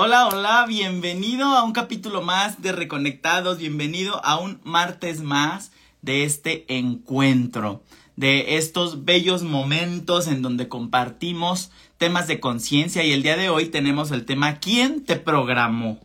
Hola, 0.00 0.28
hola, 0.28 0.64
bienvenido 0.68 1.44
a 1.56 1.64
un 1.64 1.72
capítulo 1.72 2.22
más 2.22 2.62
de 2.62 2.70
Reconectados, 2.70 3.58
bienvenido 3.58 4.24
a 4.24 4.38
un 4.38 4.60
martes 4.62 5.22
más 5.22 5.72
de 6.02 6.22
este 6.22 6.72
encuentro, 6.72 7.82
de 8.14 8.58
estos 8.58 9.04
bellos 9.04 9.42
momentos 9.42 10.28
en 10.28 10.40
donde 10.40 10.68
compartimos 10.68 11.72
temas 11.96 12.28
de 12.28 12.38
conciencia 12.38 13.02
y 13.02 13.10
el 13.10 13.24
día 13.24 13.36
de 13.36 13.50
hoy 13.50 13.70
tenemos 13.70 14.12
el 14.12 14.24
tema 14.24 14.60
¿Quién 14.60 15.04
te 15.04 15.16
programó? 15.16 15.98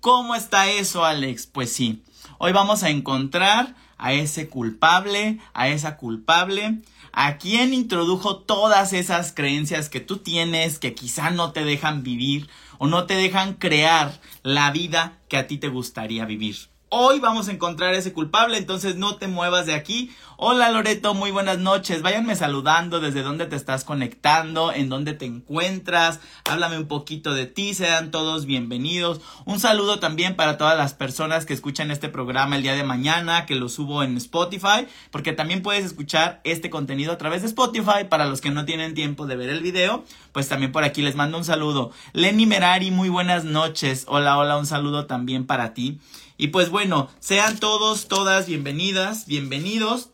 ¿Cómo 0.00 0.34
está 0.34 0.70
eso, 0.70 1.04
Alex? 1.04 1.46
Pues 1.46 1.70
sí, 1.70 2.02
hoy 2.38 2.52
vamos 2.52 2.82
a 2.82 2.88
encontrar 2.88 3.74
a 3.98 4.14
ese 4.14 4.48
culpable, 4.48 5.38
a 5.52 5.68
esa 5.68 5.98
culpable, 5.98 6.80
a 7.16 7.38
quien 7.38 7.72
introdujo 7.72 8.38
todas 8.38 8.92
esas 8.92 9.32
creencias 9.32 9.88
que 9.88 10.00
tú 10.00 10.18
tienes 10.18 10.80
que 10.80 10.94
quizá 10.94 11.30
no 11.30 11.52
te 11.52 11.64
dejan 11.64 12.02
vivir 12.02 12.48
o 12.78 12.88
no 12.88 13.06
te 13.06 13.14
dejan 13.14 13.54
crear 13.54 14.20
la 14.42 14.72
vida 14.72 15.20
que 15.28 15.36
a 15.36 15.46
ti 15.46 15.58
te 15.58 15.68
gustaría 15.68 16.24
vivir. 16.24 16.73
Hoy 16.96 17.18
vamos 17.18 17.48
a 17.48 17.52
encontrar 17.52 17.92
ese 17.94 18.12
culpable, 18.12 18.56
entonces 18.56 18.94
no 18.94 19.16
te 19.16 19.26
muevas 19.26 19.66
de 19.66 19.74
aquí. 19.74 20.14
Hola 20.36 20.70
Loreto, 20.70 21.12
muy 21.12 21.32
buenas 21.32 21.58
noches. 21.58 22.02
Váyanme 22.02 22.36
saludando 22.36 23.00
desde 23.00 23.24
dónde 23.24 23.46
te 23.46 23.56
estás 23.56 23.82
conectando, 23.82 24.72
en 24.72 24.88
dónde 24.88 25.12
te 25.12 25.24
encuentras. 25.24 26.20
Háblame 26.48 26.78
un 26.78 26.86
poquito 26.86 27.34
de 27.34 27.46
ti, 27.46 27.74
sean 27.74 28.12
todos 28.12 28.46
bienvenidos. 28.46 29.20
Un 29.44 29.58
saludo 29.58 29.98
también 29.98 30.36
para 30.36 30.56
todas 30.56 30.78
las 30.78 30.94
personas 30.94 31.46
que 31.46 31.52
escuchan 31.52 31.90
este 31.90 32.08
programa 32.08 32.54
el 32.54 32.62
día 32.62 32.74
de 32.74 32.84
mañana, 32.84 33.44
que 33.44 33.56
lo 33.56 33.68
subo 33.68 34.04
en 34.04 34.16
Spotify, 34.16 34.86
porque 35.10 35.32
también 35.32 35.62
puedes 35.62 35.84
escuchar 35.84 36.40
este 36.44 36.70
contenido 36.70 37.12
a 37.12 37.18
través 37.18 37.42
de 37.42 37.48
Spotify. 37.48 38.04
Para 38.08 38.26
los 38.26 38.40
que 38.40 38.50
no 38.50 38.66
tienen 38.66 38.94
tiempo 38.94 39.26
de 39.26 39.34
ver 39.34 39.50
el 39.50 39.62
video, 39.62 40.04
pues 40.30 40.48
también 40.48 40.70
por 40.70 40.84
aquí 40.84 41.02
les 41.02 41.16
mando 41.16 41.38
un 41.38 41.44
saludo. 41.44 41.90
Lenny 42.12 42.46
Merari, 42.46 42.92
muy 42.92 43.08
buenas 43.08 43.42
noches. 43.42 44.04
Hola, 44.06 44.38
hola, 44.38 44.56
un 44.58 44.66
saludo 44.66 45.06
también 45.06 45.44
para 45.44 45.74
ti. 45.74 45.98
Y 46.36 46.48
pues 46.48 46.68
bueno, 46.70 47.08
sean 47.20 47.58
todos, 47.58 48.08
todas 48.08 48.46
bienvenidas, 48.46 49.26
bienvenidos. 49.26 50.10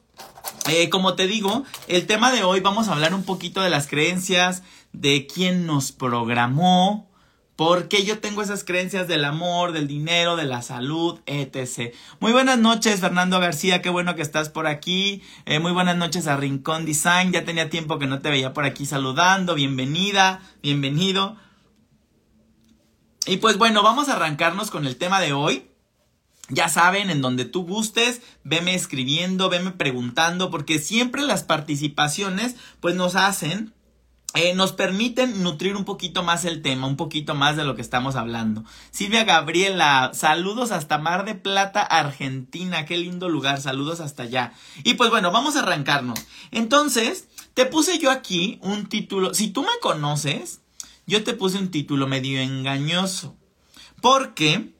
Eh, 0.68 0.90
como 0.90 1.14
te 1.14 1.26
digo, 1.26 1.64
el 1.88 2.06
tema 2.06 2.30
de 2.30 2.44
hoy 2.44 2.60
vamos 2.60 2.88
a 2.88 2.92
hablar 2.92 3.14
un 3.14 3.24
poquito 3.24 3.62
de 3.62 3.70
las 3.70 3.86
creencias, 3.86 4.62
de 4.92 5.26
quién 5.26 5.64
nos 5.66 5.92
programó, 5.92 7.08
por 7.56 7.88
qué 7.88 8.04
yo 8.04 8.18
tengo 8.18 8.42
esas 8.42 8.64
creencias 8.64 9.08
del 9.08 9.24
amor, 9.24 9.72
del 9.72 9.88
dinero, 9.88 10.36
de 10.36 10.44
la 10.44 10.60
salud, 10.60 11.20
etc. 11.24 11.94
Muy 12.20 12.32
buenas 12.32 12.58
noches, 12.58 13.00
Fernando 13.00 13.40
García, 13.40 13.80
qué 13.80 13.88
bueno 13.88 14.14
que 14.14 14.22
estás 14.22 14.50
por 14.50 14.66
aquí. 14.66 15.22
Eh, 15.46 15.58
muy 15.58 15.72
buenas 15.72 15.96
noches 15.96 16.26
a 16.26 16.36
Rincón 16.36 16.84
Design, 16.84 17.32
ya 17.32 17.46
tenía 17.46 17.70
tiempo 17.70 17.98
que 17.98 18.06
no 18.06 18.20
te 18.20 18.28
veía 18.28 18.52
por 18.52 18.66
aquí 18.66 18.84
saludando. 18.84 19.54
Bienvenida, 19.54 20.42
bienvenido. 20.62 21.36
Y 23.24 23.38
pues 23.38 23.56
bueno, 23.56 23.82
vamos 23.82 24.10
a 24.10 24.16
arrancarnos 24.16 24.70
con 24.70 24.86
el 24.86 24.96
tema 24.96 25.20
de 25.20 25.32
hoy. 25.32 25.69
Ya 26.50 26.68
saben, 26.68 27.10
en 27.10 27.22
donde 27.22 27.44
tú 27.44 27.64
gustes, 27.64 28.20
veme 28.44 28.74
escribiendo, 28.74 29.48
veme 29.48 29.70
preguntando, 29.70 30.50
porque 30.50 30.78
siempre 30.78 31.22
las 31.22 31.44
participaciones 31.44 32.56
pues 32.80 32.94
nos 32.94 33.16
hacen 33.16 33.72
eh, 34.34 34.54
nos 34.54 34.72
permiten 34.72 35.42
nutrir 35.42 35.74
un 35.74 35.84
poquito 35.84 36.22
más 36.22 36.44
el 36.44 36.62
tema, 36.62 36.86
un 36.86 36.96
poquito 36.96 37.34
más 37.34 37.56
de 37.56 37.64
lo 37.64 37.74
que 37.74 37.82
estamos 37.82 38.14
hablando. 38.14 38.64
Silvia 38.92 39.24
Gabriela, 39.24 40.12
saludos 40.14 40.70
hasta 40.70 40.98
Mar 40.98 41.24
de 41.24 41.34
Plata, 41.34 41.82
Argentina, 41.82 42.84
qué 42.86 42.96
lindo 42.96 43.28
lugar, 43.28 43.60
saludos 43.60 43.98
hasta 43.98 44.22
allá. 44.22 44.52
Y 44.84 44.94
pues 44.94 45.10
bueno, 45.10 45.32
vamos 45.32 45.56
a 45.56 45.60
arrancarnos. 45.60 46.24
Entonces, 46.52 47.26
te 47.54 47.66
puse 47.66 47.98
yo 47.98 48.12
aquí 48.12 48.60
un 48.62 48.88
título, 48.88 49.34
si 49.34 49.48
tú 49.48 49.62
me 49.62 49.80
conoces, 49.82 50.60
yo 51.08 51.24
te 51.24 51.34
puse 51.34 51.58
un 51.58 51.72
título 51.72 52.06
medio 52.06 52.40
engañoso, 52.40 53.36
porque 54.00 54.72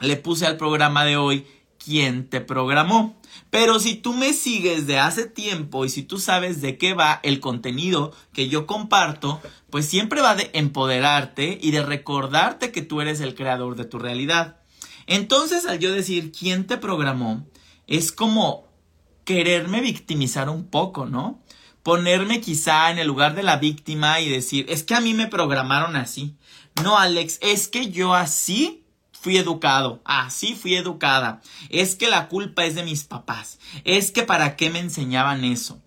le 0.00 0.16
puse 0.16 0.46
al 0.46 0.56
programa 0.56 1.04
de 1.04 1.16
hoy 1.16 1.46
quién 1.78 2.28
te 2.28 2.40
programó. 2.40 3.16
Pero 3.50 3.78
si 3.78 3.94
tú 3.94 4.12
me 4.12 4.32
sigues 4.32 4.86
de 4.86 4.98
hace 4.98 5.26
tiempo 5.26 5.84
y 5.84 5.88
si 5.88 6.02
tú 6.02 6.18
sabes 6.18 6.60
de 6.60 6.78
qué 6.78 6.94
va 6.94 7.20
el 7.22 7.40
contenido 7.40 8.12
que 8.32 8.48
yo 8.48 8.66
comparto, 8.66 9.40
pues 9.70 9.86
siempre 9.86 10.20
va 10.20 10.34
de 10.34 10.50
empoderarte 10.52 11.58
y 11.62 11.70
de 11.70 11.82
recordarte 11.82 12.72
que 12.72 12.82
tú 12.82 13.00
eres 13.00 13.20
el 13.20 13.34
creador 13.34 13.76
de 13.76 13.84
tu 13.84 13.98
realidad. 13.98 14.58
Entonces, 15.06 15.66
al 15.66 15.78
yo 15.78 15.92
decir 15.92 16.32
quién 16.32 16.66
te 16.66 16.76
programó, 16.76 17.46
es 17.86 18.10
como 18.10 18.66
quererme 19.24 19.80
victimizar 19.80 20.48
un 20.48 20.66
poco, 20.66 21.06
¿no? 21.06 21.42
Ponerme 21.82 22.40
quizá 22.40 22.90
en 22.90 22.98
el 22.98 23.06
lugar 23.06 23.36
de 23.36 23.44
la 23.44 23.58
víctima 23.58 24.20
y 24.20 24.28
decir, 24.28 24.66
es 24.68 24.82
que 24.82 24.94
a 24.94 25.00
mí 25.00 25.14
me 25.14 25.28
programaron 25.28 25.94
así. 25.94 26.36
No, 26.82 26.98
Alex, 26.98 27.38
es 27.42 27.68
que 27.68 27.90
yo 27.90 28.14
así 28.14 28.85
fui 29.20 29.36
educado, 29.36 30.00
así 30.04 30.54
fui 30.54 30.74
educada. 30.74 31.40
Es 31.68 31.94
que 31.96 32.08
la 32.08 32.28
culpa 32.28 32.64
es 32.64 32.74
de 32.74 32.84
mis 32.84 33.04
papás. 33.04 33.58
Es 33.84 34.10
que 34.10 34.22
para 34.22 34.56
qué 34.56 34.70
me 34.70 34.78
enseñaban 34.78 35.44
eso. 35.44 35.80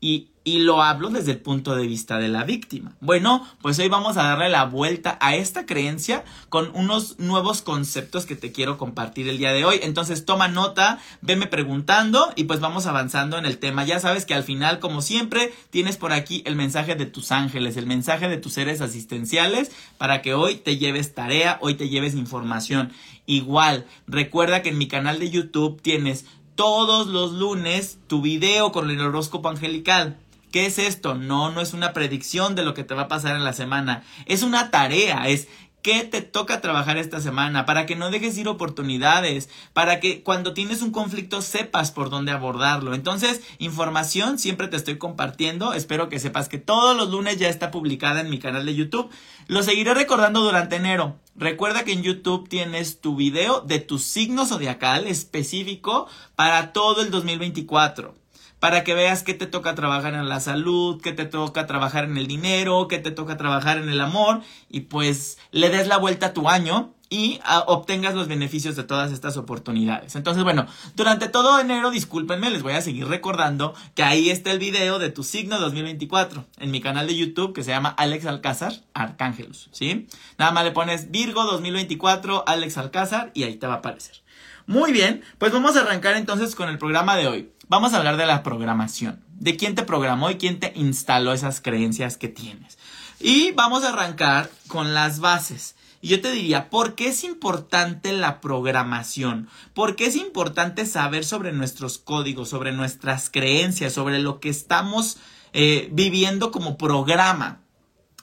Y, 0.00 0.28
y 0.44 0.58
lo 0.58 0.82
hablo 0.82 1.08
desde 1.08 1.32
el 1.32 1.38
punto 1.38 1.74
de 1.74 1.86
vista 1.86 2.18
de 2.18 2.28
la 2.28 2.44
víctima. 2.44 2.92
Bueno, 3.00 3.48
pues 3.62 3.78
hoy 3.78 3.88
vamos 3.88 4.18
a 4.18 4.24
darle 4.24 4.50
la 4.50 4.66
vuelta 4.66 5.16
a 5.22 5.34
esta 5.34 5.64
creencia 5.64 6.22
con 6.50 6.70
unos 6.74 7.18
nuevos 7.18 7.62
conceptos 7.62 8.26
que 8.26 8.36
te 8.36 8.52
quiero 8.52 8.76
compartir 8.76 9.26
el 9.28 9.38
día 9.38 9.52
de 9.52 9.64
hoy. 9.64 9.80
Entonces 9.82 10.26
toma 10.26 10.48
nota, 10.48 10.98
veme 11.22 11.46
preguntando 11.46 12.30
y 12.36 12.44
pues 12.44 12.60
vamos 12.60 12.84
avanzando 12.84 13.38
en 13.38 13.46
el 13.46 13.56
tema. 13.56 13.84
Ya 13.84 14.00
sabes 14.00 14.26
que 14.26 14.34
al 14.34 14.44
final, 14.44 14.80
como 14.80 15.00
siempre, 15.00 15.50
tienes 15.70 15.96
por 15.96 16.12
aquí 16.12 16.42
el 16.44 16.56
mensaje 16.56 16.94
de 16.94 17.06
tus 17.06 17.32
ángeles, 17.32 17.78
el 17.78 17.86
mensaje 17.86 18.28
de 18.28 18.36
tus 18.36 18.52
seres 18.52 18.82
asistenciales 18.82 19.72
para 19.96 20.20
que 20.20 20.34
hoy 20.34 20.56
te 20.56 20.76
lleves 20.76 21.14
tarea, 21.14 21.58
hoy 21.62 21.74
te 21.74 21.88
lleves 21.88 22.14
información. 22.14 22.92
Igual, 23.24 23.86
recuerda 24.06 24.60
que 24.60 24.68
en 24.68 24.78
mi 24.78 24.88
canal 24.88 25.18
de 25.18 25.30
YouTube 25.30 25.80
tienes 25.80 26.26
todos 26.54 27.06
los 27.06 27.32
lunes 27.32 27.98
tu 28.06 28.20
video 28.20 28.70
con 28.72 28.90
el 28.90 29.00
horóscopo 29.00 29.48
angelical. 29.48 30.18
¿Qué 30.54 30.66
es 30.66 30.78
esto? 30.78 31.16
No, 31.16 31.50
no 31.50 31.60
es 31.60 31.72
una 31.72 31.92
predicción 31.92 32.54
de 32.54 32.62
lo 32.62 32.74
que 32.74 32.84
te 32.84 32.94
va 32.94 33.02
a 33.02 33.08
pasar 33.08 33.34
en 33.34 33.42
la 33.42 33.52
semana. 33.52 34.04
Es 34.26 34.44
una 34.44 34.70
tarea, 34.70 35.26
es 35.26 35.48
qué 35.82 36.04
te 36.04 36.22
toca 36.22 36.60
trabajar 36.60 36.96
esta 36.96 37.20
semana, 37.20 37.66
para 37.66 37.86
que 37.86 37.96
no 37.96 38.12
dejes 38.12 38.38
ir 38.38 38.46
oportunidades, 38.46 39.48
para 39.72 39.98
que 39.98 40.22
cuando 40.22 40.54
tienes 40.54 40.80
un 40.80 40.92
conflicto 40.92 41.42
sepas 41.42 41.90
por 41.90 42.08
dónde 42.08 42.30
abordarlo. 42.30 42.94
Entonces, 42.94 43.42
información 43.58 44.38
siempre 44.38 44.68
te 44.68 44.76
estoy 44.76 44.96
compartiendo. 44.96 45.72
Espero 45.74 46.08
que 46.08 46.20
sepas 46.20 46.48
que 46.48 46.58
todos 46.58 46.96
los 46.96 47.10
lunes 47.10 47.36
ya 47.36 47.48
está 47.48 47.72
publicada 47.72 48.20
en 48.20 48.30
mi 48.30 48.38
canal 48.38 48.64
de 48.64 48.76
YouTube. 48.76 49.10
Lo 49.48 49.64
seguiré 49.64 49.92
recordando 49.92 50.40
durante 50.40 50.76
enero. 50.76 51.18
Recuerda 51.34 51.82
que 51.82 51.94
en 51.94 52.04
YouTube 52.04 52.48
tienes 52.48 53.00
tu 53.00 53.16
video 53.16 53.60
de 53.60 53.80
tu 53.80 53.98
signo 53.98 54.46
zodiacal 54.46 55.08
específico 55.08 56.06
para 56.36 56.72
todo 56.72 57.02
el 57.02 57.10
2024 57.10 58.23
para 58.64 58.82
que 58.82 58.94
veas 58.94 59.22
que 59.22 59.34
te 59.34 59.46
toca 59.46 59.74
trabajar 59.74 60.14
en 60.14 60.26
la 60.26 60.40
salud, 60.40 60.98
que 60.98 61.12
te 61.12 61.26
toca 61.26 61.66
trabajar 61.66 62.04
en 62.04 62.16
el 62.16 62.26
dinero, 62.26 62.88
que 62.88 62.98
te 62.98 63.10
toca 63.10 63.36
trabajar 63.36 63.76
en 63.76 63.90
el 63.90 64.00
amor 64.00 64.40
y 64.70 64.80
pues 64.80 65.36
le 65.50 65.68
des 65.68 65.86
la 65.86 65.98
vuelta 65.98 66.28
a 66.28 66.32
tu 66.32 66.48
año 66.48 66.94
y 67.10 67.40
ah, 67.44 67.64
obtengas 67.66 68.14
los 68.14 68.26
beneficios 68.26 68.74
de 68.74 68.82
todas 68.82 69.12
estas 69.12 69.36
oportunidades. 69.36 70.16
Entonces, 70.16 70.44
bueno, 70.44 70.66
durante 70.96 71.28
todo 71.28 71.60
enero, 71.60 71.90
discúlpenme, 71.90 72.48
les 72.48 72.62
voy 72.62 72.72
a 72.72 72.80
seguir 72.80 73.06
recordando 73.06 73.74
que 73.94 74.02
ahí 74.02 74.30
está 74.30 74.50
el 74.50 74.60
video 74.60 74.98
de 74.98 75.10
tu 75.10 75.24
signo 75.24 75.60
2024 75.60 76.46
en 76.56 76.70
mi 76.70 76.80
canal 76.80 77.06
de 77.06 77.18
YouTube 77.18 77.52
que 77.52 77.64
se 77.64 77.70
llama 77.70 77.90
Alex 77.90 78.24
Alcázar 78.24 78.72
Arcángelus, 78.94 79.68
¿sí? 79.72 80.08
Nada 80.38 80.52
más 80.52 80.64
le 80.64 80.70
pones 80.70 81.10
Virgo 81.10 81.44
2024 81.44 82.44
Alex 82.46 82.78
Alcázar 82.78 83.30
y 83.34 83.42
ahí 83.42 83.56
te 83.56 83.66
va 83.66 83.74
a 83.74 83.76
aparecer. 83.80 84.24
Muy 84.66 84.92
bien, 84.92 85.22
pues 85.36 85.52
vamos 85.52 85.76
a 85.76 85.80
arrancar 85.82 86.16
entonces 86.16 86.54
con 86.54 86.70
el 86.70 86.78
programa 86.78 87.16
de 87.16 87.28
hoy. 87.28 87.50
Vamos 87.68 87.94
a 87.94 87.96
hablar 87.96 88.18
de 88.18 88.26
la 88.26 88.42
programación, 88.42 89.24
de 89.38 89.56
quién 89.56 89.74
te 89.74 89.84
programó 89.84 90.30
y 90.30 90.36
quién 90.36 90.60
te 90.60 90.72
instaló 90.74 91.32
esas 91.32 91.62
creencias 91.62 92.18
que 92.18 92.28
tienes. 92.28 92.78
Y 93.20 93.52
vamos 93.52 93.84
a 93.84 93.88
arrancar 93.88 94.50
con 94.68 94.92
las 94.92 95.20
bases. 95.20 95.74
Y 96.02 96.08
yo 96.08 96.20
te 96.20 96.30
diría, 96.30 96.68
¿por 96.68 96.94
qué 96.94 97.08
es 97.08 97.24
importante 97.24 98.12
la 98.12 98.42
programación? 98.42 99.48
¿Por 99.72 99.96
qué 99.96 100.06
es 100.06 100.16
importante 100.16 100.84
saber 100.84 101.24
sobre 101.24 101.52
nuestros 101.52 101.96
códigos, 101.96 102.50
sobre 102.50 102.72
nuestras 102.72 103.30
creencias, 103.30 103.94
sobre 103.94 104.18
lo 104.18 104.40
que 104.40 104.50
estamos 104.50 105.16
eh, 105.54 105.88
viviendo 105.90 106.50
como 106.50 106.76
programa? 106.76 107.62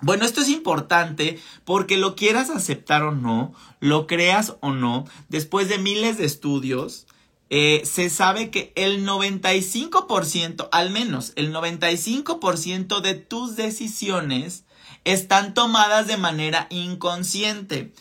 Bueno, 0.02 0.26
esto 0.26 0.42
es 0.42 0.50
importante 0.50 1.40
porque 1.66 1.98
lo 1.98 2.16
quieras 2.16 2.52
aceptar 2.52 3.02
o 3.02 3.12
no, 3.12 3.54
lo 3.80 4.06
creas 4.06 4.56
o 4.60 4.72
no, 4.72 5.06
después 5.30 5.68
de 5.68 5.80
miles 5.80 6.20
de 6.20 6.26
estudios, 6.26 7.08
eh, 7.54 7.82
se 7.84 8.10
sabe 8.10 8.50
que 8.50 8.72
el 8.78 9.06
95%, 9.06 10.70
al 10.72 10.90
menos 10.90 11.34
el 11.36 11.54
95% 11.54 13.02
de 13.02 13.16
tus 13.16 13.58
decisiones 13.58 14.64
están 15.04 15.54
tomadas 15.54 16.08
de 16.08 16.16
manera 16.16 16.68
inconsciente. 16.70 17.92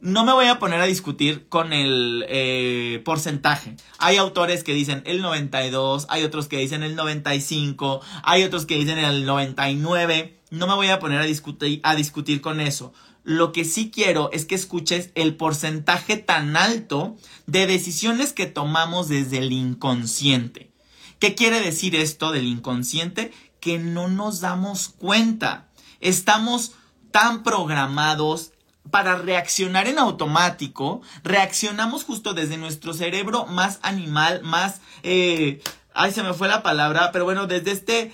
No 0.00 0.24
me 0.24 0.32
voy 0.32 0.46
a 0.46 0.58
poner 0.58 0.80
a 0.80 0.86
discutir 0.86 1.48
con 1.48 1.72
el 1.72 2.24
eh, 2.28 3.00
porcentaje. 3.04 3.76
Hay 3.98 4.16
autores 4.16 4.64
que 4.64 4.74
dicen 4.74 5.04
el 5.06 5.22
92, 5.22 6.06
hay 6.08 6.24
otros 6.24 6.48
que 6.48 6.56
dicen 6.56 6.82
el 6.82 6.96
95, 6.96 8.00
hay 8.24 8.42
otros 8.42 8.66
que 8.66 8.74
dicen 8.74 8.98
el 8.98 9.24
99. 9.24 10.36
No 10.50 10.66
me 10.66 10.74
voy 10.74 10.88
a 10.88 10.98
poner 10.98 11.20
a 11.20 11.26
discutir, 11.26 11.80
a 11.84 11.94
discutir 11.94 12.40
con 12.40 12.60
eso. 12.60 12.92
Lo 13.24 13.52
que 13.52 13.64
sí 13.64 13.90
quiero 13.90 14.30
es 14.32 14.44
que 14.44 14.54
escuches 14.54 15.10
el 15.14 15.36
porcentaje 15.36 16.16
tan 16.16 16.56
alto 16.56 17.16
de 17.46 17.66
decisiones 17.66 18.32
que 18.32 18.46
tomamos 18.46 19.08
desde 19.08 19.38
el 19.38 19.52
inconsciente. 19.52 20.70
¿Qué 21.18 21.34
quiere 21.34 21.60
decir 21.60 21.94
esto 21.94 22.32
del 22.32 22.46
inconsciente? 22.46 23.32
Que 23.60 23.78
no 23.78 24.08
nos 24.08 24.40
damos 24.40 24.88
cuenta. 24.88 25.68
Estamos 26.00 26.72
tan 27.10 27.42
programados 27.42 28.52
para 28.90 29.16
reaccionar 29.16 29.86
en 29.86 29.98
automático, 29.98 31.02
reaccionamos 31.22 32.04
justo 32.04 32.32
desde 32.32 32.56
nuestro 32.56 32.94
cerebro 32.94 33.46
más 33.46 33.78
animal, 33.82 34.40
más... 34.42 34.80
Eh, 35.02 35.62
ay, 35.94 36.12
se 36.12 36.22
me 36.22 36.32
fue 36.32 36.48
la 36.48 36.62
palabra, 36.62 37.12
pero 37.12 37.24
bueno, 37.24 37.46
desde 37.46 37.72
este 37.72 38.12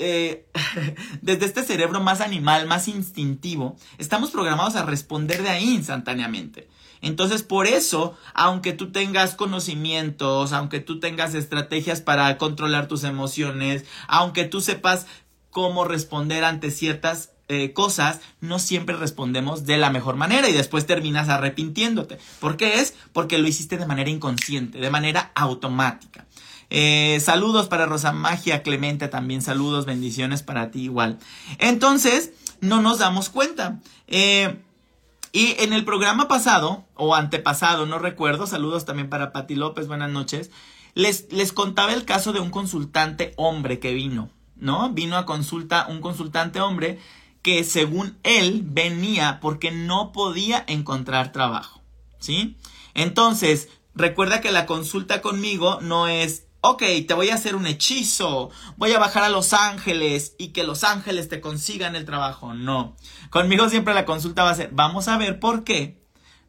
eh, 0.00 0.46
desde 1.22 1.46
este 1.46 1.62
cerebro 1.62 2.00
más 2.00 2.20
animal, 2.20 2.66
más 2.66 2.88
instintivo, 2.88 3.76
estamos 3.98 4.30
programados 4.30 4.74
a 4.74 4.84
responder 4.84 5.42
de 5.42 5.50
ahí 5.50 5.74
instantáneamente. 5.74 6.68
Entonces, 7.02 7.42
por 7.42 7.66
eso, 7.66 8.16
aunque 8.34 8.72
tú 8.72 8.92
tengas 8.92 9.34
conocimientos, 9.34 10.52
aunque 10.52 10.80
tú 10.80 11.00
tengas 11.00 11.34
estrategias 11.34 12.00
para 12.00 12.36
controlar 12.36 12.88
tus 12.88 13.04
emociones, 13.04 13.84
aunque 14.08 14.44
tú 14.44 14.60
sepas 14.60 15.06
cómo 15.50 15.84
responder 15.84 16.44
ante 16.44 16.70
ciertas 16.70 17.30
eh, 17.48 17.72
cosas, 17.72 18.20
no 18.40 18.58
siempre 18.58 18.96
respondemos 18.96 19.66
de 19.66 19.76
la 19.76 19.90
mejor 19.90 20.16
manera 20.16 20.48
y 20.48 20.52
después 20.52 20.86
terminas 20.86 21.28
arrepintiéndote. 21.28 22.18
¿Por 22.38 22.56
qué 22.56 22.80
es? 22.80 22.94
Porque 23.12 23.38
lo 23.38 23.48
hiciste 23.48 23.76
de 23.76 23.86
manera 23.86 24.08
inconsciente, 24.10 24.78
de 24.78 24.90
manera 24.90 25.32
automática. 25.34 26.26
Eh, 26.70 27.18
saludos 27.20 27.66
para 27.68 27.86
Rosa 27.86 28.12
Magia 28.12 28.62
Clemente 28.62 29.08
también, 29.08 29.42
saludos, 29.42 29.86
bendiciones 29.86 30.42
para 30.42 30.70
ti 30.70 30.82
igual. 30.82 31.18
Entonces, 31.58 32.32
no 32.60 32.80
nos 32.80 32.98
damos 32.98 33.28
cuenta. 33.28 33.80
Eh, 34.06 34.56
y 35.32 35.56
en 35.58 35.72
el 35.72 35.84
programa 35.84 36.28
pasado, 36.28 36.84
o 36.94 37.14
antepasado, 37.14 37.86
no 37.86 37.98
recuerdo, 37.98 38.46
saludos 38.46 38.84
también 38.84 39.08
para 39.10 39.32
Pati 39.32 39.54
López, 39.54 39.86
buenas 39.88 40.10
noches, 40.10 40.50
les, 40.94 41.32
les 41.32 41.52
contaba 41.52 41.92
el 41.92 42.04
caso 42.04 42.32
de 42.32 42.40
un 42.40 42.50
consultante 42.50 43.32
hombre 43.36 43.78
que 43.78 43.94
vino, 43.94 44.30
¿no? 44.56 44.90
Vino 44.90 45.16
a 45.16 45.26
consulta 45.26 45.86
un 45.88 46.00
consultante 46.00 46.60
hombre 46.60 46.98
que 47.42 47.64
según 47.64 48.18
él 48.22 48.62
venía 48.64 49.38
porque 49.40 49.70
no 49.70 50.12
podía 50.12 50.64
encontrar 50.66 51.32
trabajo, 51.32 51.80
¿sí? 52.18 52.56
Entonces, 52.94 53.68
recuerda 53.94 54.40
que 54.40 54.50
la 54.50 54.66
consulta 54.66 55.22
conmigo 55.22 55.80
no 55.80 56.08
es 56.08 56.46
ok, 56.62 56.82
te 57.06 57.14
voy 57.14 57.30
a 57.30 57.34
hacer 57.34 57.54
un 57.54 57.66
hechizo, 57.66 58.50
voy 58.76 58.92
a 58.92 58.98
bajar 58.98 59.22
a 59.22 59.28
Los 59.28 59.52
Ángeles 59.52 60.34
y 60.38 60.48
que 60.48 60.64
Los 60.64 60.84
Ángeles 60.84 61.28
te 61.28 61.40
consigan 61.40 61.96
el 61.96 62.04
trabajo. 62.04 62.54
No, 62.54 62.96
conmigo 63.30 63.68
siempre 63.68 63.94
la 63.94 64.04
consulta 64.04 64.44
va 64.44 64.50
a 64.50 64.54
ser, 64.54 64.70
vamos 64.72 65.08
a 65.08 65.16
ver 65.16 65.40
por 65.40 65.64
qué 65.64 65.99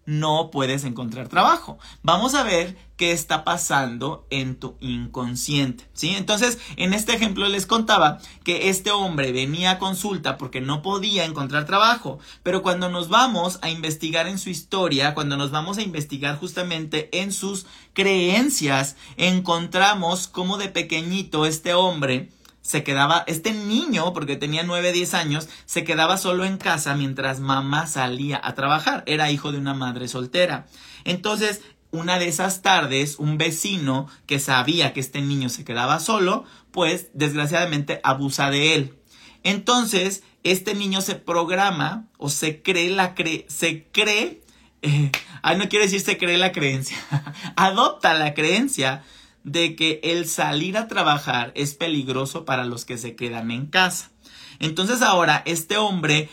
no 0.06 0.50
puedes 0.52 0.84
encontrar 0.84 1.28
trabajo. 1.28 1.78
Vamos 2.04 2.34
a 2.36 2.44
ver 2.44 2.76
qué 2.98 3.12
está 3.12 3.44
pasando 3.44 4.28
en 4.30 4.56
tu 4.56 4.76
inconsciente, 4.80 5.88
¿sí? 5.94 6.10
Entonces, 6.16 6.60
en 6.76 6.94
este 6.94 7.14
ejemplo 7.14 7.48
les 7.48 7.66
contaba 7.66 8.20
que 8.44 8.70
este 8.70 8.92
hombre 8.92 9.32
venía 9.32 9.72
a 9.72 9.80
consulta 9.80 10.38
porque 10.38 10.62
no 10.62 10.82
podía 10.82 11.26
encontrar 11.26 11.66
trabajo, 11.66 12.20
pero 12.44 12.62
cuando 12.62 12.90
nos 12.90 13.10
vamos 13.10 13.60
a 13.62 13.70
investigar 13.70 14.28
en 14.28 14.38
su 14.38 14.50
historia, 14.50 15.14
cuando 15.14 15.38
nos 15.38 15.52
vamos 15.52 15.78
a 15.78 15.82
investigar 15.82 16.38
justamente 16.38 17.10
en 17.20 17.32
sus 17.32 17.66
creencias, 17.94 18.96
encontramos 19.18 20.28
cómo 20.28 20.58
de 20.58 20.70
pequeñito 20.70 21.46
este 21.46 21.74
hombre 21.74 22.30
se 22.62 22.84
quedaba, 22.84 23.24
este 23.28 23.54
niño, 23.54 24.14
porque 24.14 24.36
tenía 24.36 24.64
9, 24.64 24.92
10 24.92 25.14
años, 25.14 25.50
se 25.66 25.84
quedaba 25.84 26.18
solo 26.18 26.46
en 26.46 26.58
casa 26.58 26.96
mientras 26.96 27.40
mamá 27.40 27.88
salía 27.88 28.40
a 28.44 28.54
trabajar. 28.54 29.04
Era 29.08 29.32
hijo 29.32 29.52
de 29.52 29.58
una 29.58 29.74
madre 29.74 30.08
soltera. 30.08 30.68
Entonces, 31.04 31.62
una 31.92 32.20
de 32.20 32.28
esas 32.28 32.62
tardes, 32.62 33.18
un 33.20 33.38
vecino 33.38 34.08
que 34.26 34.40
sabía 34.40 34.94
que 34.94 35.00
este 35.00 35.22
niño 35.22 35.50
se 35.50 35.66
quedaba 35.66 36.00
solo, 36.00 36.46
pues 36.72 37.10
desgraciadamente 37.14 38.00
abusa 38.04 38.50
de 38.50 38.76
él. 38.76 38.96
Entonces, 39.44 40.24
este 40.44 40.74
niño 40.74 41.02
se 41.02 41.16
programa 41.16 42.08
o 42.18 42.30
se 42.30 42.62
cree 42.62 42.90
la 42.90 43.14
cre 43.16 43.46
se 43.50 43.88
cree, 43.92 44.42
eh, 44.82 45.12
no 45.58 45.70
quiere 45.70 45.86
decir 45.86 46.02
se 46.02 46.18
cree 46.18 46.38
la 46.38 46.52
creencia, 46.52 46.98
adopta 47.56 48.14
la 48.14 48.34
creencia 48.34 49.04
de 49.44 49.76
que 49.76 50.00
el 50.04 50.28
salir 50.28 50.78
a 50.78 50.88
trabajar 50.88 51.52
es 51.56 51.74
peligroso 51.74 52.46
para 52.46 52.66
los 52.66 52.86
que 52.86 52.98
se 52.98 53.16
quedan 53.16 53.52
en 53.52 53.68
casa. 53.68 54.12
Entonces 54.60 55.02
ahora 55.02 55.42
este 55.46 55.78
hombre 55.78 56.30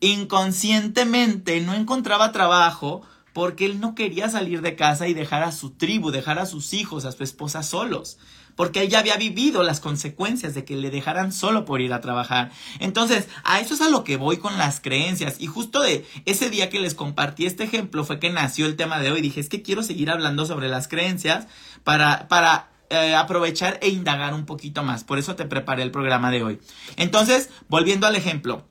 inconscientemente 0.00 1.60
no 1.60 1.74
encontraba 1.74 2.32
trabajo 2.32 3.02
porque 3.32 3.64
él 3.66 3.80
no 3.80 3.94
quería 3.94 4.28
salir 4.28 4.60
de 4.62 4.76
casa 4.76 5.08
y 5.08 5.14
dejar 5.14 5.42
a 5.42 5.52
su 5.52 5.70
tribu, 5.70 6.10
dejar 6.10 6.38
a 6.38 6.46
sus 6.46 6.72
hijos, 6.72 7.04
a 7.04 7.12
su 7.12 7.22
esposa 7.24 7.62
solos 7.62 8.18
porque 8.56 8.82
ella 8.82 9.00
había 9.00 9.16
vivido 9.16 9.62
las 9.62 9.80
consecuencias 9.80 10.54
de 10.54 10.64
que 10.64 10.76
le 10.76 10.90
dejaran 10.90 11.32
solo 11.32 11.64
por 11.64 11.80
ir 11.80 11.92
a 11.92 12.00
trabajar. 12.00 12.50
Entonces, 12.78 13.28
a 13.42 13.60
eso 13.60 13.74
es 13.74 13.80
a 13.80 13.88
lo 13.88 14.04
que 14.04 14.16
voy 14.16 14.36
con 14.36 14.58
las 14.58 14.80
creencias. 14.80 15.40
Y 15.40 15.46
justo 15.46 15.80
de 15.82 16.06
ese 16.24 16.50
día 16.50 16.70
que 16.70 16.80
les 16.80 16.94
compartí 16.94 17.46
este 17.46 17.64
ejemplo 17.64 18.04
fue 18.04 18.20
que 18.20 18.30
nació 18.30 18.66
el 18.66 18.76
tema 18.76 19.00
de 19.00 19.10
hoy. 19.10 19.20
Dije, 19.20 19.40
es 19.40 19.48
que 19.48 19.62
quiero 19.62 19.82
seguir 19.82 20.10
hablando 20.10 20.46
sobre 20.46 20.68
las 20.68 20.88
creencias 20.88 21.48
para, 21.84 22.28
para 22.28 22.70
eh, 22.90 23.14
aprovechar 23.14 23.78
e 23.82 23.88
indagar 23.88 24.34
un 24.34 24.46
poquito 24.46 24.82
más. 24.82 25.04
Por 25.04 25.18
eso 25.18 25.36
te 25.36 25.44
preparé 25.44 25.82
el 25.82 25.90
programa 25.90 26.30
de 26.30 26.42
hoy. 26.42 26.60
Entonces, 26.96 27.50
volviendo 27.68 28.06
al 28.06 28.16
ejemplo, 28.16 28.66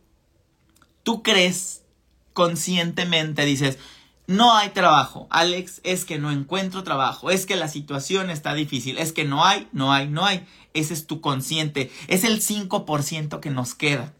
tú 1.03 1.23
crees 1.23 1.83
conscientemente, 2.33 3.45
dices, 3.45 3.77
no 4.27 4.55
hay 4.55 4.69
trabajo. 4.69 5.27
Alex, 5.29 5.81
es 5.83 6.05
que 6.05 6.17
no 6.17 6.31
encuentro 6.31 6.83
trabajo. 6.83 7.29
Es 7.29 7.45
que 7.45 7.55
la 7.55 7.67
situación 7.67 8.29
está 8.29 8.53
difícil. 8.53 8.97
Es 8.97 9.11
que 9.11 9.25
no 9.25 9.45
hay, 9.45 9.67
no 9.73 9.91
hay, 9.91 10.07
no 10.07 10.25
hay. 10.25 10.45
Ese 10.73 10.93
es 10.93 11.07
tu 11.07 11.21
consciente. 11.21 11.91
Es 12.07 12.23
el 12.23 12.41
5% 12.41 13.39
que 13.39 13.49
nos 13.49 13.75
queda. 13.75 14.13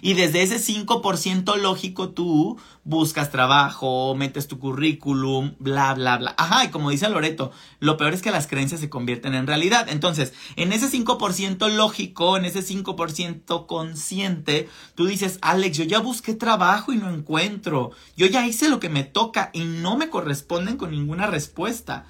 Y 0.00 0.14
desde 0.14 0.42
ese 0.42 0.56
5% 0.56 1.56
lógico 1.56 2.10
tú 2.10 2.58
buscas 2.84 3.30
trabajo, 3.30 4.14
metes 4.14 4.48
tu 4.48 4.58
currículum, 4.58 5.54
bla, 5.58 5.94
bla, 5.94 6.18
bla. 6.18 6.34
Ajá, 6.38 6.64
y 6.64 6.70
como 6.70 6.90
dice 6.90 7.08
Loreto, 7.08 7.52
lo 7.78 7.96
peor 7.96 8.14
es 8.14 8.22
que 8.22 8.30
las 8.30 8.46
creencias 8.46 8.80
se 8.80 8.90
convierten 8.90 9.34
en 9.34 9.46
realidad. 9.46 9.86
Entonces, 9.88 10.32
en 10.56 10.72
ese 10.72 10.90
5% 10.90 11.68
lógico, 11.68 12.36
en 12.36 12.44
ese 12.44 12.60
5% 12.60 13.66
consciente, 13.66 14.68
tú 14.94 15.06
dices, 15.06 15.38
Alex, 15.42 15.76
yo 15.78 15.84
ya 15.84 16.00
busqué 16.00 16.34
trabajo 16.34 16.92
y 16.92 16.96
no 16.96 17.10
encuentro. 17.10 17.90
Yo 18.16 18.26
ya 18.26 18.46
hice 18.46 18.68
lo 18.68 18.80
que 18.80 18.88
me 18.88 19.04
toca 19.04 19.50
y 19.52 19.64
no 19.64 19.96
me 19.96 20.08
corresponden 20.08 20.76
con 20.76 20.90
ninguna 20.90 21.26
respuesta. 21.26 22.06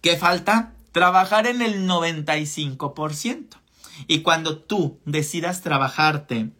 ¿Qué 0.00 0.16
falta? 0.16 0.74
Trabajar 0.92 1.46
en 1.46 1.62
el 1.62 1.86
95%. 1.86 3.59
Y 4.06 4.20
cuando 4.20 4.58
tú 4.58 5.00
decidas 5.04 5.62
trabajarte, 5.62 6.52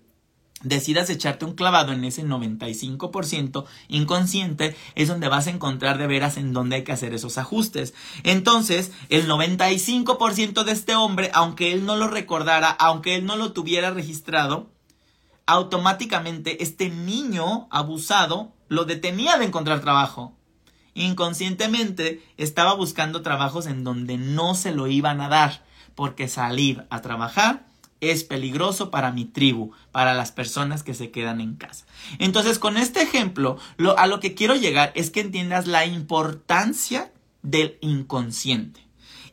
decidas 0.62 1.08
echarte 1.10 1.44
un 1.44 1.54
clavado 1.54 1.92
en 1.92 2.04
ese 2.04 2.24
95% 2.24 3.64
inconsciente, 3.88 4.76
es 4.94 5.08
donde 5.08 5.28
vas 5.28 5.46
a 5.46 5.50
encontrar 5.50 5.98
de 5.98 6.06
veras 6.06 6.36
en 6.36 6.52
dónde 6.52 6.76
hay 6.76 6.84
que 6.84 6.92
hacer 6.92 7.14
esos 7.14 7.38
ajustes. 7.38 7.94
Entonces, 8.24 8.92
el 9.08 9.28
95% 9.28 10.64
de 10.64 10.72
este 10.72 10.94
hombre, 10.94 11.30
aunque 11.34 11.72
él 11.72 11.86
no 11.86 11.96
lo 11.96 12.08
recordara, 12.08 12.70
aunque 12.70 13.16
él 13.16 13.24
no 13.24 13.36
lo 13.36 13.52
tuviera 13.52 13.90
registrado, 13.90 14.70
automáticamente 15.46 16.62
este 16.62 16.90
niño 16.90 17.66
abusado 17.70 18.52
lo 18.68 18.84
detenía 18.84 19.38
de 19.38 19.46
encontrar 19.46 19.80
trabajo. 19.80 20.36
Inconscientemente 20.94 22.22
estaba 22.36 22.74
buscando 22.74 23.22
trabajos 23.22 23.66
en 23.66 23.84
donde 23.84 24.18
no 24.18 24.54
se 24.54 24.72
lo 24.72 24.86
iban 24.86 25.20
a 25.20 25.28
dar 25.28 25.64
porque 25.94 26.28
salir 26.28 26.86
a 26.90 27.00
trabajar 27.02 27.66
es 28.00 28.24
peligroso 28.24 28.90
para 28.90 29.12
mi 29.12 29.24
tribu, 29.26 29.72
para 29.92 30.14
las 30.14 30.32
personas 30.32 30.82
que 30.82 30.94
se 30.94 31.10
quedan 31.10 31.40
en 31.40 31.54
casa. 31.54 31.84
Entonces, 32.18 32.58
con 32.58 32.76
este 32.76 33.02
ejemplo, 33.02 33.58
lo, 33.76 33.98
a 33.98 34.06
lo 34.06 34.20
que 34.20 34.34
quiero 34.34 34.56
llegar 34.56 34.92
es 34.94 35.10
que 35.10 35.20
entiendas 35.20 35.66
la 35.66 35.84
importancia 35.86 37.12
del 37.42 37.76
inconsciente. 37.80 38.80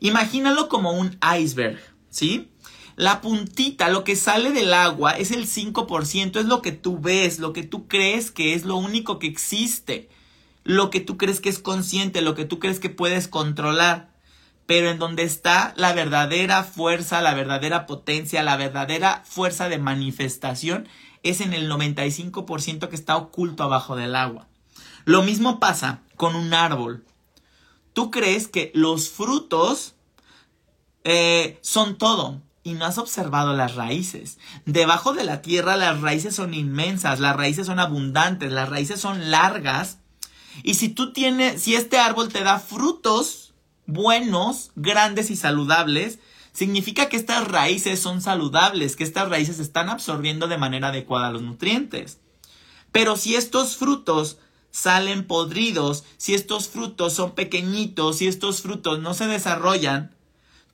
Imagínalo 0.00 0.68
como 0.68 0.92
un 0.92 1.18
iceberg, 1.38 1.78
¿sí? 2.10 2.50
La 2.96 3.20
puntita, 3.20 3.88
lo 3.88 4.04
que 4.04 4.16
sale 4.16 4.52
del 4.52 4.74
agua, 4.74 5.12
es 5.12 5.30
el 5.30 5.46
5%, 5.46 6.40
es 6.40 6.46
lo 6.46 6.62
que 6.62 6.72
tú 6.72 6.98
ves, 6.98 7.38
lo 7.38 7.52
que 7.52 7.62
tú 7.62 7.86
crees 7.86 8.30
que 8.30 8.54
es 8.54 8.64
lo 8.64 8.76
único 8.76 9.18
que 9.18 9.28
existe, 9.28 10.08
lo 10.64 10.90
que 10.90 11.00
tú 11.00 11.16
crees 11.16 11.40
que 11.40 11.48
es 11.48 11.60
consciente, 11.60 12.22
lo 12.22 12.34
que 12.34 12.44
tú 12.44 12.58
crees 12.58 12.80
que 12.80 12.90
puedes 12.90 13.28
controlar 13.28 14.10
pero 14.68 14.90
en 14.90 14.98
donde 14.98 15.22
está 15.22 15.72
la 15.76 15.94
verdadera 15.94 16.62
fuerza, 16.62 17.22
la 17.22 17.32
verdadera 17.32 17.86
potencia, 17.86 18.42
la 18.42 18.58
verdadera 18.58 19.22
fuerza 19.24 19.70
de 19.70 19.78
manifestación 19.78 20.86
es 21.22 21.40
en 21.40 21.54
el 21.54 21.70
95% 21.70 22.90
que 22.90 22.94
está 22.94 23.16
oculto 23.16 23.62
abajo 23.62 23.96
del 23.96 24.14
agua. 24.14 24.46
Lo 25.06 25.22
mismo 25.22 25.58
pasa 25.58 26.02
con 26.16 26.36
un 26.36 26.52
árbol. 26.52 27.06
Tú 27.94 28.10
crees 28.10 28.46
que 28.46 28.70
los 28.74 29.08
frutos 29.08 29.94
eh, 31.02 31.58
son 31.62 31.96
todo 31.96 32.42
y 32.62 32.74
no 32.74 32.84
has 32.84 32.98
observado 32.98 33.54
las 33.54 33.74
raíces. 33.74 34.38
Debajo 34.66 35.14
de 35.14 35.24
la 35.24 35.40
tierra 35.40 35.78
las 35.78 36.02
raíces 36.02 36.34
son 36.34 36.52
inmensas, 36.52 37.20
las 37.20 37.34
raíces 37.34 37.68
son 37.68 37.78
abundantes, 37.78 38.52
las 38.52 38.68
raíces 38.68 39.00
son 39.00 39.30
largas. 39.30 39.96
Y 40.62 40.74
si 40.74 40.90
tú 40.90 41.14
tienes, 41.14 41.62
si 41.62 41.74
este 41.74 41.98
árbol 41.98 42.28
te 42.28 42.44
da 42.44 42.58
frutos 42.58 43.47
buenos, 43.88 44.70
grandes 44.76 45.30
y 45.30 45.36
saludables, 45.36 46.20
significa 46.52 47.08
que 47.08 47.16
estas 47.16 47.48
raíces 47.48 47.98
son 47.98 48.20
saludables, 48.20 48.94
que 48.94 49.02
estas 49.02 49.28
raíces 49.28 49.58
están 49.58 49.88
absorbiendo 49.88 50.46
de 50.46 50.58
manera 50.58 50.88
adecuada 50.88 51.32
los 51.32 51.42
nutrientes. 51.42 52.20
Pero 52.92 53.16
si 53.16 53.34
estos 53.34 53.76
frutos 53.76 54.38
salen 54.70 55.26
podridos, 55.26 56.04
si 56.18 56.34
estos 56.34 56.68
frutos 56.68 57.14
son 57.14 57.34
pequeñitos, 57.34 58.18
si 58.18 58.28
estos 58.28 58.60
frutos 58.60 59.00
no 59.00 59.14
se 59.14 59.26
desarrollan, 59.26 60.14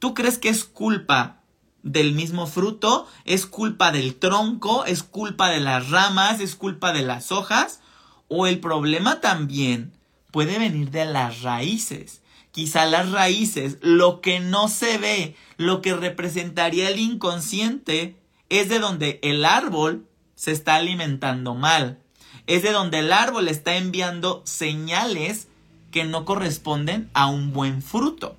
¿tú 0.00 0.12
crees 0.12 0.36
que 0.36 0.48
es 0.48 0.64
culpa 0.64 1.40
del 1.84 2.14
mismo 2.14 2.48
fruto? 2.48 3.06
¿Es 3.24 3.46
culpa 3.46 3.92
del 3.92 4.16
tronco? 4.16 4.84
¿Es 4.86 5.04
culpa 5.04 5.50
de 5.50 5.60
las 5.60 5.90
ramas? 5.90 6.40
¿Es 6.40 6.56
culpa 6.56 6.92
de 6.92 7.02
las 7.02 7.30
hojas? 7.30 7.80
¿O 8.26 8.48
el 8.48 8.58
problema 8.58 9.20
también 9.20 9.92
puede 10.32 10.58
venir 10.58 10.90
de 10.90 11.04
las 11.04 11.42
raíces? 11.42 12.22
Quizá 12.54 12.86
las 12.86 13.10
raíces, 13.10 13.78
lo 13.82 14.22
que 14.22 14.40
no 14.40 14.68
se 14.68 14.96
ve, 14.96 15.36
lo 15.56 15.82
que 15.82 15.94
representaría 15.94 16.88
el 16.88 17.00
inconsciente, 17.00 18.16
es 18.48 18.68
de 18.68 18.78
donde 18.78 19.18
el 19.22 19.44
árbol 19.44 20.06
se 20.34 20.52
está 20.52 20.76
alimentando 20.76 21.54
mal 21.54 21.98
es 22.46 22.62
de 22.62 22.72
donde 22.72 22.98
el 22.98 23.12
árbol 23.12 23.48
está 23.48 23.76
enviando 23.76 24.42
señales 24.44 25.48
que 25.90 26.04
no 26.04 26.24
corresponden 26.24 27.10
a 27.14 27.26
un 27.26 27.52
buen 27.52 27.82
fruto. 27.82 28.36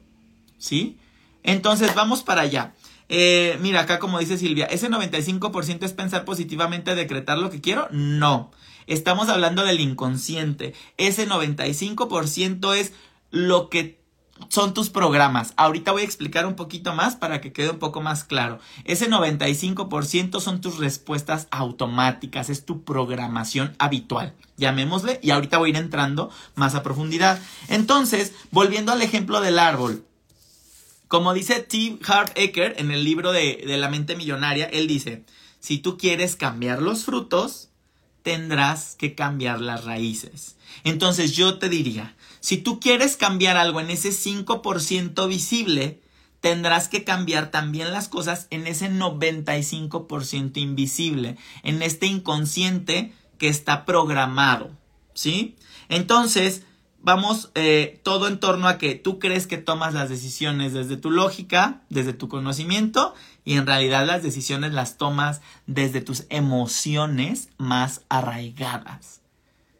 ¿Sí? 0.57 0.97
Entonces 1.43 1.95
vamos 1.95 2.23
para 2.23 2.41
allá. 2.41 2.73
Eh, 3.07 3.57
mira, 3.61 3.81
acá 3.81 3.99
como 3.99 4.19
dice 4.19 4.37
Silvia, 4.37 4.65
¿ese 4.65 4.89
95% 4.89 5.83
es 5.83 5.93
pensar 5.93 6.25
positivamente, 6.25 6.95
decretar 6.95 7.37
lo 7.37 7.49
que 7.49 7.61
quiero? 7.61 7.87
No. 7.91 8.51
Estamos 8.87 9.29
hablando 9.29 9.63
del 9.63 9.79
inconsciente. 9.79 10.73
Ese 10.97 11.27
95% 11.27 12.75
es 12.75 12.93
lo 13.31 13.69
que 13.69 13.99
son 14.49 14.73
tus 14.73 14.89
programas. 14.89 15.53
Ahorita 15.55 15.91
voy 15.91 16.01
a 16.01 16.05
explicar 16.05 16.45
un 16.45 16.55
poquito 16.55 16.93
más 16.93 17.15
para 17.15 17.41
que 17.41 17.53
quede 17.53 17.71
un 17.71 17.79
poco 17.79 18.01
más 18.01 18.23
claro. 18.23 18.59
Ese 18.83 19.09
95% 19.09 20.39
son 20.41 20.61
tus 20.61 20.77
respuestas 20.77 21.47
automáticas, 21.51 22.49
es 22.49 22.65
tu 22.65 22.83
programación 22.83 23.75
habitual, 23.79 24.33
llamémosle, 24.57 25.19
y 25.23 25.31
ahorita 25.31 25.57
voy 25.57 25.69
a 25.69 25.71
ir 25.71 25.77
entrando 25.77 26.29
más 26.55 26.75
a 26.75 26.83
profundidad. 26.83 27.39
Entonces, 27.69 28.33
volviendo 28.51 28.91
al 28.91 29.01
ejemplo 29.01 29.41
del 29.41 29.59
árbol. 29.59 30.05
Como 31.07 31.33
dice 31.33 31.61
T. 31.61 31.99
Harv 32.05 32.31
Eker 32.35 32.75
en 32.77 32.91
el 32.91 33.03
libro 33.03 33.31
de, 33.31 33.63
de 33.65 33.77
la 33.77 33.89
mente 33.89 34.15
millonaria, 34.15 34.65
él 34.65 34.87
dice, 34.87 35.23
si 35.59 35.77
tú 35.77 35.97
quieres 35.97 36.35
cambiar 36.35 36.81
los 36.81 37.05
frutos, 37.05 37.69
tendrás 38.23 38.95
que 38.95 39.13
cambiar 39.13 39.61
las 39.61 39.85
raíces. 39.85 40.55
Entonces 40.83 41.33
yo 41.33 41.59
te 41.59 41.69
diría, 41.69 42.14
si 42.45 42.57
tú 42.57 42.79
quieres 42.79 43.17
cambiar 43.17 43.57
algo 43.57 43.81
en 43.81 43.89
ese 43.89 44.09
5% 44.09 45.27
visible, 45.27 45.99
tendrás 46.41 46.87
que 46.87 47.03
cambiar 47.03 47.49
también 47.49 47.91
las 47.91 48.07
cosas 48.07 48.45
en 48.51 48.67
ese 48.67 48.91
95% 48.91 50.57
invisible, 50.57 51.37
en 51.63 51.81
este 51.81 52.05
inconsciente 52.05 53.11
que 53.39 53.47
está 53.47 53.83
programado, 53.83 54.69
¿sí? 55.15 55.55
Entonces, 55.89 56.61
vamos 57.01 57.49
eh, 57.55 57.99
todo 58.03 58.27
en 58.27 58.39
torno 58.39 58.67
a 58.67 58.77
que 58.77 58.93
tú 58.93 59.17
crees 59.17 59.47
que 59.47 59.57
tomas 59.57 59.95
las 59.95 60.09
decisiones 60.09 60.71
desde 60.71 60.97
tu 60.97 61.09
lógica, 61.09 61.81
desde 61.89 62.13
tu 62.13 62.29
conocimiento, 62.29 63.15
y 63.43 63.55
en 63.55 63.65
realidad 63.65 64.05
las 64.05 64.21
decisiones 64.21 64.71
las 64.71 64.97
tomas 64.97 65.41
desde 65.65 66.01
tus 66.01 66.27
emociones 66.29 67.49
más 67.57 68.01
arraigadas. 68.07 69.14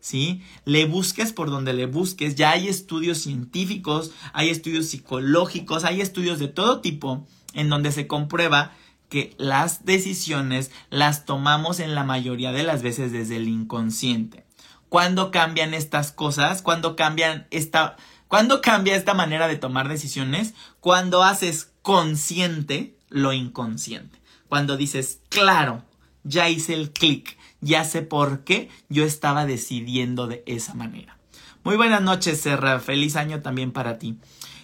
¿Sí? 0.06 0.44
Le 0.66 0.86
busques 0.86 1.34
por 1.34 1.50
donde 1.50 1.74
le 1.74 1.88
busques, 1.88 2.36
ya 2.36 2.52
hay 2.52 2.68
estudios 2.68 3.18
científicos, 3.18 4.12
hay 4.34 4.50
estudios 4.50 4.86
psicológicos, 4.86 5.84
hay 5.84 6.00
estudios 6.00 6.38
de 6.38 6.48
todo 6.48 6.80
tipo 6.80 7.26
en 7.56 7.70
donde 7.70 7.92
se 7.92 8.06
comprueba 8.06 8.72
que 9.10 9.34
las 9.40 9.84
decisiones 9.84 10.70
las 10.92 11.26
tomamos 11.26 11.80
en 11.80 11.96
la 11.96 12.04
mayoría 12.04 12.52
de 12.52 12.62
las 12.62 12.84
veces 12.84 13.12
desde 13.12 13.38
el 13.38 13.48
inconsciente. 13.48 14.46
¿Cuándo 14.90 15.32
cambian 15.32 15.74
estas 15.74 16.12
cosas? 16.12 16.62
¿Cuándo 16.62 16.96
cambian 16.96 17.48
esta 17.50 17.98
¿Cuándo 18.28 18.62
cambia 18.62 18.96
esta 18.96 19.16
manera 19.16 19.48
de 19.48 19.56
tomar 19.58 19.90
decisiones? 19.90 20.54
Cuando 20.82 21.24
haces 21.24 21.72
consciente 21.82 22.96
lo 23.10 23.34
inconsciente. 23.34 24.20
Cuando 24.50 24.78
dices, 24.78 25.22
claro, 25.30 25.84
ya 26.26 26.50
hice 26.50 26.74
el 26.74 26.92
clic, 26.92 27.38
ya 27.62 27.86
sé 27.86 28.02
por 28.02 28.44
qué 28.44 28.70
yo 28.90 29.06
estaba 29.06 29.46
decidiendo 29.46 30.28
de 30.28 30.44
esa 30.46 30.74
manera. 30.74 31.18
Muy 31.64 31.78
buenas 31.78 32.02
noches, 32.02 32.42
Serra. 32.42 32.80
Feliz 32.80 33.16
año 33.16 33.42
también 33.42 33.72
para 33.72 33.98
ti. 33.98 34.18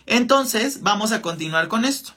Entonces, 0.05 0.81
vamos 0.81 1.11
a 1.11 1.21
continuar 1.21 1.67
con 1.67 1.85
esto. 1.85 2.11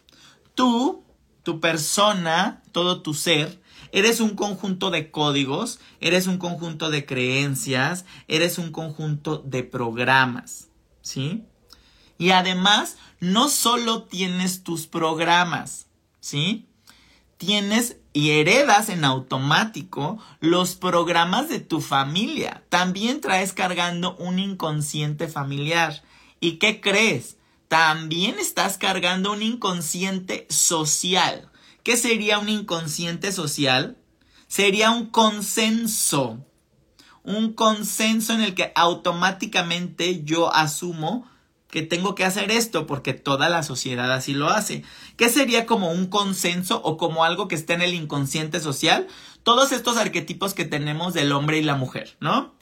Tú, 0.54 1.04
tu 1.42 1.60
persona, 1.60 2.62
todo 2.72 3.00
tu 3.00 3.14
ser, 3.14 3.62
eres 3.92 4.20
un 4.20 4.30
conjunto 4.30 4.90
de 4.90 5.10
códigos, 5.10 5.78
eres 6.00 6.26
un 6.26 6.38
conjunto 6.38 6.90
de 6.90 7.06
creencias, 7.06 8.04
eres 8.28 8.58
un 8.58 8.72
conjunto 8.72 9.38
de 9.38 9.62
programas, 9.62 10.68
¿sí? 11.00 11.44
Y 12.18 12.30
además, 12.30 12.96
no 13.20 13.48
solo 13.48 14.02
tienes 14.04 14.64
tus 14.64 14.86
programas, 14.86 15.86
¿sí? 16.20 16.66
Tienes 17.38 17.98
y 18.14 18.30
heredas 18.30 18.88
en 18.88 19.04
automático 19.04 20.18
los 20.40 20.76
programas 20.76 21.48
de 21.48 21.58
tu 21.58 21.80
familia. 21.80 22.62
También 22.70 23.20
traes 23.20 23.52
cargando 23.52 24.16
un 24.16 24.38
inconsciente 24.38 25.26
familiar. 25.26 26.02
¿Y 26.38 26.52
qué 26.58 26.80
crees? 26.80 27.36
También 27.66 28.38
estás 28.38 28.78
cargando 28.78 29.32
un 29.32 29.42
inconsciente 29.42 30.46
social. 30.48 31.50
¿Qué 31.82 31.96
sería 31.96 32.38
un 32.38 32.48
inconsciente 32.48 33.32
social? 33.32 33.98
Sería 34.46 34.92
un 34.92 35.06
consenso. 35.06 36.38
Un 37.24 37.52
consenso 37.52 38.32
en 38.32 38.42
el 38.42 38.54
que 38.54 38.70
automáticamente 38.76 40.22
yo 40.22 40.54
asumo 40.54 41.28
que 41.74 41.82
tengo 41.82 42.14
que 42.14 42.24
hacer 42.24 42.52
esto 42.52 42.86
porque 42.86 43.14
toda 43.14 43.48
la 43.48 43.64
sociedad 43.64 44.12
así 44.12 44.32
lo 44.32 44.48
hace. 44.48 44.84
¿Qué 45.16 45.28
sería 45.28 45.66
como 45.66 45.90
un 45.90 46.06
consenso 46.06 46.80
o 46.84 46.96
como 46.96 47.24
algo 47.24 47.48
que 47.48 47.56
esté 47.56 47.72
en 47.72 47.82
el 47.82 47.94
inconsciente 47.94 48.60
social? 48.60 49.08
Todos 49.42 49.72
estos 49.72 49.96
arquetipos 49.96 50.54
que 50.54 50.64
tenemos 50.64 51.14
del 51.14 51.32
hombre 51.32 51.58
y 51.58 51.62
la 51.62 51.74
mujer, 51.74 52.16
¿no? 52.20 52.54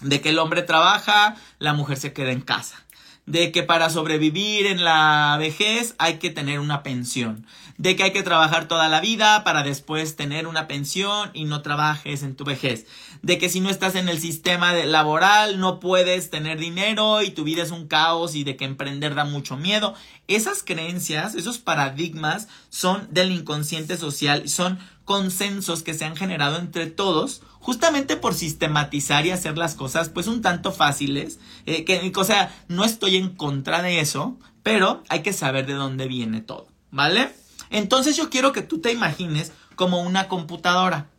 De 0.00 0.22
que 0.22 0.30
el 0.30 0.38
hombre 0.38 0.62
trabaja, 0.62 1.36
la 1.58 1.74
mujer 1.74 1.98
se 1.98 2.14
queda 2.14 2.32
en 2.32 2.40
casa 2.40 2.85
de 3.26 3.50
que 3.50 3.64
para 3.64 3.90
sobrevivir 3.90 4.66
en 4.66 4.84
la 4.84 5.36
vejez 5.38 5.94
hay 5.98 6.18
que 6.18 6.30
tener 6.30 6.60
una 6.60 6.82
pensión, 6.82 7.44
de 7.76 7.96
que 7.96 8.04
hay 8.04 8.12
que 8.12 8.22
trabajar 8.22 8.68
toda 8.68 8.88
la 8.88 9.00
vida 9.00 9.42
para 9.42 9.64
después 9.64 10.14
tener 10.14 10.46
una 10.46 10.68
pensión 10.68 11.30
y 11.34 11.44
no 11.44 11.60
trabajes 11.60 12.22
en 12.22 12.36
tu 12.36 12.44
vejez, 12.44 12.86
de 13.22 13.38
que 13.38 13.48
si 13.48 13.60
no 13.60 13.68
estás 13.68 13.96
en 13.96 14.08
el 14.08 14.20
sistema 14.20 14.72
laboral 14.72 15.58
no 15.58 15.80
puedes 15.80 16.30
tener 16.30 16.58
dinero 16.58 17.22
y 17.22 17.30
tu 17.30 17.42
vida 17.42 17.64
es 17.64 17.72
un 17.72 17.88
caos 17.88 18.36
y 18.36 18.44
de 18.44 18.56
que 18.56 18.64
emprender 18.64 19.16
da 19.16 19.24
mucho 19.24 19.56
miedo. 19.56 19.94
Esas 20.28 20.62
creencias, 20.62 21.34
esos 21.34 21.58
paradigmas 21.58 22.48
son 22.68 23.08
del 23.10 23.32
inconsciente 23.32 23.96
social, 23.96 24.48
son 24.48 24.78
consensos 25.04 25.82
que 25.82 25.94
se 25.94 26.04
han 26.04 26.16
generado 26.16 26.58
entre 26.58 26.86
todos 26.86 27.42
justamente 27.66 28.16
por 28.16 28.34
sistematizar 28.34 29.26
y 29.26 29.32
hacer 29.32 29.58
las 29.58 29.74
cosas 29.74 30.08
pues 30.08 30.28
un 30.28 30.40
tanto 30.40 30.70
fáciles, 30.70 31.40
eh, 31.66 31.84
que, 31.84 32.12
o 32.14 32.22
sea, 32.22 32.54
no 32.68 32.84
estoy 32.84 33.16
en 33.16 33.30
contra 33.30 33.82
de 33.82 33.98
eso, 33.98 34.38
pero 34.62 35.02
hay 35.08 35.22
que 35.22 35.32
saber 35.32 35.66
de 35.66 35.72
dónde 35.72 36.06
viene 36.06 36.42
todo, 36.42 36.68
¿vale? 36.92 37.28
Entonces 37.70 38.16
yo 38.16 38.30
quiero 38.30 38.52
que 38.52 38.62
tú 38.62 38.78
te 38.78 38.92
imagines 38.92 39.50
como 39.74 40.00
una 40.00 40.28
computadora. 40.28 41.10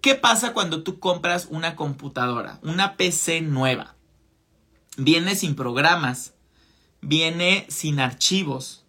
¿Qué 0.00 0.16
pasa 0.16 0.52
cuando 0.52 0.82
tú 0.82 0.98
compras 0.98 1.46
una 1.48 1.76
computadora, 1.76 2.58
una 2.62 2.96
PC 2.96 3.42
nueva? 3.42 3.94
Viene 4.96 5.36
sin 5.36 5.54
programas, 5.54 6.34
viene 7.00 7.66
sin 7.68 8.00
archivos, 8.00 8.84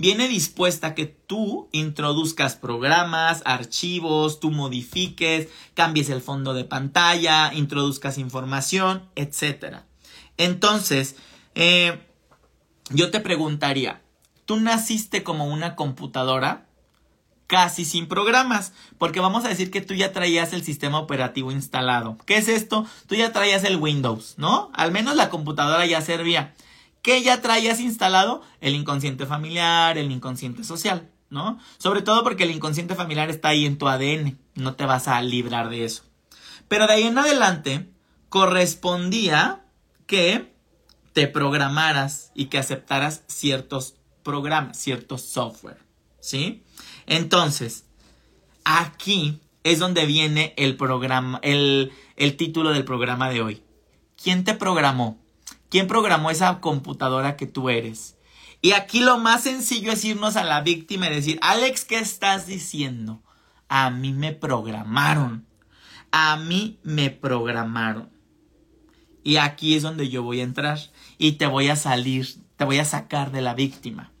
viene 0.00 0.28
dispuesta 0.28 0.94
que 0.94 1.04
tú 1.04 1.68
introduzcas 1.72 2.56
programas, 2.56 3.42
archivos, 3.44 4.40
tú 4.40 4.50
modifiques, 4.50 5.48
cambies 5.74 6.08
el 6.08 6.22
fondo 6.22 6.54
de 6.54 6.64
pantalla, 6.64 7.52
introduzcas 7.52 8.16
información, 8.16 9.04
etc. 9.14 9.82
Entonces, 10.38 11.16
eh, 11.54 12.00
yo 12.88 13.10
te 13.10 13.20
preguntaría, 13.20 14.00
¿tú 14.46 14.58
naciste 14.58 15.22
como 15.22 15.46
una 15.46 15.76
computadora? 15.76 16.66
casi 17.46 17.84
sin 17.84 18.06
programas, 18.06 18.72
porque 18.96 19.18
vamos 19.18 19.44
a 19.44 19.48
decir 19.48 19.72
que 19.72 19.80
tú 19.80 19.92
ya 19.92 20.12
traías 20.12 20.52
el 20.52 20.62
sistema 20.62 21.00
operativo 21.00 21.50
instalado. 21.50 22.16
¿Qué 22.24 22.36
es 22.36 22.46
esto? 22.46 22.86
Tú 23.08 23.16
ya 23.16 23.32
traías 23.32 23.64
el 23.64 23.76
Windows, 23.76 24.34
¿no? 24.36 24.70
Al 24.72 24.92
menos 24.92 25.16
la 25.16 25.30
computadora 25.30 25.84
ya 25.84 26.00
servía. 26.00 26.54
¿Qué 27.02 27.22
ya 27.22 27.40
traías 27.40 27.80
instalado? 27.80 28.42
El 28.60 28.74
inconsciente 28.74 29.26
familiar, 29.26 29.96
el 29.98 30.10
inconsciente 30.10 30.64
social. 30.64 31.10
¿no? 31.30 31.58
Sobre 31.78 32.02
todo 32.02 32.22
porque 32.22 32.42
el 32.44 32.50
inconsciente 32.50 32.94
familiar 32.94 33.30
está 33.30 33.48
ahí 33.48 33.64
en 33.64 33.78
tu 33.78 33.88
ADN, 33.88 34.38
no 34.56 34.74
te 34.74 34.84
vas 34.84 35.08
a 35.08 35.22
librar 35.22 35.70
de 35.70 35.84
eso. 35.84 36.02
Pero 36.68 36.86
de 36.86 36.94
ahí 36.94 37.02
en 37.04 37.18
adelante 37.18 37.88
correspondía 38.28 39.64
que 40.06 40.52
te 41.12 41.26
programaras 41.28 42.32
y 42.34 42.46
que 42.46 42.58
aceptaras 42.58 43.22
ciertos 43.28 43.94
programas, 44.22 44.76
ciertos 44.76 45.22
software, 45.22 45.78
¿sí? 46.20 46.62
Entonces, 47.06 47.86
aquí 48.64 49.40
es 49.64 49.78
donde 49.78 50.06
viene 50.06 50.54
el 50.56 50.76
programa, 50.76 51.38
el, 51.42 51.92
el 52.16 52.36
título 52.36 52.70
del 52.70 52.84
programa 52.84 53.30
de 53.30 53.40
hoy. 53.40 53.62
¿Quién 54.20 54.44
te 54.44 54.54
programó? 54.54 55.19
¿Quién 55.70 55.86
programó 55.86 56.30
esa 56.30 56.60
computadora 56.60 57.36
que 57.36 57.46
tú 57.46 57.70
eres? 57.70 58.18
Y 58.60 58.72
aquí 58.72 59.00
lo 59.00 59.18
más 59.18 59.44
sencillo 59.44 59.92
es 59.92 60.04
irnos 60.04 60.36
a 60.36 60.44
la 60.44 60.60
víctima 60.60 61.06
y 61.06 61.14
decir, 61.14 61.38
Alex, 61.40 61.84
¿qué 61.84 61.98
estás 61.98 62.46
diciendo? 62.46 63.22
A 63.68 63.90
mí 63.90 64.12
me 64.12 64.32
programaron. 64.32 65.46
A 66.10 66.36
mí 66.36 66.78
me 66.82 67.10
programaron. 67.10 68.10
Y 69.22 69.36
aquí 69.36 69.76
es 69.76 69.82
donde 69.82 70.08
yo 70.08 70.22
voy 70.22 70.40
a 70.40 70.44
entrar 70.44 70.78
y 71.18 71.32
te 71.32 71.46
voy 71.46 71.68
a 71.68 71.76
salir, 71.76 72.26
te 72.56 72.64
voy 72.64 72.78
a 72.78 72.84
sacar 72.84 73.30
de 73.30 73.42
la 73.42 73.54
víctima 73.54 74.12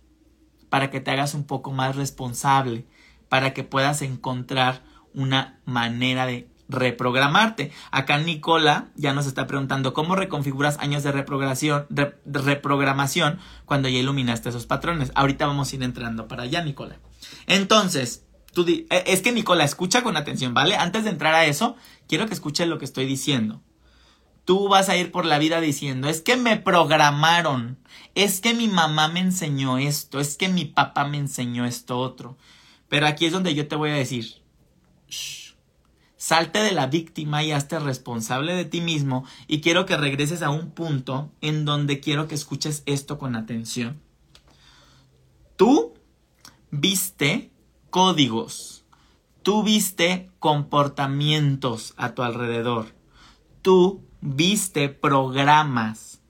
para 0.68 0.90
que 0.90 1.00
te 1.00 1.10
hagas 1.10 1.34
un 1.34 1.44
poco 1.44 1.72
más 1.72 1.96
responsable, 1.96 2.86
para 3.28 3.52
que 3.52 3.64
puedas 3.64 4.02
encontrar 4.02 4.82
una 5.14 5.60
manera 5.64 6.26
de 6.26 6.48
reprogramarte. 6.70 7.72
Acá 7.90 8.18
Nicola 8.18 8.88
ya 8.94 9.12
nos 9.12 9.26
está 9.26 9.46
preguntando 9.46 9.92
cómo 9.92 10.16
reconfiguras 10.16 10.78
años 10.78 11.02
de 11.02 11.12
reprogramación, 11.12 11.86
reprogramación 12.24 13.38
cuando 13.66 13.88
ya 13.88 13.98
iluminaste 13.98 14.48
esos 14.48 14.66
patrones. 14.66 15.12
Ahorita 15.14 15.46
vamos 15.46 15.72
a 15.72 15.76
ir 15.76 15.82
entrando 15.82 16.28
para 16.28 16.44
allá, 16.44 16.62
Nicola. 16.62 16.98
Entonces, 17.46 18.24
e, 18.56 18.86
es 19.06 19.22
que 19.22 19.32
Nicola, 19.32 19.64
escucha 19.64 20.02
con 20.02 20.16
atención, 20.16 20.54
¿vale? 20.54 20.76
Antes 20.76 21.04
de 21.04 21.10
entrar 21.10 21.34
a 21.34 21.46
eso, 21.46 21.76
quiero 22.08 22.26
que 22.26 22.34
escuches 22.34 22.68
lo 22.68 22.78
que 22.78 22.84
estoy 22.84 23.06
diciendo. 23.06 23.62
Tú 24.44 24.68
vas 24.68 24.88
a 24.88 24.96
ir 24.96 25.12
por 25.12 25.26
la 25.26 25.38
vida 25.38 25.60
diciendo, 25.60 26.08
es 26.08 26.22
que 26.22 26.36
me 26.36 26.56
programaron, 26.56 27.78
es 28.14 28.40
que 28.40 28.54
mi 28.54 28.68
mamá 28.68 29.08
me 29.08 29.20
enseñó 29.20 29.78
esto, 29.78 30.18
es 30.18 30.36
que 30.36 30.48
mi 30.48 30.64
papá 30.64 31.04
me 31.04 31.18
enseñó 31.18 31.66
esto 31.66 31.98
otro. 31.98 32.36
Pero 32.88 33.06
aquí 33.06 33.26
es 33.26 33.32
donde 33.32 33.54
yo 33.54 33.68
te 33.68 33.76
voy 33.76 33.90
a 33.90 33.94
decir, 33.94 34.42
salte 36.20 36.58
de 36.58 36.72
la 36.72 36.86
víctima 36.86 37.42
y 37.42 37.50
hazte 37.50 37.78
responsable 37.78 38.54
de 38.54 38.66
ti 38.66 38.82
mismo 38.82 39.24
y 39.48 39.62
quiero 39.62 39.86
que 39.86 39.96
regreses 39.96 40.42
a 40.42 40.50
un 40.50 40.70
punto 40.70 41.32
en 41.40 41.64
donde 41.64 41.98
quiero 41.98 42.28
que 42.28 42.34
escuches 42.34 42.82
esto 42.84 43.18
con 43.18 43.34
atención. 43.34 44.02
Tú 45.56 45.94
viste 46.70 47.50
códigos, 47.88 48.84
tú 49.42 49.62
viste 49.62 50.30
comportamientos 50.38 51.94
a 51.96 52.14
tu 52.14 52.22
alrededor, 52.22 52.94
tú 53.62 54.04
viste 54.20 54.90
programas 54.90 56.20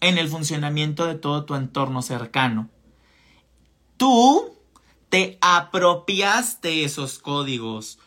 en 0.00 0.16
el 0.16 0.28
funcionamiento 0.28 1.04
de 1.04 1.16
todo 1.16 1.44
tu 1.44 1.54
entorno 1.54 2.00
cercano. 2.00 2.70
Tú 3.98 4.56
te 5.10 5.36
apropiaste 5.42 6.84
esos 6.84 7.18
códigos. 7.18 7.98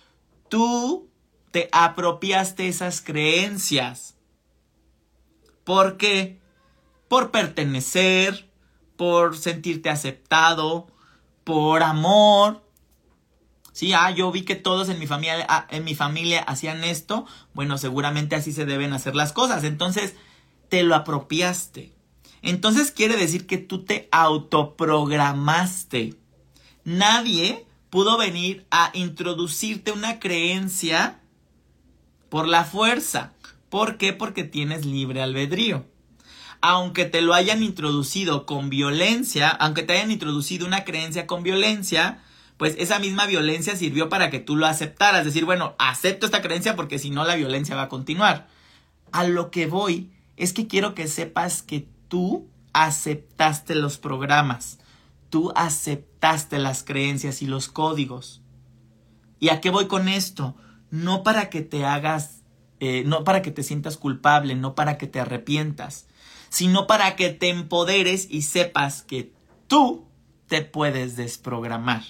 Tú 0.49 1.09
te 1.51 1.69
apropiaste 1.71 2.67
esas 2.67 3.01
creencias. 3.01 4.15
¿Por 5.63 5.97
qué? 5.97 6.39
Por 7.07 7.31
pertenecer, 7.31 8.49
por 8.97 9.37
sentirte 9.37 9.89
aceptado, 9.89 10.87
por 11.43 11.83
amor, 11.83 12.65
Sí, 13.75 13.91
ah, 13.91 14.09
yo 14.09 14.31
vi 14.31 14.43
que 14.43 14.55
todos 14.55 14.87
en 14.87 14.99
mi 14.99 15.05
familia, 15.05 15.45
ah, 15.49 15.67
en 15.69 15.83
mi 15.83 15.95
familia 15.95 16.41
hacían 16.43 16.85
esto. 16.85 17.25
Bueno, 17.53 17.77
seguramente 17.77 18.37
así 18.37 18.53
se 18.53 18.63
deben 18.63 18.93
hacer 18.93 19.15
las 19.15 19.33
cosas. 19.33 19.65
Entonces, 19.65 20.15
te 20.69 20.83
lo 20.83 20.95
apropiaste. 20.95 21.91
Entonces 22.41 22.91
quiere 22.91 23.17
decir 23.17 23.47
que 23.47 23.57
tú 23.57 23.83
te 23.83 24.07
autoprogramaste. 24.13 26.13
Nadie 26.85 27.64
pudo 27.95 28.17
venir 28.17 28.65
a 28.71 28.91
introducirte 28.93 29.93
una 29.93 30.19
creencia 30.19 31.21
por 32.27 32.45
la 32.45 32.65
fuerza. 32.65 33.31
¿Por 33.69 33.95
qué? 33.97 34.11
Porque 34.11 34.43
tienes 34.43 34.85
libre 34.85 35.21
albedrío. 35.21 35.85
Aunque 36.59 37.05
te 37.05 37.21
lo 37.21 37.33
hayan 37.33 37.63
introducido 37.63 38.45
con 38.45 38.69
violencia, 38.69 39.47
aunque 39.47 39.83
te 39.83 39.93
hayan 39.93 40.11
introducido 40.11 40.67
una 40.67 40.83
creencia 40.83 41.25
con 41.25 41.41
violencia, 41.41 42.21
pues 42.57 42.75
esa 42.79 42.99
misma 42.99 43.27
violencia 43.27 43.77
sirvió 43.77 44.09
para 44.09 44.29
que 44.29 44.39
tú 44.39 44.57
lo 44.57 44.65
aceptaras, 44.65 45.23
decir, 45.23 45.45
bueno, 45.45 45.73
acepto 45.79 46.25
esta 46.25 46.41
creencia 46.41 46.75
porque 46.75 46.99
si 46.99 47.11
no 47.11 47.23
la 47.23 47.35
violencia 47.35 47.77
va 47.77 47.83
a 47.83 47.89
continuar. 47.89 48.49
A 49.13 49.23
lo 49.23 49.51
que 49.51 49.67
voy 49.67 50.11
es 50.35 50.51
que 50.51 50.67
quiero 50.67 50.95
que 50.95 51.07
sepas 51.07 51.63
que 51.63 51.87
tú 52.09 52.45
aceptaste 52.73 53.73
los 53.73 53.97
programas, 53.97 54.79
tú 55.35 55.51
aceptaste 55.53 56.59
las 56.59 56.85
creencias 56.85 57.41
y 57.41 57.45
los 57.45 57.67
códigos. 57.67 58.41
¿Y 59.37 59.49
a 59.49 59.59
qué 59.59 59.69
voy 59.69 59.87
con 59.87 60.07
esto? 60.07 60.55
No 60.91 61.23
para 61.23 61.49
que 61.49 61.61
te 61.61 61.83
hagas, 61.83 62.43
eh, 62.79 63.03
no 63.05 63.25
para 63.25 63.41
que 63.41 63.51
te 63.51 63.61
sientas 63.61 63.97
culpable, 63.97 64.55
no 64.55 64.75
para 64.75 64.97
que 64.97 65.07
te 65.07 65.19
arrepientas, 65.19 66.07
sino 66.47 66.87
para 66.87 67.17
que 67.17 67.31
te 67.31 67.49
empoderes 67.49 68.29
y 68.31 68.43
sepas 68.43 69.01
que 69.01 69.33
tú 69.67 70.07
te 70.47 70.61
puedes 70.61 71.17
desprogramar 71.17 72.03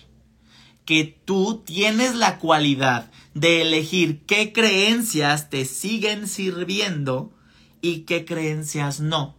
que 0.85 1.19
tú 1.25 1.63
tienes 1.65 2.13
la 2.13 2.37
cualidad 2.37 3.09
de 3.33 3.63
elegir 3.63 4.21
qué 4.27 4.53
creencias 4.53 5.49
te 5.49 5.65
siguen 5.65 6.27
sirviendo 6.27 7.33
y 7.81 8.01
qué 8.01 8.23
creencias 8.23 8.99
no. 8.99 9.35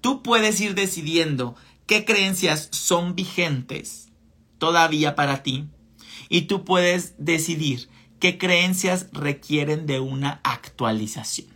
Tú 0.00 0.20
puedes 0.24 0.60
ir 0.60 0.74
decidiendo 0.74 1.54
qué 1.86 2.04
creencias 2.04 2.68
son 2.72 3.14
vigentes 3.14 4.08
todavía 4.58 5.14
para 5.14 5.42
ti 5.42 5.68
y 6.28 6.42
tú 6.42 6.64
puedes 6.64 7.14
decidir 7.18 7.88
qué 8.18 8.38
creencias 8.38 9.08
requieren 9.12 9.86
de 9.86 10.00
una 10.00 10.40
actualización. 10.44 11.48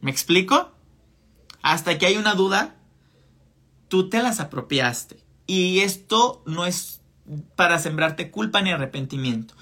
¿Me 0.00 0.10
explico? 0.10 0.72
Hasta 1.62 1.98
que 1.98 2.06
hay 2.06 2.16
una 2.16 2.34
duda, 2.34 2.76
tú 3.88 4.08
te 4.08 4.22
las 4.22 4.40
apropiaste. 4.40 5.24
Y 5.46 5.80
esto 5.80 6.42
no 6.46 6.64
es 6.64 7.00
para 7.56 7.78
sembrarte 7.78 8.30
culpa 8.30 8.62
ni 8.62 8.70
arrepentimiento. 8.70 9.54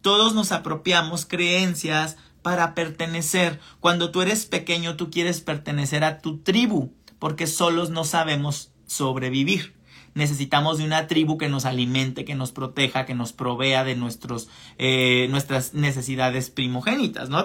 Todos 0.00 0.34
nos 0.34 0.52
apropiamos 0.52 1.26
creencias 1.26 2.16
para 2.42 2.74
pertenecer. 2.74 3.60
Cuando 3.80 4.10
tú 4.10 4.22
eres 4.22 4.46
pequeño, 4.46 4.96
tú 4.96 5.10
quieres 5.10 5.40
pertenecer 5.40 6.04
a 6.04 6.18
tu 6.18 6.38
tribu, 6.38 6.92
porque 7.18 7.46
solos 7.46 7.90
no 7.90 8.04
sabemos 8.04 8.73
sobrevivir. 8.86 9.74
Necesitamos 10.14 10.78
de 10.78 10.84
una 10.84 11.08
tribu 11.08 11.38
que 11.38 11.48
nos 11.48 11.64
alimente, 11.64 12.24
que 12.24 12.36
nos 12.36 12.52
proteja, 12.52 13.04
que 13.04 13.14
nos 13.14 13.32
provea 13.32 13.82
de 13.82 13.96
nuestros, 13.96 14.48
eh, 14.78 15.26
nuestras 15.30 15.74
necesidades 15.74 16.50
primogénitas, 16.50 17.30
¿no? 17.30 17.44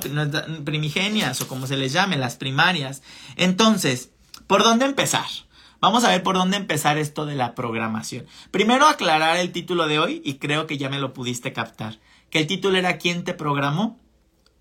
Primigenias 0.63 1.41
o 1.41 1.47
como 1.47 1.65
se 1.65 1.77
les 1.77 1.93
llame, 1.93 2.17
las 2.17 2.35
primarias. 2.35 3.01
Entonces, 3.37 4.11
¿por 4.45 4.63
dónde 4.63 4.85
empezar? 4.85 5.25
Vamos 5.81 6.03
a 6.03 6.09
ver 6.09 6.21
por 6.21 6.35
dónde 6.35 6.57
empezar 6.57 6.97
esto 6.97 7.25
de 7.25 7.35
la 7.35 7.55
programación. 7.55 8.27
Primero 8.51 8.85
aclarar 8.85 9.37
el 9.37 9.51
título 9.51 9.87
de 9.87 9.97
hoy 9.97 10.21
y 10.23 10.35
creo 10.35 10.67
que 10.67 10.77
ya 10.77 10.89
me 10.89 10.99
lo 10.99 11.13
pudiste 11.13 11.53
captar. 11.53 11.99
Que 12.29 12.39
el 12.39 12.47
título 12.47 12.77
era 12.77 12.97
¿Quién 12.97 13.23
te 13.23 13.33
programó? 13.33 13.97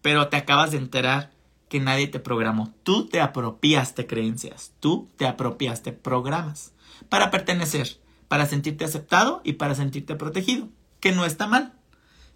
Pero 0.01 0.29
te 0.29 0.37
acabas 0.37 0.71
de 0.71 0.79
enterar 0.79 1.33
que 1.69 1.81
nadie 1.81 2.09
te 2.09 2.21
programó. 2.21 2.75
Tú 2.83 3.07
te 3.07 3.21
apropiaste 3.21 4.07
creencias, 4.07 4.73
tú 4.81 5.11
te 5.17 5.27
apropiaste 5.27 5.93
programas 5.93 6.73
para 7.09 7.31
pertenecer, 7.31 8.01
para 8.29 8.47
sentirte 8.47 8.85
aceptado 8.85 9.41
y 9.45 9.55
para 9.55 9.75
sentirte 9.75 10.15
protegido, 10.15 10.69
que 11.01 11.13
no 11.13 11.25
está 11.25 11.47
mal. 11.47 11.75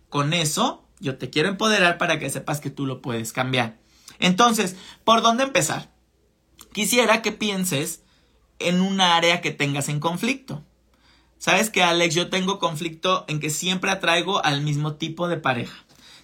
Con 0.08 0.32
eso 0.32 0.84
yo 1.00 1.18
te 1.18 1.30
quiero 1.30 1.48
empoderar 1.48 1.98
para 1.98 2.18
que 2.18 2.30
sepas 2.30 2.60
que 2.60 2.70
tú 2.70 2.86
lo 2.86 3.02
puedes 3.02 3.32
cambiar. 3.32 3.78
Entonces, 4.18 4.76
¿por 5.04 5.22
dónde 5.22 5.44
empezar? 5.44 5.90
Quisiera 6.72 7.22
que 7.22 7.32
pienses 7.32 8.02
en 8.58 8.80
un 8.80 9.00
área 9.00 9.40
que 9.40 9.50
tengas 9.50 9.88
en 9.88 10.00
conflicto. 10.00 10.62
Sabes 11.38 11.70
que 11.70 11.82
Alex, 11.82 12.14
yo 12.14 12.30
tengo 12.30 12.60
conflicto 12.60 13.24
en 13.26 13.40
que 13.40 13.50
siempre 13.50 13.90
atraigo 13.90 14.44
al 14.44 14.62
mismo 14.62 14.94
tipo 14.94 15.26
de 15.26 15.38
pareja. 15.38 15.74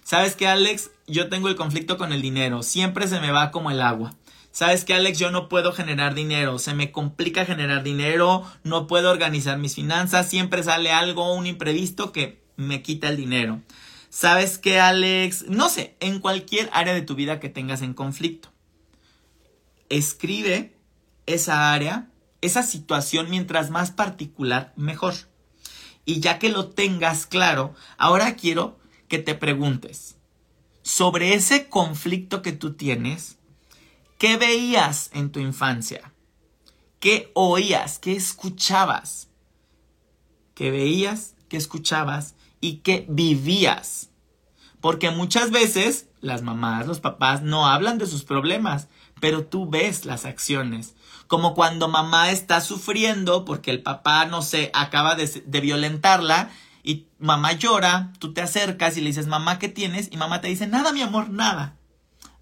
Sabes 0.03 0.35
que 0.35 0.47
Alex, 0.47 0.91
yo 1.07 1.29
tengo 1.29 1.47
el 1.47 1.55
conflicto 1.55 1.97
con 1.97 2.13
el 2.13 2.21
dinero, 2.21 2.63
siempre 2.63 3.07
se 3.07 3.19
me 3.19 3.31
va 3.31 3.51
como 3.51 3.71
el 3.71 3.81
agua. 3.81 4.15
Sabes 4.51 4.83
que 4.83 4.93
Alex, 4.93 5.19
yo 5.19 5.31
no 5.31 5.47
puedo 5.47 5.71
generar 5.71 6.15
dinero, 6.15 6.57
se 6.57 6.73
me 6.73 6.91
complica 6.91 7.45
generar 7.45 7.83
dinero, 7.83 8.43
no 8.63 8.87
puedo 8.87 9.11
organizar 9.11 9.57
mis 9.57 9.75
finanzas, 9.75 10.27
siempre 10.27 10.63
sale 10.63 10.91
algo, 10.91 11.33
un 11.33 11.45
imprevisto 11.45 12.11
que 12.11 12.41
me 12.55 12.81
quita 12.81 13.09
el 13.09 13.17
dinero. 13.17 13.61
Sabes 14.09 14.57
que 14.57 14.79
Alex, 14.79 15.45
no 15.47 15.69
sé, 15.69 15.95
en 15.99 16.19
cualquier 16.19 16.69
área 16.73 16.93
de 16.93 17.03
tu 17.03 17.13
vida 17.15 17.39
que 17.39 17.49
tengas 17.49 17.83
en 17.83 17.93
conflicto. 17.93 18.49
Escribe 19.89 20.75
esa 21.27 21.71
área 21.71 22.09
esa 22.41 22.63
situación 22.63 23.29
mientras 23.29 23.69
más 23.69 23.91
particular, 23.91 24.73
mejor. 24.75 25.13
Y 26.05 26.21
ya 26.21 26.39
que 26.39 26.49
lo 26.49 26.69
tengas 26.69 27.25
claro, 27.25 27.75
ahora 27.97 28.35
quiero 28.35 28.78
que 29.09 29.19
te 29.19 29.35
preguntes 29.35 30.15
sobre 30.81 31.33
ese 31.33 31.67
conflicto 31.67 32.41
que 32.41 32.51
tú 32.51 32.73
tienes, 32.73 33.37
¿qué 34.17 34.37
veías 34.37 35.09
en 35.13 35.31
tu 35.31 35.39
infancia? 35.39 36.13
¿Qué 36.99 37.31
oías? 37.35 37.99
¿Qué 37.99 38.13
escuchabas? 38.15 39.29
¿Qué 40.55 40.71
veías? 40.71 41.35
¿Qué 41.47 41.57
escuchabas? 41.57 42.35
¿Y 42.61 42.77
qué 42.77 43.05
vivías? 43.07 44.09
Porque 44.81 45.11
muchas 45.11 45.51
veces 45.51 46.07
las 46.21 46.41
mamás, 46.41 46.87
los 46.87 46.99
papás 46.99 47.41
no 47.41 47.67
hablan 47.67 47.97
de 47.97 48.07
sus 48.07 48.23
problemas, 48.23 48.87
pero 49.19 49.45
tú 49.45 49.69
ves 49.69 50.05
las 50.05 50.25
acciones. 50.25 50.95
Como 51.27 51.53
cuando 51.53 51.87
mamá 51.87 52.31
está 52.31 52.61
sufriendo 52.61 53.45
porque 53.45 53.71
el 53.71 53.83
papá, 53.83 54.25
no 54.25 54.41
sé, 54.41 54.71
acaba 54.73 55.15
de, 55.15 55.27
de, 55.27 55.61
violentarla 55.61 56.49
y 56.83 57.07
mamá 57.17 57.53
llora, 57.53 58.13
tú 58.19 58.33
te 58.33 58.41
acercas 58.41 58.97
y 58.97 59.01
le 59.01 59.07
dices, 59.07 59.27
mamá, 59.27 59.59
¿qué 59.59 59.69
tienes? 59.69 60.09
Y 60.11 60.17
mamá 60.17 60.41
te 60.41 60.47
dice, 60.47 60.67
nada, 60.67 60.93
mi 60.93 61.01
amor, 61.01 61.29
nada. 61.29 61.77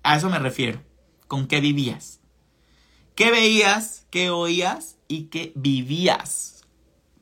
A 0.04 0.16
eso 0.18 0.30
me 0.30 0.40
refiero. 0.40 0.82
¿Con 1.28 1.48
qué 1.48 1.60
vivías? 1.60 2.22
¿Qué 3.16 3.32
veías? 3.32 4.06
¿Qué 4.10 4.30
oías? 4.30 4.98
¿Y 5.08 5.24
qué 5.24 5.52
vivías? 5.56 6.66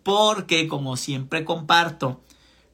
Porque, 0.04 0.68
como 0.68 0.98
siempre 0.98 1.46
comparto, 1.46 2.24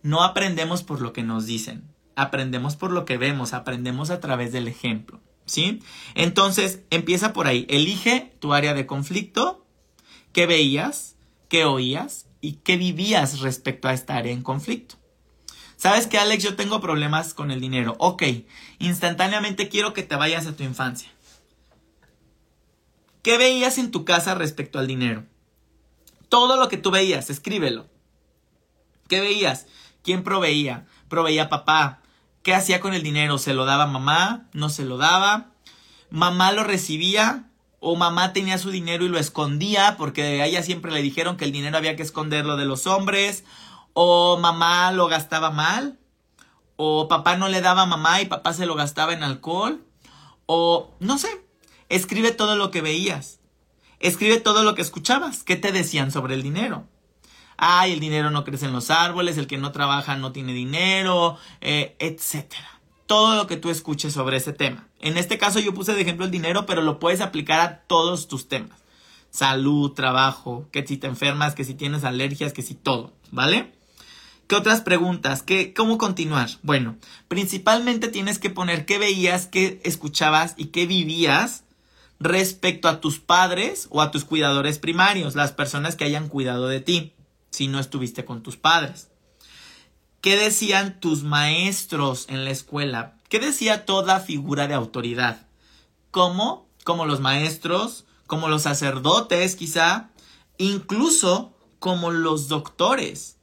no 0.01 0.23
aprendemos 0.23 0.83
por 0.83 1.01
lo 1.01 1.13
que 1.13 1.23
nos 1.23 1.45
dicen, 1.45 1.87
aprendemos 2.15 2.75
por 2.75 2.91
lo 2.91 3.05
que 3.05 3.17
vemos, 3.17 3.53
aprendemos 3.53 4.09
a 4.09 4.19
través 4.19 4.51
del 4.51 4.67
ejemplo. 4.67 5.21
¿Sí? 5.45 5.81
Entonces, 6.15 6.81
empieza 6.91 7.33
por 7.33 7.47
ahí. 7.47 7.65
Elige 7.69 8.35
tu 8.39 8.53
área 8.53 8.73
de 8.73 8.85
conflicto, 8.85 9.65
qué 10.33 10.45
veías, 10.45 11.15
qué 11.49 11.65
oías 11.65 12.27
y 12.41 12.53
qué 12.53 12.75
vivías 12.75 13.39
respecto 13.39 13.87
a 13.87 13.93
esta 13.93 14.17
área 14.17 14.33
en 14.33 14.41
conflicto. 14.41 14.95
¿Sabes 15.77 16.07
que 16.07 16.19
Alex? 16.19 16.43
Yo 16.43 16.55
tengo 16.55 16.81
problemas 16.81 17.33
con 17.33 17.49
el 17.49 17.61
dinero. 17.61 17.95
Ok, 17.99 18.23
instantáneamente 18.79 19.69
quiero 19.69 19.93
que 19.93 20.03
te 20.03 20.15
vayas 20.15 20.45
a 20.45 20.55
tu 20.55 20.63
infancia. 20.63 21.11
¿Qué 23.23 23.37
veías 23.37 23.77
en 23.77 23.91
tu 23.91 24.03
casa 24.05 24.35
respecto 24.35 24.79
al 24.79 24.87
dinero? 24.87 25.25
Todo 26.29 26.55
lo 26.57 26.69
que 26.69 26.77
tú 26.77 26.91
veías, 26.91 27.29
escríbelo. 27.29 27.87
¿Qué 29.07 29.19
veías? 29.21 29.67
¿Quién 30.03 30.23
proveía? 30.23 30.87
Proveía 31.07 31.49
papá. 31.49 32.01
¿Qué 32.43 32.55
hacía 32.55 32.79
con 32.79 32.93
el 32.93 33.03
dinero? 33.03 33.37
¿Se 33.37 33.53
lo 33.53 33.65
daba 33.65 33.85
mamá? 33.85 34.49
¿No 34.53 34.69
se 34.69 34.85
lo 34.85 34.97
daba? 34.97 35.51
¿Mamá 36.09 36.51
lo 36.51 36.63
recibía? 36.63 37.50
¿O 37.81 37.97
mamá 37.97 38.31
tenía 38.31 38.57
su 38.57 38.69
dinero 38.69 39.03
y 39.03 39.09
lo 39.09 39.19
escondía? 39.19 39.95
Porque 39.97 40.41
a 40.41 40.45
ella 40.45 40.63
siempre 40.63 40.91
le 40.91 41.01
dijeron 41.01 41.35
que 41.35 41.43
el 41.43 41.51
dinero 41.51 41.75
había 41.75 41.97
que 41.97 42.03
esconderlo 42.03 42.55
de 42.55 42.63
los 42.63 42.87
hombres. 42.87 43.43
¿O 43.91 44.37
mamá 44.37 44.93
lo 44.93 45.07
gastaba 45.07 45.51
mal? 45.51 45.99
¿O 46.77 47.09
papá 47.09 47.35
no 47.35 47.49
le 47.49 47.59
daba 47.59 47.81
a 47.81 47.87
mamá 47.87 48.21
y 48.21 48.27
papá 48.27 48.53
se 48.53 48.65
lo 48.65 48.75
gastaba 48.75 49.11
en 49.11 49.23
alcohol? 49.23 49.83
O 50.45 50.91
no 50.99 51.17
sé, 51.17 51.43
escribe 51.89 52.31
todo 52.31 52.55
lo 52.55 52.71
que 52.71 52.81
veías. 52.81 53.41
Escribe 53.99 54.39
todo 54.39 54.63
lo 54.63 54.75
que 54.75 54.81
escuchabas. 54.81 55.43
¿Qué 55.43 55.57
te 55.57 55.73
decían 55.73 56.11
sobre 56.11 56.35
el 56.35 56.43
dinero? 56.43 56.87
ay, 57.61 57.93
el 57.93 57.99
dinero 57.99 58.31
no 58.31 58.43
crece 58.43 58.65
en 58.65 58.73
los 58.73 58.89
árboles, 58.89 59.37
el 59.37 59.45
que 59.45 59.59
no 59.59 59.71
trabaja 59.71 60.17
no 60.17 60.31
tiene 60.31 60.51
dinero, 60.51 61.37
eh, 61.61 61.95
etcétera. 61.99 62.81
Todo 63.05 63.35
lo 63.35 63.45
que 63.45 63.55
tú 63.55 63.69
escuches 63.69 64.13
sobre 64.13 64.37
ese 64.37 64.51
tema. 64.51 64.87
En 65.01 65.17
este 65.17 65.37
caso 65.37 65.59
yo 65.59 65.73
puse 65.73 65.93
de 65.93 66.01
ejemplo 66.01 66.25
el 66.25 66.31
dinero, 66.31 66.65
pero 66.65 66.81
lo 66.81 66.99
puedes 66.99 67.21
aplicar 67.21 67.59
a 67.59 67.79
todos 67.81 68.27
tus 68.27 68.47
temas. 68.47 68.79
Salud, 69.31 69.91
trabajo, 69.91 70.67
que 70.71 70.85
si 70.85 70.97
te 70.97 71.07
enfermas, 71.07 71.55
que 71.55 71.63
si 71.63 71.73
tienes 71.73 72.03
alergias, 72.03 72.53
que 72.53 72.61
si 72.61 72.75
todo, 72.75 73.13
¿vale? 73.31 73.73
¿Qué 74.47 74.55
otras 74.55 74.81
preguntas? 74.81 75.43
¿Qué, 75.43 75.73
¿Cómo 75.73 75.97
continuar? 75.97 76.49
Bueno, 76.61 76.97
principalmente 77.29 78.09
tienes 78.09 78.37
que 78.37 78.49
poner 78.49 78.85
qué 78.85 78.97
veías, 78.97 79.47
qué 79.47 79.79
escuchabas 79.85 80.55
y 80.57 80.65
qué 80.65 80.85
vivías 80.85 81.63
respecto 82.19 82.87
a 82.87 82.99
tus 82.99 83.19
padres 83.19 83.87
o 83.89 84.01
a 84.01 84.11
tus 84.11 84.25
cuidadores 84.25 84.77
primarios, 84.77 85.35
las 85.35 85.53
personas 85.53 85.95
que 85.95 86.03
hayan 86.03 86.27
cuidado 86.27 86.67
de 86.67 86.81
ti 86.81 87.13
si 87.49 87.67
no 87.67 87.79
estuviste 87.79 88.25
con 88.25 88.43
tus 88.43 88.57
padres. 88.57 89.09
¿Qué 90.21 90.35
decían 90.35 90.99
tus 90.99 91.23
maestros 91.23 92.25
en 92.29 92.45
la 92.45 92.51
escuela? 92.51 93.15
¿Qué 93.31 93.39
decía 93.39 93.85
toda 93.85 94.19
figura 94.19 94.67
de 94.67 94.73
autoridad? 94.73 95.47
¿Cómo? 96.11 96.67
Como 96.83 97.05
los 97.05 97.21
maestros, 97.21 98.03
como 98.27 98.49
los 98.49 98.63
sacerdotes 98.63 99.55
quizá, 99.55 100.09
incluso 100.57 101.53
como 101.79 102.11
los 102.11 102.49
doctores. 102.49 103.37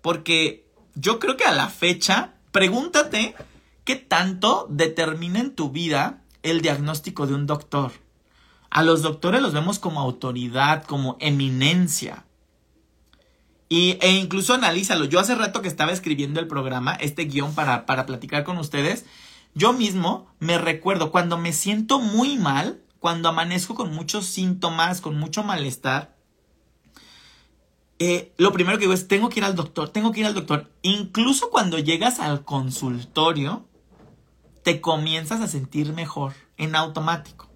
Porque 0.00 0.70
yo 0.94 1.18
creo 1.18 1.36
que 1.36 1.42
a 1.42 1.52
la 1.52 1.68
fecha, 1.68 2.34
pregúntate 2.52 3.34
qué 3.82 3.96
tanto 3.96 4.68
determina 4.70 5.40
en 5.40 5.56
tu 5.56 5.70
vida 5.70 6.22
el 6.44 6.60
diagnóstico 6.60 7.26
de 7.26 7.34
un 7.34 7.48
doctor. 7.48 7.90
A 8.70 8.84
los 8.84 9.02
doctores 9.02 9.42
los 9.42 9.52
vemos 9.52 9.80
como 9.80 9.98
autoridad, 9.98 10.84
como 10.84 11.16
eminencia. 11.18 12.26
Y, 13.68 13.98
e 14.00 14.12
incluso 14.12 14.54
analízalo. 14.54 15.06
Yo 15.06 15.18
hace 15.18 15.34
rato 15.34 15.62
que 15.62 15.68
estaba 15.68 15.92
escribiendo 15.92 16.40
el 16.40 16.46
programa, 16.46 16.94
este 16.94 17.24
guion 17.24 17.54
para, 17.54 17.86
para 17.86 18.06
platicar 18.06 18.44
con 18.44 18.58
ustedes, 18.58 19.04
yo 19.54 19.72
mismo 19.72 20.26
me 20.38 20.58
recuerdo 20.58 21.10
cuando 21.10 21.38
me 21.38 21.52
siento 21.52 21.98
muy 21.98 22.36
mal, 22.36 22.80
cuando 23.00 23.28
amanezco 23.28 23.74
con 23.74 23.94
muchos 23.94 24.26
síntomas, 24.26 25.00
con 25.00 25.18
mucho 25.18 25.42
malestar, 25.42 26.16
eh, 27.98 28.34
lo 28.36 28.52
primero 28.52 28.76
que 28.76 28.82
digo 28.82 28.92
es, 28.92 29.08
tengo 29.08 29.30
que 29.30 29.40
ir 29.40 29.44
al 29.44 29.56
doctor, 29.56 29.88
tengo 29.88 30.12
que 30.12 30.20
ir 30.20 30.26
al 30.26 30.34
doctor. 30.34 30.70
Incluso 30.82 31.50
cuando 31.50 31.78
llegas 31.78 32.20
al 32.20 32.44
consultorio, 32.44 33.66
te 34.62 34.80
comienzas 34.80 35.40
a 35.40 35.48
sentir 35.48 35.92
mejor 35.92 36.34
en 36.58 36.76
automático. 36.76 37.48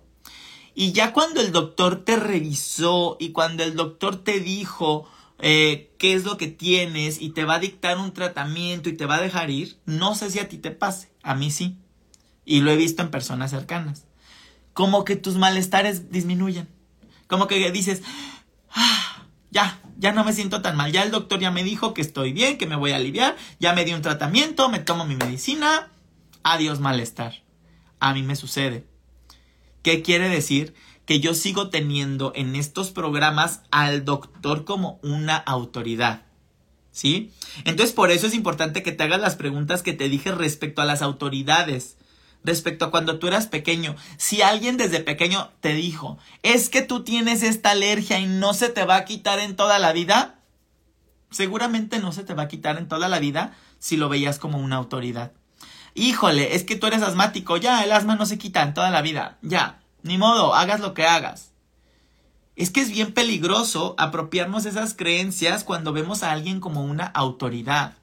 Y 0.74 0.92
ya 0.92 1.12
cuando 1.12 1.40
el 1.40 1.52
doctor 1.52 2.04
te 2.04 2.16
revisó 2.16 3.16
y 3.20 3.32
cuando 3.32 3.64
el 3.64 3.74
doctor 3.74 4.16
te 4.16 4.40
dijo, 4.40 5.06
eh, 5.42 5.92
qué 5.98 6.14
es 6.14 6.24
lo 6.24 6.36
que 6.36 6.48
tienes 6.48 7.20
y 7.20 7.30
te 7.30 7.44
va 7.44 7.54
a 7.54 7.60
dictar 7.60 7.98
un 7.98 8.12
tratamiento 8.12 8.88
y 8.88 8.96
te 8.96 9.06
va 9.06 9.16
a 9.16 9.20
dejar 9.20 9.50
ir, 9.50 9.78
no 9.86 10.14
sé 10.14 10.30
si 10.30 10.38
a 10.38 10.48
ti 10.48 10.58
te 10.58 10.70
pase, 10.70 11.10
a 11.22 11.34
mí 11.34 11.50
sí. 11.50 11.78
Y 12.44 12.60
lo 12.60 12.70
he 12.70 12.76
visto 12.76 13.02
en 13.02 13.10
personas 13.10 13.50
cercanas. 13.50 14.06
Como 14.72 15.04
que 15.04 15.16
tus 15.16 15.36
malestares 15.36 16.10
disminuyen. 16.10 16.68
Como 17.26 17.46
que 17.46 17.70
dices, 17.70 18.02
ah, 18.70 19.26
ya, 19.50 19.80
ya 19.98 20.12
no 20.12 20.24
me 20.24 20.32
siento 20.32 20.62
tan 20.62 20.76
mal. 20.76 20.90
Ya 20.90 21.02
el 21.02 21.10
doctor 21.10 21.38
ya 21.38 21.50
me 21.50 21.62
dijo 21.62 21.94
que 21.94 22.00
estoy 22.00 22.32
bien, 22.32 22.58
que 22.58 22.66
me 22.66 22.76
voy 22.76 22.92
a 22.92 22.96
aliviar. 22.96 23.36
Ya 23.58 23.72
me 23.72 23.84
dio 23.84 23.94
un 23.94 24.02
tratamiento, 24.02 24.68
me 24.68 24.78
tomo 24.78 25.04
mi 25.04 25.16
medicina. 25.16 25.90
Adiós 26.42 26.80
malestar. 26.80 27.42
A 28.00 28.14
mí 28.14 28.22
me 28.22 28.36
sucede. 28.36 28.84
¿Qué 29.82 30.02
quiere 30.02 30.28
decir? 30.28 30.74
Que 31.10 31.18
yo 31.18 31.34
sigo 31.34 31.70
teniendo 31.70 32.30
en 32.36 32.54
estos 32.54 32.92
programas 32.92 33.62
al 33.72 34.04
doctor 34.04 34.64
como 34.64 35.00
una 35.02 35.34
autoridad. 35.34 36.22
¿Sí? 36.92 37.32
Entonces 37.64 37.92
por 37.92 38.12
eso 38.12 38.28
es 38.28 38.32
importante 38.32 38.84
que 38.84 38.92
te 38.92 39.02
hagas 39.02 39.20
las 39.20 39.34
preguntas 39.34 39.82
que 39.82 39.92
te 39.92 40.08
dije 40.08 40.30
respecto 40.30 40.82
a 40.82 40.84
las 40.84 41.02
autoridades, 41.02 41.96
respecto 42.44 42.84
a 42.84 42.90
cuando 42.92 43.18
tú 43.18 43.26
eras 43.26 43.48
pequeño. 43.48 43.96
Si 44.18 44.40
alguien 44.40 44.76
desde 44.76 45.00
pequeño 45.00 45.50
te 45.60 45.74
dijo, 45.74 46.16
es 46.44 46.68
que 46.68 46.80
tú 46.80 47.02
tienes 47.02 47.42
esta 47.42 47.72
alergia 47.72 48.20
y 48.20 48.26
no 48.26 48.54
se 48.54 48.68
te 48.68 48.84
va 48.84 48.94
a 48.94 49.04
quitar 49.04 49.40
en 49.40 49.56
toda 49.56 49.80
la 49.80 49.92
vida, 49.92 50.38
seguramente 51.32 51.98
no 51.98 52.12
se 52.12 52.22
te 52.22 52.34
va 52.34 52.44
a 52.44 52.48
quitar 52.48 52.78
en 52.78 52.86
toda 52.86 53.08
la 53.08 53.18
vida 53.18 53.56
si 53.80 53.96
lo 53.96 54.08
veías 54.08 54.38
como 54.38 54.58
una 54.58 54.76
autoridad. 54.76 55.32
Híjole, 55.96 56.54
es 56.54 56.62
que 56.62 56.76
tú 56.76 56.86
eres 56.86 57.02
asmático, 57.02 57.56
ya, 57.56 57.82
el 57.82 57.90
asma 57.90 58.14
no 58.14 58.26
se 58.26 58.38
quita 58.38 58.62
en 58.62 58.74
toda 58.74 58.92
la 58.92 59.02
vida, 59.02 59.38
ya, 59.42 59.79
ni 60.02 60.18
modo, 60.18 60.54
hagas 60.54 60.80
lo 60.80 60.94
que 60.94 61.04
hagas. 61.04 61.52
Es 62.56 62.70
que 62.70 62.80
es 62.80 62.90
bien 62.90 63.12
peligroso 63.12 63.94
apropiarnos 63.98 64.66
esas 64.66 64.94
creencias 64.94 65.64
cuando 65.64 65.92
vemos 65.92 66.22
a 66.22 66.32
alguien 66.32 66.60
como 66.60 66.84
una 66.84 67.06
autoridad. 67.06 67.96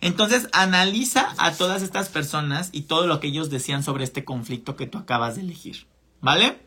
Entonces, 0.00 0.48
analiza 0.52 1.34
a 1.38 1.52
todas 1.52 1.82
estas 1.82 2.08
personas 2.08 2.70
y 2.72 2.82
todo 2.82 3.06
lo 3.06 3.20
que 3.20 3.28
ellos 3.28 3.50
decían 3.50 3.84
sobre 3.84 4.02
este 4.02 4.24
conflicto 4.24 4.74
que 4.74 4.86
tú 4.86 4.98
acabas 4.98 5.36
de 5.36 5.42
elegir. 5.42 5.86
¿Vale? 6.20 6.58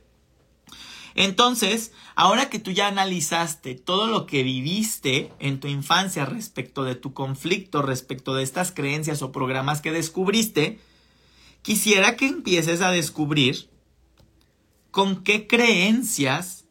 Entonces, 1.15 1.93
ahora 2.15 2.50
que 2.50 2.60
tú 2.60 2.71
ya 2.71 2.88
analizaste 2.88 3.76
todo 3.76 4.08
lo 4.08 4.26
que 4.26 4.43
viviste 4.43 5.32
en 5.39 5.62
tu 5.62 5.67
infancia 5.67 6.26
respecto 6.26 6.84
de 6.84 6.95
tu 6.95 7.13
conflicto, 7.13 7.82
respecto 7.82 8.36
de 8.36 8.43
estas 8.43 8.74
creencias 8.74 9.21
o 9.21 9.32
programas 9.32 9.82
que 9.82 9.93
descubriste, 9.93 10.80
quisiera 11.62 12.17
que 12.17 12.28
empieces 12.28 12.82
a 12.82 12.91
descubrir 12.91 13.69
con 14.95 15.25
qué 15.25 15.45
creencias 15.45 16.63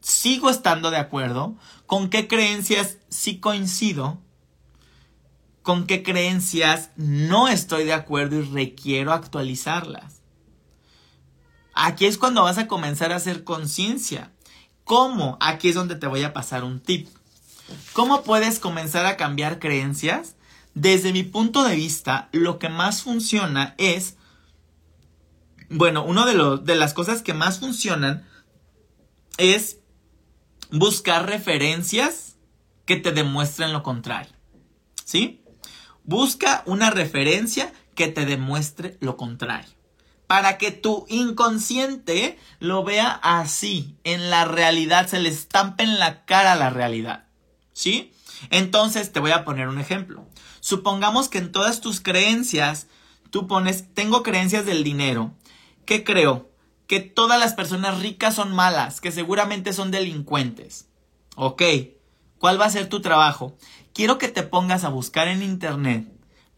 sigo 0.00 0.48
estando 0.48 0.90
de 0.90 0.96
acuerdo, 0.96 1.58
con 1.84 2.08
qué 2.08 2.26
creencias 2.26 2.96
sí 3.10 3.38
coincido, 3.38 4.22
con 5.60 5.86
qué 5.86 6.02
creencias 6.02 6.88
no 6.96 7.48
estoy 7.48 7.84
de 7.84 7.92
acuerdo 7.92 8.36
y 8.36 8.44
requiero 8.44 9.12
actualizarlas. 9.12 10.22
Aquí 11.74 12.06
es 12.06 12.16
cuando 12.16 12.44
vas 12.44 12.56
a 12.56 12.66
comenzar 12.66 13.12
a 13.12 13.16
hacer 13.16 13.44
conciencia. 13.44 14.32
¿Cómo? 14.84 15.36
Aquí 15.40 15.68
es 15.68 15.74
donde 15.74 15.96
te 15.96 16.06
voy 16.06 16.22
a 16.22 16.32
pasar 16.32 16.64
un 16.64 16.80
tip. 16.80 17.08
¿Cómo 17.92 18.22
puedes 18.22 18.58
comenzar 18.58 19.04
a 19.04 19.18
cambiar 19.18 19.58
creencias? 19.58 20.36
Desde 20.72 21.12
mi 21.12 21.24
punto 21.24 21.62
de 21.62 21.76
vista, 21.76 22.30
lo 22.32 22.58
que 22.58 22.70
más 22.70 23.02
funciona 23.02 23.74
es, 23.76 24.16
bueno, 25.74 26.04
una 26.04 26.24
de, 26.24 26.58
de 26.62 26.74
las 26.76 26.94
cosas 26.94 27.22
que 27.22 27.34
más 27.34 27.58
funcionan 27.58 28.26
es 29.38 29.78
buscar 30.70 31.26
referencias 31.26 32.36
que 32.84 32.96
te 32.96 33.12
demuestren 33.12 33.72
lo 33.72 33.82
contrario. 33.82 34.32
¿Sí? 35.04 35.42
Busca 36.04 36.62
una 36.66 36.90
referencia 36.90 37.72
que 37.94 38.08
te 38.08 38.24
demuestre 38.24 38.96
lo 39.00 39.16
contrario. 39.16 39.74
Para 40.26 40.58
que 40.58 40.70
tu 40.70 41.06
inconsciente 41.08 42.38
lo 42.58 42.84
vea 42.84 43.10
así, 43.22 43.98
en 44.04 44.30
la 44.30 44.44
realidad, 44.44 45.08
se 45.08 45.20
le 45.20 45.28
estampe 45.28 45.82
en 45.82 45.98
la 45.98 46.24
cara 46.24 46.54
la 46.54 46.70
realidad. 46.70 47.26
¿Sí? 47.72 48.12
Entonces 48.50 49.12
te 49.12 49.20
voy 49.20 49.32
a 49.32 49.44
poner 49.44 49.68
un 49.68 49.80
ejemplo. 49.80 50.26
Supongamos 50.60 51.28
que 51.28 51.38
en 51.38 51.52
todas 51.52 51.80
tus 51.80 52.00
creencias 52.00 52.86
tú 53.30 53.46
pones, 53.46 53.92
tengo 53.92 54.22
creencias 54.22 54.64
del 54.64 54.84
dinero. 54.84 55.34
¿Qué 55.84 56.04
creo? 56.04 56.50
Que 56.86 57.00
todas 57.00 57.40
las 57.40 57.54
personas 57.54 58.00
ricas 58.00 58.34
son 58.34 58.54
malas, 58.54 59.00
que 59.00 59.12
seguramente 59.12 59.72
son 59.72 59.90
delincuentes. 59.90 60.88
Ok, 61.36 61.62
¿cuál 62.38 62.60
va 62.60 62.66
a 62.66 62.70
ser 62.70 62.88
tu 62.88 63.00
trabajo? 63.00 63.56
Quiero 63.92 64.18
que 64.18 64.28
te 64.28 64.42
pongas 64.42 64.84
a 64.84 64.88
buscar 64.88 65.28
en 65.28 65.42
internet 65.42 66.14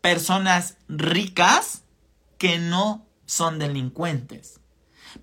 personas 0.07 0.77
ricas 0.89 1.83
que 2.39 2.59
no 2.59 3.07
son 3.25 3.59
delincuentes. 3.59 4.61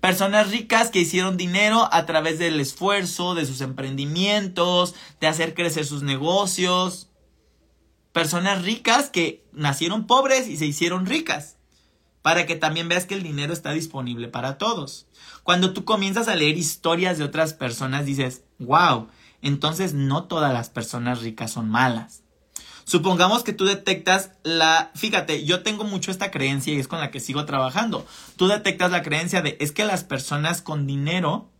Personas 0.00 0.50
ricas 0.50 0.90
que 0.90 0.98
hicieron 0.98 1.38
dinero 1.38 1.88
a 1.90 2.04
través 2.04 2.38
del 2.38 2.60
esfuerzo, 2.60 3.34
de 3.34 3.46
sus 3.46 3.62
emprendimientos, 3.62 4.94
de 5.20 5.26
hacer 5.26 5.54
crecer 5.54 5.86
sus 5.86 6.02
negocios. 6.02 7.08
Personas 8.12 8.62
ricas 8.62 9.08
que 9.08 9.46
nacieron 9.52 10.06
pobres 10.06 10.48
y 10.48 10.58
se 10.58 10.66
hicieron 10.66 11.06
ricas. 11.06 11.53
Para 12.24 12.46
que 12.46 12.56
también 12.56 12.88
veas 12.88 13.04
que 13.04 13.12
el 13.12 13.22
dinero 13.22 13.52
está 13.52 13.72
disponible 13.72 14.28
para 14.28 14.56
todos. 14.56 15.06
Cuando 15.42 15.74
tú 15.74 15.84
comienzas 15.84 16.26
a 16.26 16.34
leer 16.34 16.56
historias 16.56 17.18
de 17.18 17.24
otras 17.24 17.52
personas, 17.52 18.06
dices, 18.06 18.44
wow, 18.58 19.08
entonces 19.42 19.92
no 19.92 20.24
todas 20.24 20.50
las 20.50 20.70
personas 20.70 21.20
ricas 21.20 21.50
son 21.50 21.68
malas. 21.68 22.22
Supongamos 22.84 23.44
que 23.44 23.52
tú 23.52 23.66
detectas 23.66 24.30
la, 24.42 24.90
fíjate, 24.94 25.44
yo 25.44 25.62
tengo 25.62 25.84
mucho 25.84 26.10
esta 26.10 26.30
creencia 26.30 26.72
y 26.72 26.78
es 26.78 26.88
con 26.88 26.98
la 26.98 27.10
que 27.10 27.20
sigo 27.20 27.44
trabajando. 27.44 28.06
Tú 28.36 28.48
detectas 28.48 28.90
la 28.90 29.02
creencia 29.02 29.42
de 29.42 29.58
es 29.60 29.72
que 29.72 29.84
las 29.84 30.02
personas 30.02 30.62
con 30.62 30.86
dinero 30.86 31.50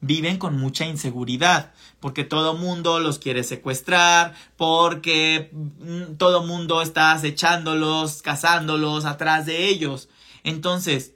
viven 0.00 0.38
con 0.38 0.58
mucha 0.58 0.84
inseguridad, 0.86 1.72
porque 2.00 2.24
todo 2.24 2.54
mundo 2.54 3.00
los 3.00 3.18
quiere 3.18 3.42
secuestrar, 3.44 4.34
porque 4.56 5.50
mm, 5.52 6.16
todo 6.16 6.44
mundo 6.44 6.82
está 6.82 7.12
acechándolos, 7.12 8.22
cazándolos 8.22 9.04
atrás 9.04 9.46
de 9.46 9.68
ellos. 9.68 10.08
Entonces, 10.42 11.14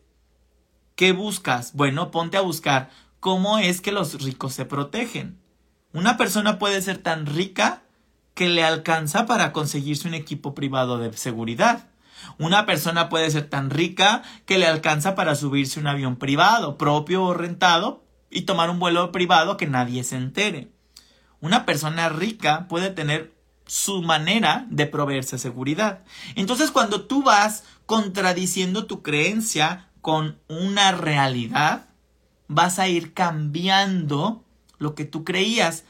¿qué 0.96 1.12
buscas? 1.12 1.74
Bueno, 1.74 2.10
ponte 2.10 2.36
a 2.36 2.42
buscar 2.42 2.90
cómo 3.20 3.58
es 3.58 3.80
que 3.80 3.92
los 3.92 4.22
ricos 4.22 4.54
se 4.54 4.64
protegen. 4.64 5.38
Una 5.92 6.16
persona 6.16 6.58
puede 6.58 6.80
ser 6.80 6.98
tan 6.98 7.26
rica 7.26 7.82
que 8.34 8.48
le 8.48 8.64
alcanza 8.64 9.26
para 9.26 9.52
conseguirse 9.52 10.06
un 10.06 10.14
equipo 10.14 10.54
privado 10.54 10.98
de 10.98 11.12
seguridad. 11.12 11.88
Una 12.38 12.66
persona 12.66 13.08
puede 13.08 13.30
ser 13.30 13.48
tan 13.48 13.70
rica 13.70 14.22
que 14.46 14.58
le 14.58 14.66
alcanza 14.66 15.14
para 15.14 15.34
subirse 15.34 15.80
un 15.80 15.86
avión 15.86 16.16
privado, 16.16 16.78
propio 16.78 17.24
o 17.24 17.34
rentado, 17.34 18.04
y 18.30 18.42
tomar 18.42 18.70
un 18.70 18.78
vuelo 18.78 19.12
privado 19.12 19.56
que 19.56 19.66
nadie 19.66 20.04
se 20.04 20.16
entere. 20.16 20.70
Una 21.40 21.66
persona 21.66 22.08
rica 22.08 22.66
puede 22.68 22.90
tener 22.90 23.34
su 23.66 24.02
manera 24.02 24.66
de 24.70 24.86
proveerse 24.86 25.38
seguridad. 25.38 26.04
Entonces, 26.34 26.70
cuando 26.70 27.06
tú 27.06 27.22
vas 27.22 27.64
contradiciendo 27.86 28.86
tu 28.86 29.02
creencia 29.02 29.88
con 30.00 30.38
una 30.48 30.92
realidad, 30.92 31.86
vas 32.48 32.78
a 32.78 32.88
ir 32.88 33.12
cambiando 33.12 34.44
lo 34.78 34.94
que 34.94 35.04
tú 35.04 35.24
creías. 35.24 35.84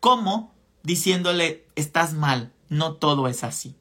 ¿Cómo? 0.00 0.54
diciéndole, 0.84 1.66
estás 1.74 2.12
mal, 2.12 2.52
no 2.68 2.92
todo 2.92 3.26
es 3.26 3.42
así. 3.42 3.74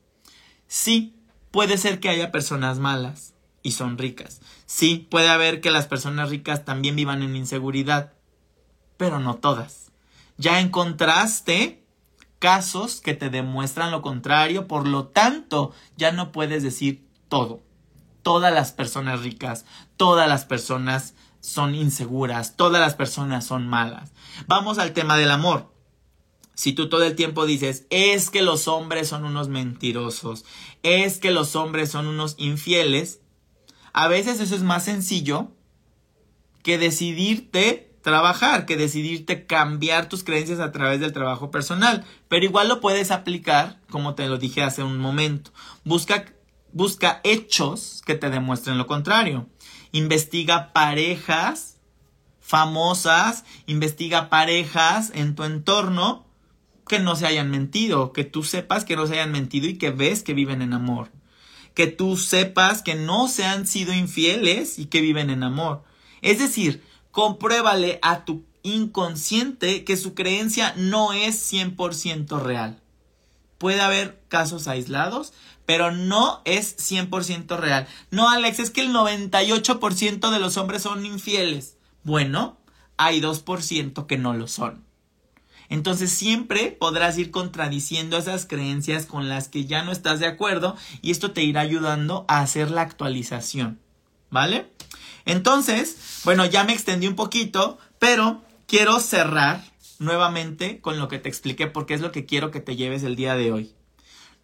Sí, 0.68 1.16
puede 1.52 1.78
ser 1.78 2.00
que 2.00 2.10
haya 2.10 2.32
personas 2.32 2.80
malas 2.80 3.33
y 3.64 3.72
son 3.72 3.98
ricas. 3.98 4.42
Sí, 4.66 5.08
puede 5.10 5.30
haber 5.30 5.62
que 5.62 5.72
las 5.72 5.88
personas 5.88 6.30
ricas 6.30 6.66
también 6.66 6.96
vivan 6.96 7.24
en 7.24 7.36
inseguridad, 7.36 8.14
pero 8.98 9.20
no 9.20 9.36
todas. 9.36 9.92
Ya 10.38 10.60
encontraste 10.60 11.84
casos 12.40 13.00
que 13.00 13.14
te 13.14 13.30
demuestran 13.30 13.90
lo 13.92 14.02
contrario, 14.02 14.68
por 14.68 14.86
lo 14.86 15.08
tanto, 15.08 15.72
ya 15.96 16.12
no 16.12 16.34
puedes 16.34 16.62
decir 16.62 17.08
todo. 17.30 17.64
Todas 18.22 18.54
las 18.54 18.74
personas 18.74 19.22
ricas, 19.22 19.66
todas 19.96 20.28
las 20.28 20.44
personas 20.46 21.16
son 21.40 21.74
inseguras, 21.74 22.56
todas 22.56 22.82
las 22.82 22.96
personas 22.96 23.46
son 23.46 23.68
malas. 23.68 24.12
Vamos 24.48 24.78
al 24.78 24.94
tema 24.94 25.18
del 25.18 25.32
amor. 25.32 25.74
Si 26.56 26.74
tú 26.74 26.88
todo 26.88 27.04
el 27.04 27.16
tiempo 27.16 27.46
dices, 27.46 27.88
es 27.90 28.30
que 28.30 28.42
los 28.42 28.68
hombres 28.68 29.08
son 29.08 29.26
unos 29.26 29.48
mentirosos, 29.50 30.46
es 30.84 31.18
que 31.18 31.32
los 31.32 31.56
hombres 31.56 31.90
son 31.90 32.08
unos 32.08 32.36
infieles, 32.38 33.22
a 33.94 34.08
veces 34.08 34.40
eso 34.40 34.56
es 34.56 34.64
más 34.64 34.84
sencillo 34.84 35.52
que 36.64 36.78
decidirte 36.78 37.96
trabajar, 38.02 38.66
que 38.66 38.76
decidirte 38.76 39.46
cambiar 39.46 40.10
tus 40.10 40.24
creencias 40.24 40.60
a 40.60 40.72
través 40.72 41.00
del 41.00 41.14
trabajo 41.14 41.52
personal. 41.52 42.06
Pero 42.28 42.46
igual 42.46 42.68
lo 42.68 42.82
puedes 42.82 43.12
aplicar, 43.12 43.80
como 43.90 44.16
te 44.16 44.28
lo 44.28 44.38
dije 44.38 44.62
hace 44.62 44.84
un 44.84 44.98
momento. 44.98 45.52
Busca, 45.86 46.26
busca 46.72 47.22
hechos 47.24 48.02
que 48.06 48.16
te 48.16 48.30
demuestren 48.30 48.78
lo 48.78 48.88
contrario. 48.88 49.48
Investiga 49.92 50.74
parejas 50.74 51.74
famosas, 52.44 53.46
investiga 53.68 54.30
parejas 54.30 55.12
en 55.16 55.34
tu 55.34 55.46
entorno 55.46 56.26
que 56.88 57.00
no 57.00 57.16
se 57.16 57.26
hayan 57.26 57.50
mentido, 57.50 58.12
que 58.12 58.26
tú 58.26 58.44
sepas 58.44 58.84
que 58.84 58.98
no 58.98 59.08
se 59.08 59.14
hayan 59.14 59.32
mentido 59.32 59.68
y 59.68 59.78
que 59.78 59.92
ves 59.92 60.24
que 60.24 60.34
viven 60.34 60.62
en 60.62 60.74
amor. 60.74 61.10
Que 61.74 61.88
tú 61.88 62.18
sepas 62.18 62.82
que 62.82 62.96
no 62.96 63.28
se 63.28 63.46
han 63.46 63.68
sido 63.68 63.94
infieles 63.94 64.80
y 64.80 64.86
que 64.86 65.02
viven 65.02 65.30
en 65.30 65.44
amor. 65.44 65.84
Es 66.22 66.40
decir, 66.40 66.84
compruébale 67.12 68.00
a 68.02 68.26
tu 68.26 68.44
inconsciente 68.64 69.84
que 69.84 69.98
su 69.98 70.14
creencia 70.14 70.74
no 70.78 71.14
es 71.14 71.52
100% 71.52 72.42
real. 72.42 72.82
Puede 73.58 73.82
haber 73.82 74.22
casos 74.30 74.68
aislados, 74.68 75.34
pero 75.66 75.92
no 75.92 76.42
es 76.46 76.78
100% 76.78 77.58
real. 77.58 77.88
No, 78.12 78.30
Alex, 78.30 78.60
es 78.60 78.72
que 78.72 78.82
el 78.82 78.94
98% 78.94 80.32
de 80.32 80.40
los 80.40 80.58
hombres 80.58 80.82
son 80.82 81.06
infieles. 81.06 81.78
Bueno, 82.04 82.58
hay 82.98 83.22
2% 83.22 84.06
que 84.06 84.18
no 84.18 84.34
lo 84.34 84.48
son. 84.48 84.84
Entonces 85.70 86.12
siempre 86.12 86.72
podrás 86.72 87.18
ir 87.18 87.32
contradiciendo 87.32 88.18
esas 88.18 88.46
creencias 88.46 89.06
con 89.06 89.30
las 89.30 89.48
que 89.48 89.66
ya 89.66 89.84
no 89.84 89.92
estás 89.92 90.20
de 90.20 90.28
acuerdo 90.28 90.76
y 91.02 91.12
esto 91.12 91.32
te 91.32 91.44
irá 91.44 91.62
ayudando 91.62 92.26
a 92.28 92.42
hacer 92.42 92.72
la 92.72 92.82
actualización. 92.82 93.80
¿Vale? 94.30 94.72
Entonces, 95.26 96.22
bueno, 96.26 96.46
ya 96.46 96.64
me 96.64 96.74
extendí 96.74 97.08
un 97.08 97.16
poquito, 97.16 97.78
pero 98.00 98.44
quiero 98.68 99.00
cerrar 99.00 99.64
nuevamente 100.00 100.82
con 100.82 101.00
lo 101.00 101.08
que 101.08 101.20
te 101.20 101.30
expliqué 101.30 101.68
porque 101.68 101.94
es 101.94 102.02
lo 102.02 102.12
que 102.12 102.26
quiero 102.26 102.52
que 102.52 102.60
te 102.60 102.76
lleves 102.76 103.04
el 103.04 103.16
día 103.16 103.36
de 103.36 103.52
hoy. 103.52 103.74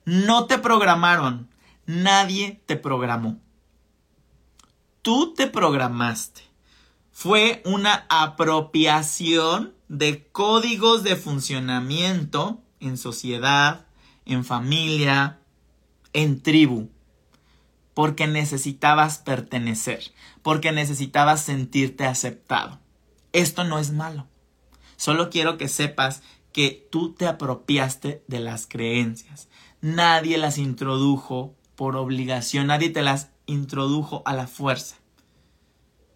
No 0.05 0.45
te 0.45 0.57
programaron, 0.57 1.49
nadie 1.85 2.61
te 2.65 2.75
programó. 2.77 3.37
Tú 5.01 5.33
te 5.33 5.47
programaste. 5.47 6.48
Fue 7.21 7.61
una 7.65 8.05
apropiación 8.07 9.73
de 9.89 10.25
códigos 10.31 11.03
de 11.03 11.17
funcionamiento 11.17 12.61
en 12.79 12.97
sociedad, 12.97 13.87
en 14.23 14.45
familia, 14.45 15.41
en 16.13 16.41
tribu, 16.41 16.87
porque 17.93 18.25
necesitabas 18.25 19.17
pertenecer, 19.17 20.13
porque 20.43 20.71
necesitabas 20.71 21.43
sentirte 21.43 22.05
aceptado. 22.05 22.79
Esto 23.33 23.65
no 23.65 23.79
es 23.79 23.91
malo. 23.91 24.25
Solo 24.95 25.29
quiero 25.29 25.57
que 25.57 25.67
sepas 25.67 26.23
que 26.53 26.87
tú 26.89 27.15
te 27.15 27.27
apropiaste 27.27 28.23
de 28.27 28.39
las 28.39 28.65
creencias. 28.65 29.49
Nadie 29.81 30.37
las 30.37 30.57
introdujo 30.57 31.53
por 31.75 31.97
obligación, 31.97 32.67
nadie 32.67 32.91
te 32.91 33.01
las 33.01 33.27
introdujo 33.45 34.23
a 34.25 34.33
la 34.33 34.47
fuerza 34.47 34.98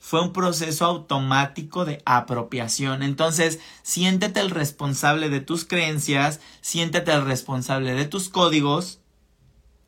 fue 0.05 0.21
un 0.21 0.33
proceso 0.33 0.83
automático 0.83 1.85
de 1.85 2.03
apropiación. 2.05 3.03
Entonces, 3.03 3.61
siéntete 3.83 4.41
el 4.41 4.49
responsable 4.49 5.29
de 5.29 5.39
tus 5.39 5.63
creencias, 5.63 6.41
siéntete 6.59 7.13
el 7.13 7.23
responsable 7.23 7.93
de 7.93 8.03
tus 8.03 8.27
códigos 8.27 8.99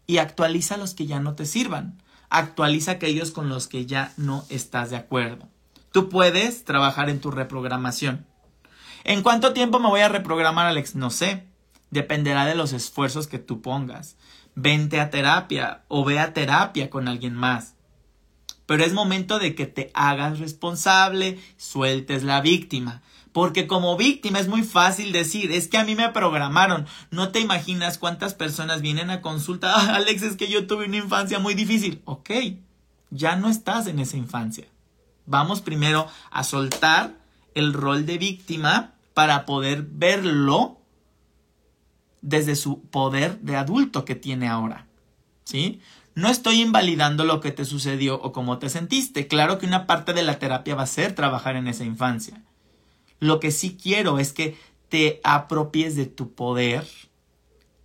y 0.08 0.19
actualiza 0.19 0.78
los 0.78 0.93
que 0.93 1.06
ya 1.06 1.19
no 1.19 1.36
te 1.36 1.45
sirvan. 1.45 2.01
Actualiza 2.30 2.91
aquellos 2.91 3.32
con 3.32 3.49
los 3.49 3.67
que 3.67 3.88
ya 3.88 4.13
no 4.15 4.45
estás 4.47 4.89
de 4.89 4.95
acuerdo. 4.95 5.49
Tú 5.91 6.08
puedes 6.08 6.63
trabajar 6.63 7.10
en 7.10 7.19
tu 7.19 7.30
reprogramación. 7.30 8.25
¿En 9.04 9.21
cuánto 9.21 9.51
tiempo 9.51 9.80
me 9.80 9.89
voy 9.89 9.99
a 9.99 10.08
reprogramar, 10.08 10.65
Alex? 10.65 10.95
No 10.95 11.10
sé. 11.10 11.45
Dependerá 11.91 12.45
de 12.45 12.56
los 12.56 12.71
esfuerzos 12.71 13.28
que 13.28 13.38
tú 13.38 13.62
pongas. 13.62 14.15
Vente 14.56 15.01
a 15.01 15.10
terapia 15.10 15.84
o 15.89 16.06
ve 16.06 16.19
a 16.19 16.34
terapia 16.34 16.89
con 16.89 17.10
alguien 17.10 17.36
más. 17.36 17.74
Pero 18.65 18.84
es 18.84 18.93
momento 18.93 19.39
de 19.39 19.56
que 19.56 19.67
te 19.67 19.91
hagas 19.93 20.39
responsable, 20.39 21.39
sueltes 21.58 22.23
la 22.23 22.41
víctima. 22.41 23.01
Porque 23.32 23.67
como 23.67 23.97
víctima 23.97 24.39
es 24.39 24.47
muy 24.47 24.63
fácil 24.63 25.12
decir, 25.12 25.51
es 25.51 25.67
que 25.67 25.78
a 25.78 25.84
mí 25.84 25.93
me 25.93 26.10
programaron. 26.10 26.88
No 27.12 27.30
te 27.34 27.41
imaginas 27.41 27.97
cuántas 27.97 28.34
personas 28.34 28.82
vienen 28.82 29.10
a 29.10 29.21
consulta. 29.21 29.73
Ah, 29.75 29.95
Alex, 29.95 30.21
es 30.21 30.38
que 30.38 30.47
yo 30.47 30.67
tuve 30.67 30.86
una 30.86 30.97
infancia 30.97 31.38
muy 31.38 31.54
difícil. 31.54 32.01
Ok, 32.06 32.32
ya 33.10 33.36
no 33.36 33.49
estás 33.49 33.88
en 33.88 33.99
esa 33.99 34.15
infancia. 34.15 34.67
Vamos 35.25 35.62
primero 35.62 36.08
a 36.32 36.43
soltar 36.43 37.17
el 37.56 37.73
rol 37.73 38.06
de 38.06 38.17
víctima 38.17 38.93
para 39.13 39.45
poder 39.45 39.84
verlo 39.84 40.80
desde 42.21 42.56
su 42.56 42.82
poder 42.84 43.39
de 43.41 43.56
adulto 43.56 44.06
que 44.06 44.15
tiene 44.15 44.47
ahora. 44.47 44.88
¿Sí? 45.43 45.82
No 46.15 46.30
estoy 46.30 46.62
invalidando 46.62 47.25
lo 47.25 47.41
que 47.41 47.51
te 47.51 47.65
sucedió 47.65 48.21
o 48.21 48.32
cómo 48.32 48.58
te 48.58 48.69
sentiste. 48.69 49.28
Claro 49.28 49.58
que 49.58 49.65
una 49.65 49.86
parte 49.86 50.13
de 50.13 50.23
la 50.23 50.39
terapia 50.39 50.73
va 50.73 50.84
a 50.84 50.88
ser 50.88 51.13
trabajar 51.13 51.58
en 51.58 51.67
esa 51.67 51.84
infancia. 51.84 52.41
Lo 53.19 53.41
que 53.41 53.51
sí 53.51 53.78
quiero 53.82 54.17
es 54.17 54.32
que 54.32 54.58
te 54.88 55.19
apropies 55.25 55.97
de 55.97 56.06
tu 56.06 56.34
poder 56.34 56.88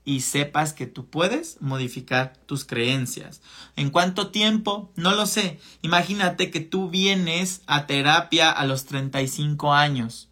y 0.04 0.20
sepas 0.20 0.72
que 0.72 0.86
tú 0.86 1.06
puedes 1.10 1.60
modificar 1.60 2.36
tus 2.46 2.64
creencias. 2.64 3.42
¿En 3.74 3.90
cuánto 3.90 4.30
tiempo? 4.30 4.92
No 4.94 5.12
lo 5.16 5.26
sé. 5.26 5.58
Imagínate 5.82 6.52
que 6.52 6.60
tú 6.60 6.88
vienes 6.88 7.62
a 7.66 7.86
terapia 7.86 8.50
a 8.50 8.64
los 8.64 8.84
35 8.84 9.72
años. 9.72 10.28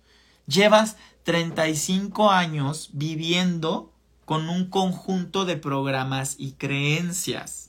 Llevas 0.46 0.96
35 1.24 2.30
años 2.30 2.90
viviendo 2.92 3.92
con 4.24 4.48
un 4.48 4.66
conjunto 4.66 5.44
de 5.44 5.56
programas 5.56 6.36
y 6.38 6.52
creencias. 6.52 7.67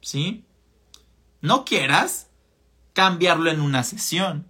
¿Sí? 0.00 0.44
No 1.40 1.64
quieras 1.64 2.28
cambiarlo 2.92 3.50
en 3.50 3.60
una 3.60 3.84
sesión. 3.84 4.46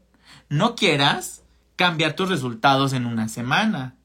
No 0.48 0.74
quieras 0.74 1.42
cambiar 1.76 2.14
tus 2.14 2.28
resultados 2.28 2.92
en 2.92 3.06
una 3.06 3.28
semana 3.28 3.96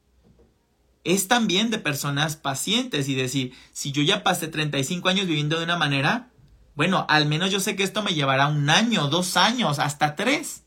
es 1.06 1.28
también 1.28 1.70
de 1.70 1.78
personas 1.78 2.36
pacientes 2.36 3.08
y 3.08 3.16
decir, 3.16 3.54
si 3.72 3.92
yo 3.92 4.02
ya 4.02 4.24
pasé 4.24 4.48
35 4.48 5.08
años 5.08 5.28
viviendo 5.28 5.58
de 5.58 5.64
una 5.64 5.78
manera, 5.78 6.32
bueno, 6.76 7.06
al 7.08 7.28
menos 7.28 7.52
yo 7.52 7.60
sé 7.60 7.76
que 7.76 7.84
esto 7.84 8.04
me 8.04 8.16
llevará 8.16 8.48
un 8.48 8.70
año, 8.70 9.08
dos 9.08 9.38
años, 9.38 9.80
hasta 9.80 10.16
tres. 10.16 10.64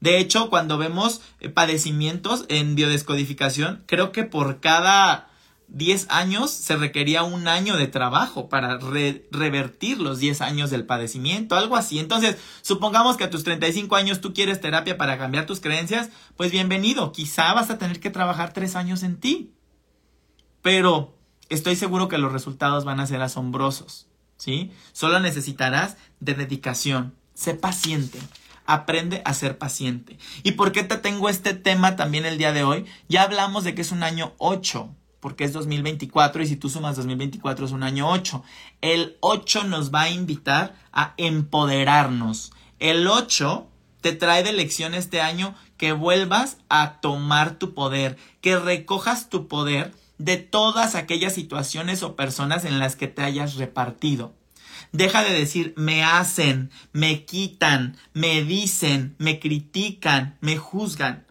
De 0.00 0.18
hecho, 0.18 0.48
cuando 0.48 0.78
vemos 0.78 1.22
eh, 1.40 1.48
padecimientos 1.48 2.46
en 2.48 2.76
biodescodificación, 2.76 3.82
creo 3.86 4.12
que 4.12 4.22
por 4.22 4.60
cada 4.60 5.28
10 5.68 6.06
años 6.10 6.50
se 6.50 6.76
requería 6.76 7.22
un 7.22 7.48
año 7.48 7.76
de 7.76 7.86
trabajo 7.86 8.48
para 8.48 8.78
revertir 8.78 10.00
los 10.00 10.18
10 10.18 10.40
años 10.40 10.70
del 10.70 10.86
padecimiento, 10.86 11.56
algo 11.56 11.76
así. 11.76 11.98
Entonces, 11.98 12.36
supongamos 12.62 13.16
que 13.16 13.24
a 13.24 13.30
tus 13.30 13.44
35 13.44 13.96
años 13.96 14.20
tú 14.20 14.32
quieres 14.34 14.60
terapia 14.60 14.96
para 14.96 15.18
cambiar 15.18 15.46
tus 15.46 15.60
creencias, 15.60 16.10
pues 16.36 16.52
bienvenido, 16.52 17.12
quizá 17.12 17.52
vas 17.54 17.70
a 17.70 17.78
tener 17.78 18.00
que 18.00 18.10
trabajar 18.10 18.52
3 18.52 18.76
años 18.76 19.02
en 19.02 19.18
ti 19.18 19.54
pero 20.64 21.14
estoy 21.50 21.76
seguro 21.76 22.08
que 22.08 22.16
los 22.16 22.32
resultados 22.32 22.86
van 22.86 22.98
a 22.98 23.06
ser 23.06 23.20
asombrosos, 23.20 24.06
¿sí? 24.38 24.72
Solo 24.92 25.20
necesitarás 25.20 25.98
de 26.20 26.32
dedicación. 26.32 27.14
Sé 27.34 27.52
paciente. 27.52 28.18
Aprende 28.64 29.20
a 29.26 29.34
ser 29.34 29.58
paciente. 29.58 30.16
¿Y 30.42 30.52
por 30.52 30.72
qué 30.72 30.82
te 30.82 30.96
tengo 30.96 31.28
este 31.28 31.52
tema 31.52 31.96
también 31.96 32.24
el 32.24 32.38
día 32.38 32.54
de 32.54 32.64
hoy? 32.64 32.86
Ya 33.10 33.24
hablamos 33.24 33.64
de 33.64 33.74
que 33.74 33.82
es 33.82 33.92
un 33.92 34.02
año 34.02 34.32
8, 34.38 34.88
porque 35.24 35.44
es 35.44 35.54
2024 35.54 36.42
y 36.42 36.46
si 36.46 36.56
tú 36.56 36.68
sumas 36.68 36.96
2024 36.96 37.64
es 37.64 37.72
un 37.72 37.82
año 37.82 38.10
8. 38.10 38.44
El 38.82 39.16
8 39.20 39.64
nos 39.64 39.90
va 39.90 40.02
a 40.02 40.10
invitar 40.10 40.76
a 40.92 41.14
empoderarnos. 41.16 42.52
El 42.78 43.06
8 43.06 43.66
te 44.02 44.12
trae 44.12 44.42
de 44.42 44.52
lección 44.52 44.92
este 44.92 45.22
año 45.22 45.54
que 45.78 45.92
vuelvas 45.92 46.58
a 46.68 47.00
tomar 47.00 47.58
tu 47.58 47.72
poder, 47.72 48.18
que 48.42 48.58
recojas 48.58 49.30
tu 49.30 49.48
poder 49.48 49.94
de 50.18 50.36
todas 50.36 50.94
aquellas 50.94 51.32
situaciones 51.32 52.02
o 52.02 52.16
personas 52.16 52.66
en 52.66 52.78
las 52.78 52.94
que 52.94 53.08
te 53.08 53.22
hayas 53.22 53.54
repartido. 53.54 54.34
Deja 54.92 55.24
de 55.24 55.32
decir 55.32 55.72
me 55.78 56.04
hacen, 56.04 56.70
me 56.92 57.24
quitan, 57.24 57.96
me 58.12 58.44
dicen, 58.44 59.14
me 59.16 59.40
critican, 59.40 60.36
me 60.42 60.58
juzgan. 60.58 61.24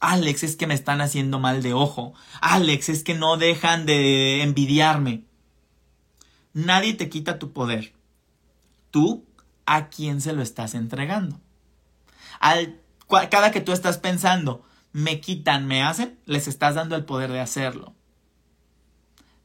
Alex, 0.00 0.42
es 0.42 0.56
que 0.56 0.66
me 0.66 0.74
están 0.74 1.00
haciendo 1.02 1.38
mal 1.38 1.62
de 1.62 1.74
ojo. 1.74 2.14
Alex, 2.40 2.88
es 2.88 3.04
que 3.04 3.14
no 3.14 3.36
dejan 3.36 3.84
de 3.84 4.42
envidiarme. 4.42 5.24
Nadie 6.54 6.94
te 6.94 7.08
quita 7.08 7.38
tu 7.38 7.52
poder. 7.52 7.92
Tú, 8.90 9.26
¿a 9.66 9.88
quién 9.88 10.20
se 10.20 10.32
lo 10.32 10.42
estás 10.42 10.74
entregando? 10.74 11.38
Al, 12.40 12.80
cada 13.30 13.50
que 13.52 13.60
tú 13.60 13.72
estás 13.72 13.98
pensando, 13.98 14.64
me 14.92 15.20
quitan, 15.20 15.66
me 15.66 15.82
hacen, 15.82 16.18
les 16.24 16.48
estás 16.48 16.74
dando 16.74 16.96
el 16.96 17.04
poder 17.04 17.30
de 17.30 17.40
hacerlo. 17.40 17.94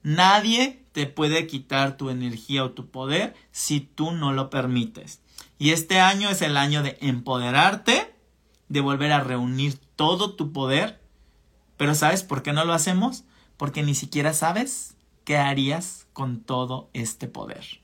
Nadie 0.02 0.86
te 0.94 1.06
puede 1.08 1.48
quitar 1.48 1.98
tu 1.98 2.10
energía 2.10 2.64
o 2.64 2.72
tu 2.72 2.90
poder 2.90 3.36
si 3.52 3.82
tú 3.82 4.12
no 4.12 4.32
lo 4.32 4.50
permites. 4.50 5.20
Y 5.58 5.72
este 5.72 6.00
año 6.00 6.30
es 6.30 6.42
el 6.42 6.58
año 6.58 6.84
de 6.84 6.98
empoderarte, 7.02 8.15
de 8.70 8.82
volver 8.82 9.12
a 9.12 9.22
reunir 9.22 9.78
todo 9.96 10.36
tu 10.36 10.52
poder. 10.52 11.02
Pero 11.78 11.96
¿sabes 11.96 12.24
por 12.24 12.44
qué 12.44 12.54
no 12.54 12.66
lo 12.66 12.74
hacemos? 12.74 13.24
Porque 13.58 13.84
ni 13.84 13.96
siquiera 13.96 14.34
sabes 14.34 14.96
qué 15.24 15.38
harías 15.38 16.08
con 16.14 16.42
todo 16.42 16.90
este 16.94 17.28
poder. 17.28 17.82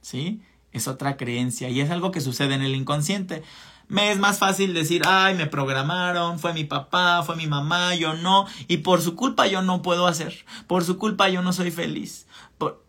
¿Sí? 0.00 0.42
Es 0.72 0.88
otra 0.88 1.16
creencia 1.16 1.68
y 1.68 1.80
es 1.80 1.90
algo 1.90 2.10
que 2.10 2.20
sucede 2.20 2.54
en 2.54 2.62
el 2.62 2.74
inconsciente. 2.74 3.42
Me 3.86 4.10
es 4.10 4.18
más 4.18 4.38
fácil 4.38 4.74
decir, 4.74 5.02
ay, 5.06 5.34
me 5.34 5.46
programaron, 5.46 6.38
fue 6.38 6.54
mi 6.54 6.64
papá, 6.64 7.22
fue 7.22 7.36
mi 7.36 7.46
mamá, 7.46 7.94
yo 7.94 8.14
no, 8.14 8.46
y 8.66 8.78
por 8.78 9.02
su 9.02 9.14
culpa 9.14 9.46
yo 9.46 9.60
no 9.60 9.82
puedo 9.82 10.06
hacer, 10.06 10.46
por 10.66 10.84
su 10.84 10.96
culpa 10.96 11.28
yo 11.28 11.42
no 11.42 11.52
soy 11.52 11.70
feliz. 11.70 12.26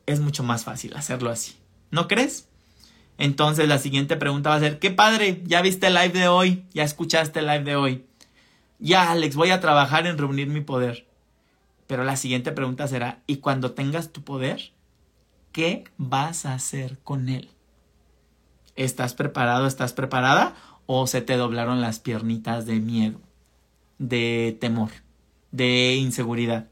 Es 0.06 0.22
mucho 0.22 0.44
más 0.44 0.64
fácil 0.64 0.96
hacerlo 0.96 1.30
así. 1.32 1.58
¿No 1.92 2.08
crees? 2.08 2.48
Entonces 3.18 3.68
la 3.68 3.78
siguiente 3.78 4.18
pregunta 4.18 4.50
va 4.50 4.56
a 4.56 4.60
ser, 4.60 4.80
qué 4.80 4.92
padre, 4.92 5.42
ya 5.46 5.62
viste 5.62 5.88
el 5.88 5.94
live 5.94 6.10
de 6.10 6.28
hoy, 6.28 6.66
ya 6.74 6.84
escuchaste 6.84 7.40
el 7.40 7.48
live 7.48 7.64
de 7.64 7.76
hoy. 7.76 8.06
Ya, 8.80 9.12
Alex, 9.12 9.36
voy 9.36 9.52
a 9.52 9.62
trabajar 9.62 10.06
en 10.06 10.18
reunir 10.18 10.48
mi 10.48 10.62
poder. 10.62 11.08
Pero 11.88 12.04
la 12.04 12.18
siguiente 12.18 12.52
pregunta 12.52 12.88
será, 12.88 13.20
¿y 13.28 13.38
cuando 13.38 13.72
tengas 13.72 14.12
tu 14.12 14.24
poder, 14.24 14.72
qué 15.52 15.86
vas 15.98 16.46
a 16.46 16.54
hacer 16.54 16.98
con 17.04 17.30
él? 17.30 17.50
¿Estás 18.76 19.14
preparado? 19.14 19.68
¿Estás 19.68 19.94
preparada? 19.94 20.56
o 20.86 21.08
se 21.08 21.22
te 21.22 21.38
doblaron 21.38 21.82
las 21.82 22.00
piernitas 22.00 22.66
de 22.66 22.76
miedo, 22.76 23.20
de 23.98 24.58
temor, 24.60 24.92
de 25.52 25.96
inseguridad. 25.96 26.68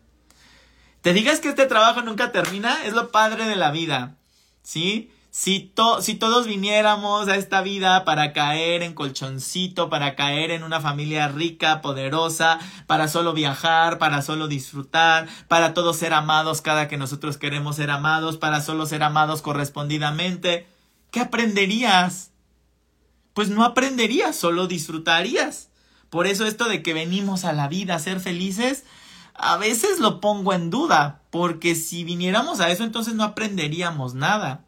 Te 1.01 1.13
digas 1.13 1.39
que 1.39 1.49
este 1.49 1.65
trabajo 1.65 2.01
nunca 2.01 2.31
termina, 2.31 2.83
es 2.85 2.93
lo 2.93 3.11
padre 3.11 3.45
de 3.45 3.55
la 3.55 3.71
vida, 3.71 4.17
¿sí? 4.61 5.11
Si, 5.35 5.73
si 6.01 6.13
todos 6.13 6.45
viniéramos 6.45 7.27
a 7.27 7.37
esta 7.37 7.63
vida 7.63 8.05
para 8.05 8.33
caer 8.33 8.83
en 8.83 8.93
colchoncito, 8.93 9.89
para 9.89 10.15
caer 10.15 10.51
en 10.51 10.61
una 10.61 10.79
familia 10.79 11.27
rica, 11.27 11.81
poderosa, 11.81 12.59
para 12.85 13.07
solo 13.07 13.33
viajar, 13.33 13.97
para 13.97 14.21
solo 14.21 14.47
disfrutar, 14.47 15.27
para 15.47 15.73
todos 15.73 15.97
ser 15.97 16.13
amados 16.13 16.61
cada 16.61 16.87
que 16.87 16.97
nosotros 16.97 17.37
queremos 17.37 17.77
ser 17.77 17.89
amados, 17.89 18.37
para 18.37 18.61
solo 18.61 18.85
ser 18.85 19.01
amados 19.01 19.41
correspondidamente, 19.41 20.67
¿qué 21.09 21.21
aprenderías? 21.21 22.29
pues 23.33 23.49
no 23.49 23.63
aprenderías, 23.63 24.35
solo 24.35 24.67
disfrutarías. 24.67 25.69
Por 26.09 26.27
eso 26.27 26.45
esto 26.45 26.65
de 26.65 26.83
que 26.83 26.93
venimos 26.93 27.43
a 27.43 27.53
la 27.53 27.67
vida 27.67 27.95
a 27.95 27.99
ser 27.99 28.19
felices, 28.19 28.83
a 29.33 29.57
veces 29.57 29.99
lo 29.99 30.21
pongo 30.21 30.53
en 30.53 30.69
duda, 30.69 31.23
porque 31.31 31.73
si 31.73 32.03
viniéramos 32.03 32.59
a 32.59 32.69
eso 32.69 32.83
entonces 32.83 33.15
no 33.15 33.23
aprenderíamos 33.23 34.13
nada. 34.13 34.65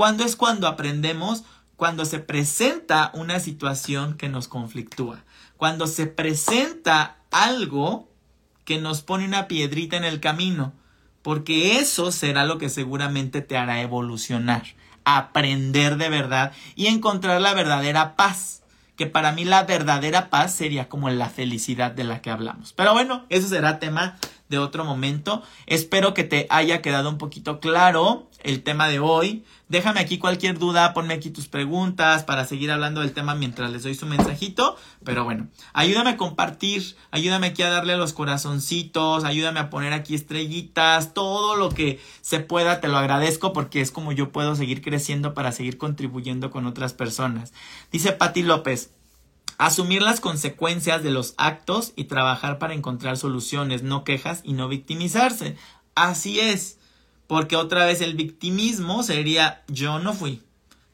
¿Cuándo 0.00 0.24
es 0.24 0.34
cuando 0.34 0.66
aprendemos? 0.66 1.44
Cuando 1.76 2.06
se 2.06 2.20
presenta 2.20 3.10
una 3.12 3.38
situación 3.38 4.16
que 4.16 4.30
nos 4.30 4.48
conflictúa, 4.48 5.24
cuando 5.58 5.86
se 5.86 6.06
presenta 6.06 7.18
algo 7.30 8.08
que 8.64 8.80
nos 8.80 9.02
pone 9.02 9.26
una 9.26 9.46
piedrita 9.46 9.98
en 9.98 10.04
el 10.04 10.18
camino, 10.18 10.72
porque 11.20 11.80
eso 11.80 12.12
será 12.12 12.46
lo 12.46 12.56
que 12.56 12.70
seguramente 12.70 13.42
te 13.42 13.58
hará 13.58 13.82
evolucionar 13.82 14.62
aprender 15.04 15.98
de 15.98 16.08
verdad 16.08 16.52
y 16.76 16.86
encontrar 16.86 17.38
la 17.42 17.52
verdadera 17.52 18.16
paz. 18.16 18.62
Que 18.96 19.04
para 19.04 19.32
mí 19.32 19.44
la 19.44 19.64
verdadera 19.64 20.30
paz 20.30 20.54
sería 20.54 20.88
como 20.88 21.10
la 21.10 21.28
felicidad 21.28 21.90
de 21.90 22.04
la 22.04 22.22
que 22.22 22.30
hablamos. 22.30 22.72
Pero 22.72 22.94
bueno, 22.94 23.26
eso 23.28 23.48
será 23.48 23.78
tema 23.78 24.16
de 24.50 24.58
otro 24.58 24.84
momento. 24.84 25.42
Espero 25.66 26.12
que 26.12 26.24
te 26.24 26.46
haya 26.50 26.82
quedado 26.82 27.08
un 27.08 27.16
poquito 27.16 27.60
claro 27.60 28.28
el 28.42 28.62
tema 28.62 28.88
de 28.88 28.98
hoy. 28.98 29.44
Déjame 29.68 30.00
aquí 30.00 30.18
cualquier 30.18 30.58
duda, 30.58 30.92
ponme 30.92 31.14
aquí 31.14 31.30
tus 31.30 31.46
preguntas 31.46 32.24
para 32.24 32.44
seguir 32.44 32.72
hablando 32.72 33.00
del 33.00 33.12
tema 33.12 33.36
mientras 33.36 33.70
les 33.70 33.84
doy 33.84 33.94
su 33.94 34.06
mensajito. 34.06 34.76
Pero 35.04 35.24
bueno, 35.24 35.48
ayúdame 35.72 36.10
a 36.10 36.16
compartir, 36.16 36.96
ayúdame 37.12 37.48
aquí 37.48 37.62
a 37.62 37.70
darle 37.70 37.96
los 37.96 38.12
corazoncitos, 38.12 39.22
ayúdame 39.24 39.60
a 39.60 39.70
poner 39.70 39.92
aquí 39.92 40.16
estrellitas, 40.16 41.14
todo 41.14 41.54
lo 41.54 41.70
que 41.70 42.00
se 42.20 42.40
pueda, 42.40 42.80
te 42.80 42.88
lo 42.88 42.98
agradezco 42.98 43.52
porque 43.52 43.80
es 43.80 43.92
como 43.92 44.10
yo 44.10 44.32
puedo 44.32 44.56
seguir 44.56 44.82
creciendo 44.82 45.32
para 45.32 45.52
seguir 45.52 45.78
contribuyendo 45.78 46.50
con 46.50 46.66
otras 46.66 46.92
personas. 46.92 47.52
Dice 47.92 48.12
Patti 48.12 48.42
López. 48.42 48.90
Asumir 49.60 50.00
las 50.00 50.20
consecuencias 50.20 51.02
de 51.02 51.10
los 51.10 51.34
actos 51.36 51.92
y 51.94 52.04
trabajar 52.04 52.58
para 52.58 52.72
encontrar 52.72 53.18
soluciones, 53.18 53.82
no 53.82 54.04
quejas 54.04 54.40
y 54.42 54.54
no 54.54 54.68
victimizarse. 54.68 55.54
Así 55.94 56.40
es, 56.40 56.78
porque 57.26 57.56
otra 57.56 57.84
vez 57.84 58.00
el 58.00 58.14
victimismo 58.14 59.02
sería 59.02 59.62
yo 59.68 59.98
no 59.98 60.14
fui, 60.14 60.42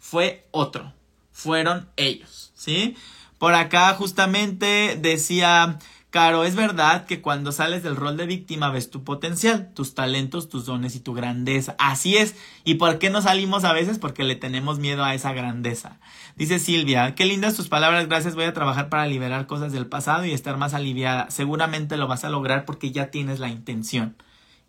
fue 0.00 0.48
otro, 0.50 0.92
fueron 1.30 1.88
ellos, 1.94 2.50
¿sí? 2.56 2.96
Por 3.38 3.54
acá 3.54 3.94
justamente 3.94 4.98
decía 5.00 5.78
Caro, 6.16 6.44
es 6.44 6.56
verdad 6.56 7.04
que 7.04 7.20
cuando 7.20 7.52
sales 7.52 7.82
del 7.82 7.94
rol 7.94 8.16
de 8.16 8.24
víctima 8.24 8.70
ves 8.70 8.88
tu 8.88 9.04
potencial, 9.04 9.70
tus 9.74 9.94
talentos, 9.94 10.48
tus 10.48 10.64
dones 10.64 10.96
y 10.96 11.00
tu 11.00 11.12
grandeza. 11.12 11.76
Así 11.78 12.16
es. 12.16 12.36
¿Y 12.64 12.76
por 12.76 12.98
qué 12.98 13.10
no 13.10 13.20
salimos 13.20 13.64
a 13.64 13.74
veces? 13.74 13.98
Porque 13.98 14.24
le 14.24 14.34
tenemos 14.34 14.78
miedo 14.78 15.04
a 15.04 15.12
esa 15.12 15.34
grandeza. 15.34 15.98
Dice 16.34 16.58
Silvia, 16.58 17.14
qué 17.14 17.26
lindas 17.26 17.54
tus 17.54 17.68
palabras, 17.68 18.08
gracias, 18.08 18.34
voy 18.34 18.44
a 18.44 18.54
trabajar 18.54 18.88
para 18.88 19.06
liberar 19.06 19.46
cosas 19.46 19.72
del 19.72 19.88
pasado 19.88 20.24
y 20.24 20.32
estar 20.32 20.56
más 20.56 20.72
aliviada. 20.72 21.30
Seguramente 21.30 21.98
lo 21.98 22.06
vas 22.06 22.24
a 22.24 22.30
lograr 22.30 22.64
porque 22.64 22.92
ya 22.92 23.10
tienes 23.10 23.38
la 23.38 23.50
intención. 23.50 24.16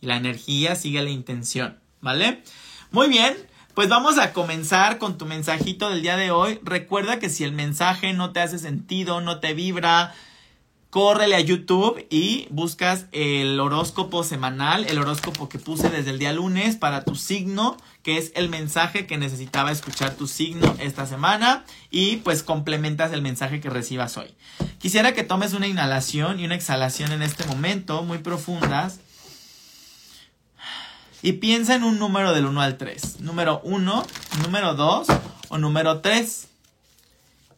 Y 0.01 0.07
la 0.07 0.17
energía 0.17 0.75
sigue 0.75 1.01
la 1.01 1.11
intención, 1.11 1.79
¿vale? 2.01 2.43
Muy 2.91 3.07
bien, 3.07 3.37
pues 3.73 3.87
vamos 3.87 4.17
a 4.17 4.33
comenzar 4.33 4.97
con 4.97 5.17
tu 5.17 5.25
mensajito 5.25 5.89
del 5.89 6.01
día 6.01 6.17
de 6.17 6.29
hoy. 6.29 6.59
Recuerda 6.61 7.19
que 7.19 7.29
si 7.29 7.45
el 7.45 7.53
mensaje 7.53 8.11
no 8.11 8.33
te 8.33 8.41
hace 8.41 8.59
sentido, 8.59 9.21
no 9.21 9.39
te 9.39 9.53
vibra, 9.53 10.13
córrele 10.89 11.35
a 11.35 11.41
YouTube 11.41 12.05
y 12.09 12.47
buscas 12.49 13.05
el 13.11 13.59
horóscopo 13.59 14.23
semanal, 14.23 14.85
el 14.85 14.99
horóscopo 14.99 15.49
que 15.49 15.59
puse 15.59 15.89
desde 15.89 16.11
el 16.11 16.19
día 16.19 16.31
lunes 16.31 16.77
para 16.77 17.03
tu 17.03 17.15
signo, 17.15 17.77
que 18.03 18.17
es 18.17 18.31
el 18.35 18.49
mensaje 18.49 19.05
que 19.05 19.17
necesitaba 19.17 19.71
escuchar 19.71 20.15
tu 20.15 20.27
signo 20.27 20.75
esta 20.79 21.05
semana 21.05 21.65
y 21.91 22.17
pues 22.17 22.41
complementas 22.41 23.11
el 23.11 23.21
mensaje 23.21 23.59
que 23.59 23.69
recibas 23.69 24.17
hoy. 24.17 24.33
Quisiera 24.79 25.13
que 25.13 25.23
tomes 25.23 25.53
una 25.53 25.67
inhalación 25.67 26.39
y 26.39 26.45
una 26.45 26.55
exhalación 26.55 27.11
en 27.11 27.21
este 27.21 27.45
momento, 27.45 28.03
muy 28.03 28.19
profundas. 28.19 28.99
Y 31.23 31.33
piensa 31.33 31.75
en 31.75 31.83
un 31.83 31.97
número 31.97 32.33
del 32.33 32.45
1 32.45 32.61
al 32.61 32.77
3. 32.77 33.21
Número 33.21 33.59
1, 33.63 34.05
número 34.43 34.75
2 34.75 35.07
o 35.49 35.57
número 35.57 35.99
3. 36.01 36.47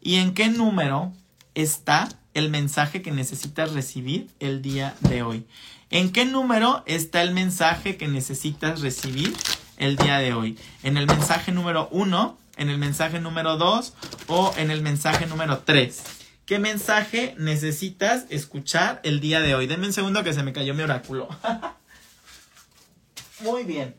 ¿Y 0.00 0.16
en 0.16 0.32
qué 0.34 0.48
número 0.48 1.12
está 1.54 2.08
el 2.34 2.50
mensaje 2.50 3.02
que 3.02 3.10
necesitas 3.10 3.72
recibir 3.72 4.28
el 4.40 4.62
día 4.62 4.94
de 5.00 5.22
hoy. 5.22 5.46
¿En 5.90 6.12
qué 6.12 6.24
número 6.24 6.82
está 6.86 7.22
el 7.22 7.32
mensaje 7.32 7.96
que 7.96 8.06
necesitas 8.06 8.80
recibir 8.80 9.36
el 9.76 9.96
día 9.96 10.18
de 10.18 10.32
hoy? 10.32 10.58
¿En 10.82 10.96
el 10.96 11.06
mensaje 11.06 11.50
número 11.52 11.88
1, 11.90 12.38
en 12.56 12.70
el 12.70 12.78
mensaje 12.78 13.20
número 13.20 13.56
2 13.56 13.94
o 14.28 14.54
en 14.56 14.70
el 14.70 14.82
mensaje 14.82 15.26
número 15.26 15.58
3? 15.64 16.02
¿Qué 16.46 16.58
mensaje 16.58 17.34
necesitas 17.38 18.26
escuchar 18.28 19.00
el 19.04 19.20
día 19.20 19.40
de 19.40 19.54
hoy? 19.54 19.66
Denme 19.66 19.86
un 19.86 19.92
segundo 19.92 20.24
que 20.24 20.32
se 20.32 20.42
me 20.42 20.52
cayó 20.52 20.74
mi 20.74 20.82
oráculo. 20.82 21.28
Muy 23.40 23.64
bien. 23.64 23.94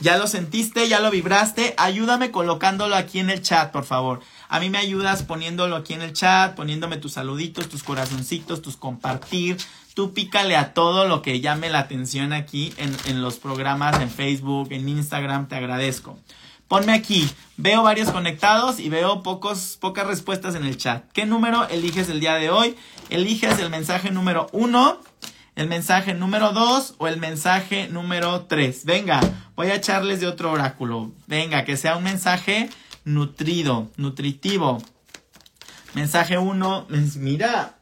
¿Ya 0.00 0.16
lo 0.16 0.26
sentiste? 0.26 0.88
¿Ya 0.88 1.00
lo 1.00 1.10
vibraste? 1.10 1.74
Ayúdame 1.76 2.30
colocándolo 2.30 2.96
aquí 2.96 3.18
en 3.18 3.30
el 3.30 3.42
chat, 3.42 3.70
por 3.70 3.84
favor. 3.84 4.20
A 4.52 4.58
mí 4.58 4.68
me 4.68 4.78
ayudas 4.78 5.22
poniéndolo 5.22 5.76
aquí 5.76 5.94
en 5.94 6.02
el 6.02 6.12
chat, 6.12 6.56
poniéndome 6.56 6.96
tus 6.96 7.12
saluditos, 7.12 7.68
tus 7.68 7.84
corazoncitos, 7.84 8.60
tus 8.60 8.76
compartir. 8.76 9.56
Tú 9.94 10.12
pícale 10.12 10.56
a 10.56 10.74
todo 10.74 11.06
lo 11.06 11.22
que 11.22 11.40
llame 11.40 11.70
la 11.70 11.78
atención 11.78 12.32
aquí 12.32 12.74
en, 12.76 13.22
los 13.22 13.36
programas, 13.36 14.00
en 14.00 14.10
Facebook, 14.10 14.72
en 14.72 14.88
Instagram. 14.88 15.46
Te 15.46 15.54
agradezco. 15.54 16.18
Ponme 16.66 16.92
aquí. 16.92 17.30
Veo 17.58 17.84
varios 17.84 18.10
conectados 18.10 18.80
y 18.80 18.88
veo 18.88 19.22
pocos, 19.22 19.78
pocas 19.80 20.08
respuestas 20.08 20.56
en 20.56 20.64
el 20.64 20.76
chat. 20.76 21.04
¿Qué 21.12 21.26
número 21.26 21.68
eliges 21.68 22.08
el 22.08 22.18
día 22.18 22.34
de 22.34 22.50
hoy? 22.50 22.74
Eliges 23.08 23.60
el 23.60 23.70
mensaje 23.70 24.10
número 24.10 24.48
uno 24.50 24.98
el 25.56 25.68
mensaje 25.68 26.14
número 26.14 26.52
2 26.52 26.94
o 26.98 27.06
el 27.06 27.18
mensaje 27.18 27.88
número 27.88 28.46
3. 28.46 28.84
Venga, 28.86 29.20
voy 29.56 29.66
a 29.66 29.74
echarles 29.74 30.20
de 30.20 30.26
otro 30.26 30.50
oráculo. 30.50 31.12
Venga, 31.26 31.64
que 31.64 31.76
sea 31.76 31.96
un 31.96 32.04
mensaje 32.04 32.70
nutrido, 33.04 33.90
nutritivo. 33.96 34.82
Mensaje 35.94 36.38
1, 36.38 36.86
mira, 37.16 37.78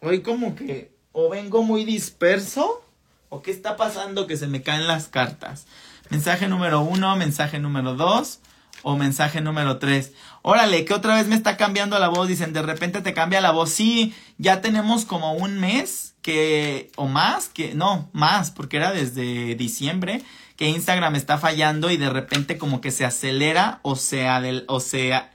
hoy 0.00 0.22
como 0.22 0.54
que 0.54 0.92
o 1.12 1.28
vengo 1.28 1.62
muy 1.62 1.84
disperso 1.84 2.82
o 3.28 3.42
qué 3.42 3.50
está 3.50 3.76
pasando 3.76 4.26
que 4.26 4.36
se 4.36 4.46
me 4.46 4.62
caen 4.62 4.86
las 4.86 5.08
cartas. 5.08 5.66
Mensaje 6.10 6.48
número 6.48 6.80
1, 6.80 7.16
mensaje 7.16 7.58
número 7.58 7.94
2 7.94 8.40
o 8.82 8.96
mensaje 8.96 9.40
número 9.40 9.78
3. 9.78 10.12
Órale, 10.42 10.84
que 10.84 10.94
otra 10.94 11.14
vez 11.14 11.26
me 11.26 11.36
está 11.36 11.56
cambiando 11.56 11.98
la 11.98 12.08
voz. 12.08 12.28
Dicen, 12.28 12.52
de 12.52 12.62
repente 12.62 13.00
te 13.00 13.14
cambia 13.14 13.40
la 13.40 13.52
voz. 13.52 13.70
Sí, 13.70 14.14
ya 14.38 14.60
tenemos 14.60 15.04
como 15.04 15.34
un 15.34 15.58
mes 15.60 16.14
que, 16.22 16.90
o 16.96 17.06
más, 17.06 17.48
que, 17.48 17.74
no, 17.74 18.08
más, 18.12 18.50
porque 18.50 18.76
era 18.76 18.92
desde 18.92 19.54
diciembre, 19.54 20.22
que 20.62 20.68
Instagram 20.68 21.16
está 21.16 21.38
fallando 21.38 21.90
y 21.90 21.96
de 21.96 22.08
repente 22.08 22.56
como 22.56 22.80
que 22.80 22.92
se 22.92 23.04
acelera 23.04 23.80
o 23.82 23.96
del, 23.96 24.64
o 24.68 24.78
sea, 24.78 25.32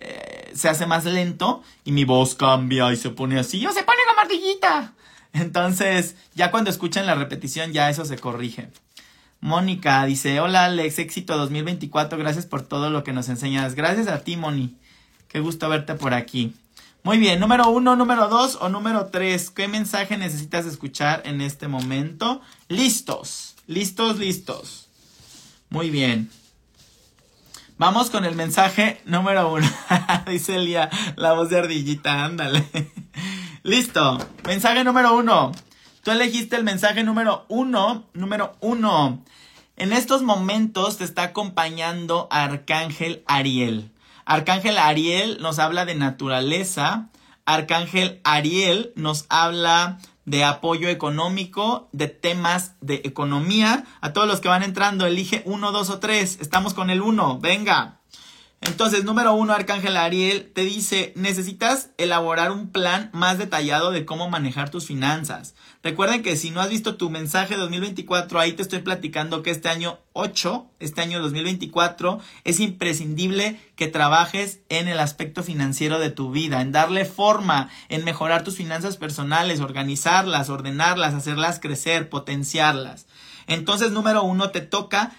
eh, 0.00 0.50
se 0.52 0.68
hace 0.68 0.84
más 0.84 1.04
lento 1.04 1.62
y 1.84 1.92
mi 1.92 2.04
voz 2.04 2.34
cambia 2.34 2.92
y 2.92 2.96
se 2.96 3.10
pone 3.10 3.38
así, 3.38 3.64
o 3.64 3.72
se 3.72 3.84
pone 3.84 4.00
la 4.04 4.16
martillita. 4.16 4.92
Entonces, 5.32 6.16
ya 6.34 6.50
cuando 6.50 6.70
escuchan 6.70 7.06
la 7.06 7.14
repetición, 7.14 7.72
ya 7.72 7.88
eso 7.88 8.04
se 8.04 8.18
corrige. 8.18 8.68
Mónica 9.40 10.04
dice, 10.06 10.40
hola 10.40 10.64
Alex, 10.64 10.98
éxito 10.98 11.36
2024, 11.36 12.18
gracias 12.18 12.44
por 12.44 12.62
todo 12.62 12.90
lo 12.90 13.04
que 13.04 13.12
nos 13.12 13.28
enseñas. 13.28 13.76
Gracias 13.76 14.08
a 14.08 14.24
ti, 14.24 14.36
Moni. 14.36 14.76
Qué 15.28 15.38
gusto 15.38 15.68
verte 15.68 15.94
por 15.94 16.14
aquí. 16.14 16.52
Muy 17.04 17.18
bien, 17.18 17.38
número 17.38 17.68
uno, 17.68 17.94
número 17.94 18.26
dos 18.26 18.58
o 18.60 18.68
número 18.68 19.06
tres. 19.06 19.50
¿Qué 19.50 19.68
mensaje 19.68 20.18
necesitas 20.18 20.66
escuchar 20.66 21.22
en 21.26 21.42
este 21.42 21.68
momento? 21.68 22.42
Listos, 22.66 23.53
listos, 23.66 24.18
listos. 24.18 24.88
Muy 25.70 25.90
bien. 25.90 26.30
Vamos 27.76 28.10
con 28.10 28.24
el 28.24 28.36
mensaje 28.36 29.00
número 29.04 29.52
uno. 29.52 29.68
Dice 30.28 30.56
Elia, 30.56 30.90
la 31.16 31.32
voz 31.32 31.50
de 31.50 31.58
ardillita, 31.58 32.24
ándale. 32.24 32.64
Listo. 33.64 34.18
Mensaje 34.46 34.84
número 34.84 35.16
uno. 35.16 35.50
Tú 36.04 36.10
elegiste 36.10 36.54
el 36.54 36.64
mensaje 36.64 37.02
número 37.02 37.46
uno, 37.48 38.04
número 38.12 38.56
uno. 38.60 39.24
En 39.76 39.92
estos 39.92 40.22
momentos 40.22 40.98
te 40.98 41.04
está 41.04 41.24
acompañando 41.24 42.28
Arcángel 42.30 43.24
Ariel. 43.26 43.90
Arcángel 44.24 44.78
Ariel 44.78 45.38
nos 45.40 45.58
habla 45.58 45.84
de 45.84 45.96
naturaleza. 45.96 47.08
Arcángel 47.44 48.20
Ariel 48.22 48.92
nos 48.94 49.26
habla 49.28 49.98
de 50.24 50.44
apoyo 50.44 50.88
económico, 50.88 51.88
de 51.92 52.08
temas 52.08 52.74
de 52.80 53.02
economía. 53.04 53.84
A 54.00 54.12
todos 54.12 54.26
los 54.28 54.40
que 54.40 54.48
van 54.48 54.62
entrando, 54.62 55.06
elige 55.06 55.42
uno, 55.44 55.72
dos 55.72 55.90
o 55.90 55.98
tres. 55.98 56.38
Estamos 56.40 56.74
con 56.74 56.90
el 56.90 57.02
uno. 57.02 57.38
Venga. 57.38 58.00
Entonces, 58.66 59.04
número 59.04 59.34
uno, 59.34 59.52
Arcángel 59.52 59.96
Ariel 59.96 60.50
te 60.54 60.62
dice, 60.62 61.12
necesitas 61.16 61.90
elaborar 61.98 62.50
un 62.50 62.70
plan 62.70 63.10
más 63.12 63.36
detallado 63.36 63.90
de 63.90 64.06
cómo 64.06 64.30
manejar 64.30 64.70
tus 64.70 64.86
finanzas. 64.86 65.54
Recuerden 65.82 66.22
que 66.22 66.36
si 66.36 66.50
no 66.50 66.62
has 66.62 66.70
visto 66.70 66.96
tu 66.96 67.10
mensaje 67.10 67.56
2024, 67.56 68.40
ahí 68.40 68.54
te 68.54 68.62
estoy 68.62 68.78
platicando 68.78 69.42
que 69.42 69.50
este 69.50 69.68
año 69.68 69.98
8, 70.14 70.66
este 70.80 71.02
año 71.02 71.20
2024, 71.20 72.20
es 72.44 72.58
imprescindible 72.58 73.60
que 73.76 73.86
trabajes 73.86 74.60
en 74.70 74.88
el 74.88 74.98
aspecto 74.98 75.42
financiero 75.42 75.98
de 75.98 76.08
tu 76.08 76.30
vida, 76.30 76.62
en 76.62 76.72
darle 76.72 77.04
forma, 77.04 77.68
en 77.90 78.02
mejorar 78.02 78.44
tus 78.44 78.56
finanzas 78.56 78.96
personales, 78.96 79.60
organizarlas, 79.60 80.48
ordenarlas, 80.48 81.12
hacerlas 81.12 81.60
crecer, 81.60 82.08
potenciarlas. 82.08 83.06
Entonces, 83.46 83.92
número 83.92 84.22
uno, 84.22 84.50
te 84.50 84.62
toca 84.62 85.12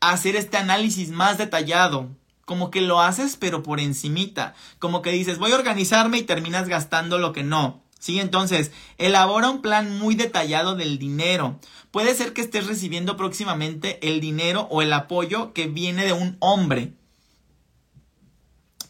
hacer 0.00 0.34
este 0.34 0.56
análisis 0.56 1.10
más 1.10 1.38
detallado 1.38 2.17
como 2.48 2.70
que 2.70 2.80
lo 2.80 3.02
haces 3.02 3.36
pero 3.36 3.62
por 3.62 3.78
encimita, 3.78 4.54
como 4.78 5.02
que 5.02 5.10
dices 5.10 5.36
voy 5.36 5.52
a 5.52 5.56
organizarme 5.56 6.16
y 6.16 6.22
terminas 6.22 6.66
gastando 6.66 7.18
lo 7.18 7.34
que 7.34 7.44
no. 7.44 7.82
Sí, 7.98 8.20
entonces, 8.20 8.72
elabora 8.96 9.50
un 9.50 9.60
plan 9.60 9.98
muy 9.98 10.14
detallado 10.14 10.74
del 10.74 10.98
dinero. 10.98 11.60
Puede 11.90 12.14
ser 12.14 12.32
que 12.32 12.40
estés 12.40 12.66
recibiendo 12.66 13.18
próximamente 13.18 13.98
el 14.08 14.20
dinero 14.20 14.66
o 14.70 14.80
el 14.80 14.94
apoyo 14.94 15.52
que 15.52 15.66
viene 15.66 16.06
de 16.06 16.14
un 16.14 16.38
hombre. 16.40 16.94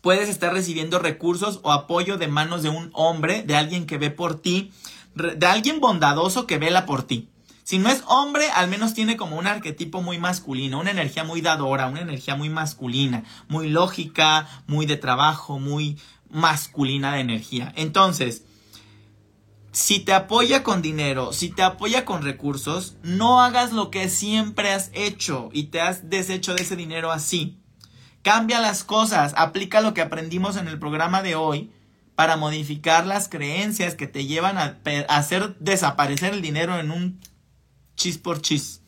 Puedes 0.02 0.28
estar 0.28 0.52
recibiendo 0.52 1.00
recursos 1.00 1.58
o 1.64 1.72
apoyo 1.72 2.16
de 2.16 2.28
manos 2.28 2.62
de 2.62 2.68
un 2.68 2.90
hombre, 2.92 3.42
de 3.42 3.56
alguien 3.56 3.86
que 3.86 3.98
ve 3.98 4.12
por 4.12 4.40
ti, 4.40 4.70
de 5.16 5.46
alguien 5.46 5.80
bondadoso 5.80 6.46
que 6.46 6.58
vela 6.58 6.86
por 6.86 7.02
ti. 7.02 7.28
Si 7.68 7.78
no 7.78 7.90
es 7.90 8.02
hombre, 8.06 8.50
al 8.50 8.68
menos 8.68 8.94
tiene 8.94 9.18
como 9.18 9.36
un 9.36 9.46
arquetipo 9.46 10.00
muy 10.00 10.16
masculino, 10.16 10.80
una 10.80 10.90
energía 10.90 11.22
muy 11.22 11.42
dadora, 11.42 11.88
una 11.88 12.00
energía 12.00 12.34
muy 12.34 12.48
masculina, 12.48 13.24
muy 13.46 13.68
lógica, 13.68 14.48
muy 14.66 14.86
de 14.86 14.96
trabajo, 14.96 15.58
muy 15.58 15.98
masculina 16.30 17.12
de 17.12 17.20
energía. 17.20 17.74
Entonces, 17.76 18.44
si 19.70 20.00
te 20.00 20.14
apoya 20.14 20.62
con 20.62 20.80
dinero, 20.80 21.34
si 21.34 21.50
te 21.50 21.62
apoya 21.62 22.06
con 22.06 22.22
recursos, 22.22 22.96
no 23.02 23.42
hagas 23.42 23.74
lo 23.74 23.90
que 23.90 24.08
siempre 24.08 24.72
has 24.72 24.90
hecho 24.94 25.50
y 25.52 25.64
te 25.64 25.82
has 25.82 26.08
deshecho 26.08 26.54
de 26.54 26.62
ese 26.62 26.74
dinero 26.74 27.12
así. 27.12 27.58
Cambia 28.22 28.60
las 28.60 28.82
cosas, 28.82 29.34
aplica 29.36 29.82
lo 29.82 29.92
que 29.92 30.00
aprendimos 30.00 30.56
en 30.56 30.68
el 30.68 30.78
programa 30.78 31.20
de 31.20 31.34
hoy 31.34 31.70
para 32.14 32.38
modificar 32.38 33.04
las 33.04 33.28
creencias 33.28 33.94
que 33.94 34.06
te 34.06 34.24
llevan 34.24 34.56
a 34.56 34.78
hacer 35.10 35.54
desaparecer 35.58 36.32
el 36.32 36.40
dinero 36.40 36.78
en 36.78 36.92
un 36.92 37.20
chis 37.98 38.16
por 38.16 38.40
chis. 38.40 38.80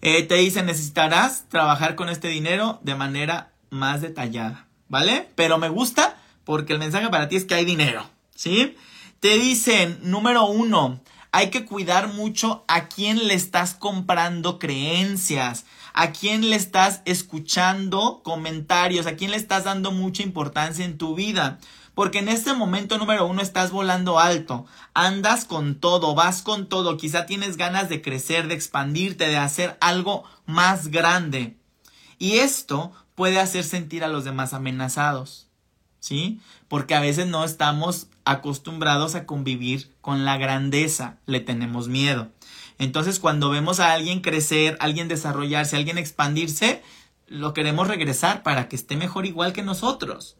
Eh, 0.00 0.22
te 0.22 0.36
dice, 0.36 0.62
necesitarás 0.62 1.48
trabajar 1.48 1.96
con 1.96 2.08
este 2.08 2.28
dinero 2.28 2.78
de 2.82 2.94
manera 2.94 3.52
más 3.70 4.00
detallada, 4.00 4.68
¿vale? 4.88 5.28
Pero 5.34 5.58
me 5.58 5.68
gusta 5.68 6.16
porque 6.44 6.72
el 6.72 6.78
mensaje 6.78 7.08
para 7.08 7.28
ti 7.28 7.36
es 7.36 7.44
que 7.44 7.54
hay 7.54 7.64
dinero, 7.64 8.08
¿sí? 8.34 8.76
Te 9.20 9.36
dicen, 9.36 9.98
número 10.02 10.46
uno, 10.46 11.00
hay 11.32 11.50
que 11.50 11.64
cuidar 11.64 12.08
mucho 12.08 12.64
a 12.68 12.86
quién 12.86 13.26
le 13.26 13.34
estás 13.34 13.74
comprando 13.74 14.58
creencias, 14.58 15.64
a 15.92 16.12
quién 16.12 16.48
le 16.50 16.56
estás 16.56 17.02
escuchando 17.04 18.20
comentarios, 18.22 19.06
a 19.06 19.16
quién 19.16 19.32
le 19.32 19.36
estás 19.38 19.64
dando 19.64 19.90
mucha 19.90 20.22
importancia 20.22 20.84
en 20.84 20.98
tu 20.98 21.14
vida. 21.14 21.58
Porque 21.96 22.18
en 22.18 22.28
este 22.28 22.52
momento 22.52 22.98
número 22.98 23.26
uno 23.26 23.40
estás 23.40 23.70
volando 23.70 24.18
alto, 24.18 24.66
andas 24.92 25.46
con 25.46 25.76
todo, 25.76 26.14
vas 26.14 26.42
con 26.42 26.68
todo, 26.68 26.98
quizá 26.98 27.24
tienes 27.24 27.56
ganas 27.56 27.88
de 27.88 28.02
crecer, 28.02 28.48
de 28.48 28.54
expandirte, 28.54 29.26
de 29.26 29.38
hacer 29.38 29.78
algo 29.80 30.24
más 30.44 30.88
grande. 30.88 31.56
Y 32.18 32.32
esto 32.32 32.92
puede 33.14 33.40
hacer 33.40 33.64
sentir 33.64 34.04
a 34.04 34.08
los 34.08 34.24
demás 34.24 34.52
amenazados, 34.52 35.48
¿sí? 35.98 36.38
Porque 36.68 36.94
a 36.94 37.00
veces 37.00 37.28
no 37.28 37.46
estamos 37.46 38.08
acostumbrados 38.26 39.14
a 39.14 39.24
convivir 39.24 39.90
con 40.02 40.26
la 40.26 40.36
grandeza, 40.36 41.16
le 41.24 41.40
tenemos 41.40 41.88
miedo. 41.88 42.28
Entonces, 42.78 43.18
cuando 43.18 43.48
vemos 43.48 43.80
a 43.80 43.94
alguien 43.94 44.20
crecer, 44.20 44.76
alguien 44.80 45.08
desarrollarse, 45.08 45.76
alguien 45.76 45.96
expandirse, 45.96 46.82
lo 47.26 47.54
queremos 47.54 47.88
regresar 47.88 48.42
para 48.42 48.68
que 48.68 48.76
esté 48.76 48.96
mejor 48.96 49.24
igual 49.24 49.54
que 49.54 49.62
nosotros. 49.62 50.36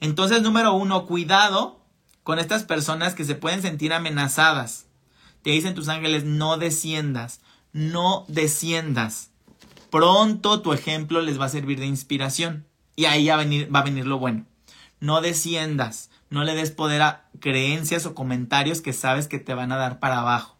Entonces, 0.00 0.42
número 0.42 0.74
uno, 0.74 1.06
cuidado 1.06 1.80
con 2.22 2.38
estas 2.38 2.64
personas 2.64 3.14
que 3.14 3.24
se 3.24 3.34
pueden 3.34 3.62
sentir 3.62 3.92
amenazadas. 3.92 4.86
Te 5.42 5.50
dicen 5.50 5.74
tus 5.74 5.88
ángeles, 5.88 6.24
no 6.24 6.56
desciendas, 6.56 7.40
no 7.72 8.24
desciendas. 8.28 9.30
Pronto 9.90 10.60
tu 10.60 10.72
ejemplo 10.72 11.22
les 11.22 11.40
va 11.40 11.44
a 11.44 11.50
servir 11.50 11.78
de 11.78 11.86
inspiración. 11.86 12.66
Y 12.96 13.04
ahí 13.04 13.28
va 13.28 13.34
a 13.34 13.82
venir, 13.84 14.06
lo 14.06 14.18
bueno. 14.18 14.44
No 14.98 15.20
desciendas, 15.20 16.10
no 16.30 16.42
le 16.42 16.54
des 16.54 16.70
poder 16.70 17.02
a 17.02 17.28
creencias 17.38 18.06
o 18.06 18.14
comentarios 18.14 18.80
que 18.80 18.92
sabes 18.92 19.28
que 19.28 19.38
te 19.38 19.54
van 19.54 19.70
a 19.70 19.76
dar 19.76 20.00
para 20.00 20.20
abajo. 20.20 20.56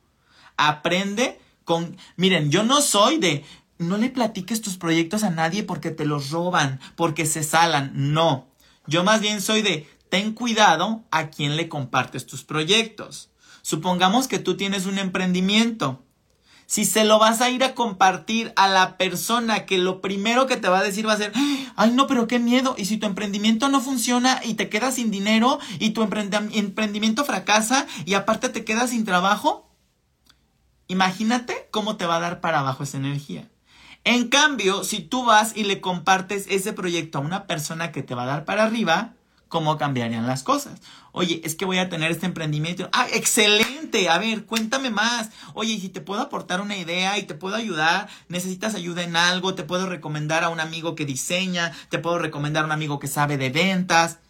Aprende 0.57 1.41
con... 1.65 1.97
Miren, 2.17 2.51
yo 2.51 2.63
no 2.63 2.81
soy 2.81 3.19
de... 3.19 3.45
No 3.79 3.97
le 3.97 4.09
platiques 4.09 4.63
tus 4.63 4.77
proyectos 4.77 5.23
a 5.23 5.31
nadie 5.31 5.63
porque 5.63 5.91
te 5.91 6.07
los 6.07 6.31
roban, 6.31 6.81
porque 6.95 7.27
se 7.27 7.43
salan. 7.43 7.91
No. 7.95 8.47
Yo 8.87 9.05
más 9.05 9.21
bien 9.21 9.41
soy 9.41 9.63
de... 9.63 9.89
Ten 10.09 10.33
cuidado 10.33 11.05
a 11.11 11.31
quién 11.31 11.57
le 11.57 11.69
compartes 11.69 12.27
tus 12.27 12.45
proyectos. 12.45 13.31
Supongamos 13.63 14.29
que 14.29 14.39
tú 14.39 14.57
tienes 14.57 14.87
un 14.87 14.99
emprendimiento. 14.99 16.05
Si 16.67 16.85
se 16.85 17.05
lo 17.05 17.19
vas 17.19 17.41
a 17.41 17.51
ir 17.51 17.65
a 17.65 17.75
compartir 17.75 18.53
a 18.55 18.69
la 18.69 18.97
persona 18.99 19.67
que 19.67 19.79
lo 19.79 20.01
primero 20.01 20.47
que 20.47 20.57
te 20.57 20.69
va 20.69 20.79
a 20.79 20.85
decir 20.85 21.09
va 21.09 21.15
a 21.15 21.19
ser, 21.19 21.33
ay 21.75 21.91
no, 21.91 22.07
pero 22.07 22.29
qué 22.29 22.39
miedo. 22.39 22.77
Y 22.79 22.85
si 22.85 22.99
tu 22.99 23.07
emprendimiento 23.07 23.69
no 23.69 23.81
funciona 23.81 24.41
y 24.45 24.55
te 24.55 24.69
quedas 24.69 24.95
sin 24.95 25.11
dinero 25.11 25.59
y 25.81 25.91
tu 25.91 26.03
emprendimiento 26.03 27.25
fracasa 27.25 27.87
y 28.05 28.15
aparte 28.15 28.49
te 28.49 28.65
quedas 28.65 28.91
sin 28.91 29.05
trabajo, 29.05 29.67
Imagínate 30.89 31.69
cómo 31.71 31.97
te 31.97 32.07
va 32.07 32.17
a 32.17 32.21
dar 32.21 32.41
para 32.41 32.61
abajo 32.61 32.85
esa 32.85 32.99
energía. 32.99 33.49
En 34.07 34.29
cambio, 34.29 34.85
si 34.85 35.01
tú 35.01 35.25
vas 35.25 35.57
y 35.57 35.65
le 35.65 35.81
compartes 35.81 36.47
ese 36.49 36.73
proyecto 36.73 37.19
a 37.19 37.23
una 37.23 37.49
persona 37.49 37.91
que 37.91 38.05
te 38.05 38.15
va 38.15 38.23
a 38.23 38.27
dar 38.27 38.45
para 38.45 38.63
arriba, 38.63 39.15
¿cómo 39.49 39.79
cambiarían 39.79 40.29
las 40.29 40.45
cosas? 40.45 40.81
Oye, 41.11 41.41
es 41.43 41.57
que 41.57 41.65
voy 41.65 41.79
a 41.79 41.89
tener 41.89 42.13
este 42.13 42.25
emprendimiento. 42.25 42.89
Ah, 42.93 43.09
excelente. 43.13 44.09
A 44.09 44.19
ver, 44.19 44.45
cuéntame 44.45 44.91
más. 44.91 45.31
Oye, 45.55 45.81
si 45.81 45.89
te 45.89 46.01
puedo 46.01 46.21
aportar 46.21 46.61
una 46.61 46.77
idea 46.77 47.19
y 47.19 47.25
te 47.25 47.35
puedo 47.35 47.57
ayudar, 47.57 48.09
necesitas 48.29 48.77
ayuda 48.77 49.03
en 49.03 49.17
algo, 49.17 49.57
te 49.57 49.65
puedo 49.65 49.89
recomendar 49.89 50.45
a 50.45 50.51
un 50.51 50.61
amigo 50.61 50.95
que 50.95 51.05
diseña, 51.05 51.73
te 51.89 51.99
puedo 51.99 52.21
recomendar 52.21 52.63
a 52.63 52.67
un 52.67 52.73
amigo 52.73 53.01
que 53.01 53.09
sabe 53.09 53.37
de 53.39 53.51
ventas. 53.51 54.21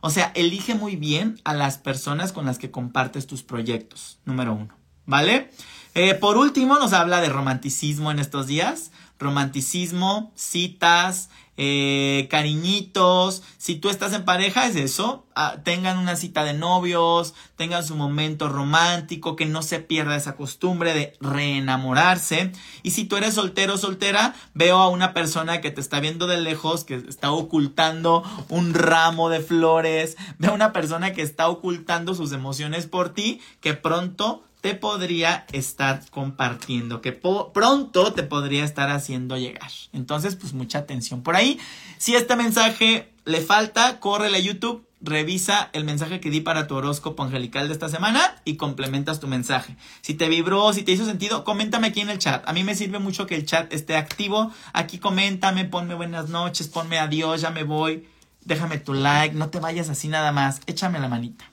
O 0.00 0.08
sea, 0.08 0.32
elige 0.36 0.74
muy 0.74 0.96
bien 0.96 1.38
a 1.44 1.52
las 1.52 1.76
personas 1.76 2.32
con 2.32 2.46
las 2.46 2.56
que 2.56 2.70
compartes 2.70 3.26
tus 3.26 3.42
proyectos. 3.42 4.20
Número 4.24 4.54
uno. 4.54 4.74
¿Vale? 5.04 5.50
Eh, 5.94 6.14
por 6.14 6.36
último, 6.36 6.78
nos 6.78 6.92
habla 6.92 7.20
de 7.20 7.28
romanticismo 7.28 8.10
en 8.10 8.20
estos 8.20 8.46
días. 8.46 8.90
Romanticismo, 9.18 10.32
citas, 10.34 11.28
eh, 11.60 12.28
cariñitos. 12.30 13.42
Si 13.58 13.74
tú 13.74 13.90
estás 13.90 14.12
en 14.12 14.24
pareja, 14.24 14.66
es 14.68 14.76
eso. 14.76 15.26
Ah, 15.34 15.56
tengan 15.64 15.98
una 15.98 16.14
cita 16.14 16.44
de 16.44 16.54
novios, 16.54 17.34
tengan 17.56 17.84
su 17.84 17.96
momento 17.96 18.48
romántico, 18.48 19.34
que 19.34 19.44
no 19.44 19.62
se 19.62 19.80
pierda 19.80 20.14
esa 20.14 20.36
costumbre 20.36 20.94
de 20.94 21.14
reenamorarse. 21.20 22.52
Y 22.84 22.92
si 22.92 23.06
tú 23.06 23.16
eres 23.16 23.34
soltero 23.34 23.74
o 23.74 23.76
soltera, 23.76 24.36
veo 24.54 24.78
a 24.78 24.88
una 24.88 25.12
persona 25.12 25.60
que 25.60 25.72
te 25.72 25.80
está 25.80 25.98
viendo 25.98 26.28
de 26.28 26.40
lejos, 26.40 26.84
que 26.84 26.94
está 26.94 27.32
ocultando 27.32 28.22
un 28.48 28.72
ramo 28.72 29.28
de 29.28 29.40
flores. 29.40 30.16
Veo 30.38 30.52
a 30.52 30.54
una 30.54 30.72
persona 30.72 31.12
que 31.12 31.22
está 31.22 31.48
ocultando 31.48 32.14
sus 32.14 32.30
emociones 32.30 32.86
por 32.86 33.08
ti, 33.08 33.40
que 33.60 33.74
pronto 33.74 34.44
te 34.60 34.74
podría 34.74 35.46
estar 35.52 36.02
compartiendo, 36.10 37.00
que 37.00 37.12
pronto 37.12 38.12
te 38.12 38.22
podría 38.22 38.64
estar 38.64 38.90
haciendo 38.90 39.36
llegar. 39.36 39.70
Entonces, 39.92 40.36
pues 40.36 40.52
mucha 40.52 40.80
atención 40.80 41.22
por 41.22 41.36
ahí. 41.36 41.58
Si 41.98 42.16
este 42.16 42.36
mensaje 42.36 43.12
le 43.24 43.40
falta, 43.40 44.00
córrele 44.00 44.38
a 44.38 44.40
YouTube, 44.40 44.84
revisa 45.00 45.70
el 45.72 45.84
mensaje 45.84 46.20
que 46.20 46.30
di 46.30 46.40
para 46.40 46.66
tu 46.66 46.74
horóscopo 46.74 47.22
angelical 47.22 47.68
de 47.68 47.74
esta 47.74 47.88
semana 47.88 48.36
y 48.44 48.56
complementas 48.56 49.20
tu 49.20 49.28
mensaje. 49.28 49.76
Si 50.00 50.14
te 50.14 50.28
vibró, 50.28 50.72
si 50.72 50.82
te 50.82 50.92
hizo 50.92 51.04
sentido, 51.04 51.44
coméntame 51.44 51.88
aquí 51.88 52.00
en 52.00 52.10
el 52.10 52.18
chat. 52.18 52.42
A 52.48 52.52
mí 52.52 52.64
me 52.64 52.74
sirve 52.74 52.98
mucho 52.98 53.26
que 53.26 53.36
el 53.36 53.46
chat 53.46 53.72
esté 53.72 53.96
activo. 53.96 54.52
Aquí 54.72 54.98
coméntame, 54.98 55.66
ponme 55.66 55.94
buenas 55.94 56.28
noches, 56.28 56.68
ponme 56.68 56.98
adiós, 56.98 57.40
ya 57.40 57.50
me 57.50 57.62
voy. 57.62 58.08
Déjame 58.44 58.78
tu 58.78 58.94
like, 58.94 59.34
no 59.34 59.50
te 59.50 59.60
vayas 59.60 59.88
así 59.88 60.08
nada 60.08 60.32
más. 60.32 60.60
Échame 60.66 60.98
la 60.98 61.08
manita. 61.08 61.47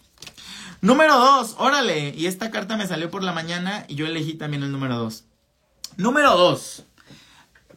Número 0.86 1.17
dos, 1.17 1.55
órale. 1.57 2.13
Y 2.15 2.27
esta 2.27 2.51
carta 2.51 2.77
me 2.77 2.86
salió 2.86 3.09
por 3.09 3.23
la 3.23 3.33
mañana 3.33 3.86
y 3.88 3.95
yo 3.95 4.05
elegí 4.05 4.36
también 4.36 4.61
el 4.61 4.71
número 4.71 4.95
dos. 4.99 5.25
Número 5.97 6.38
dos. 6.38 6.83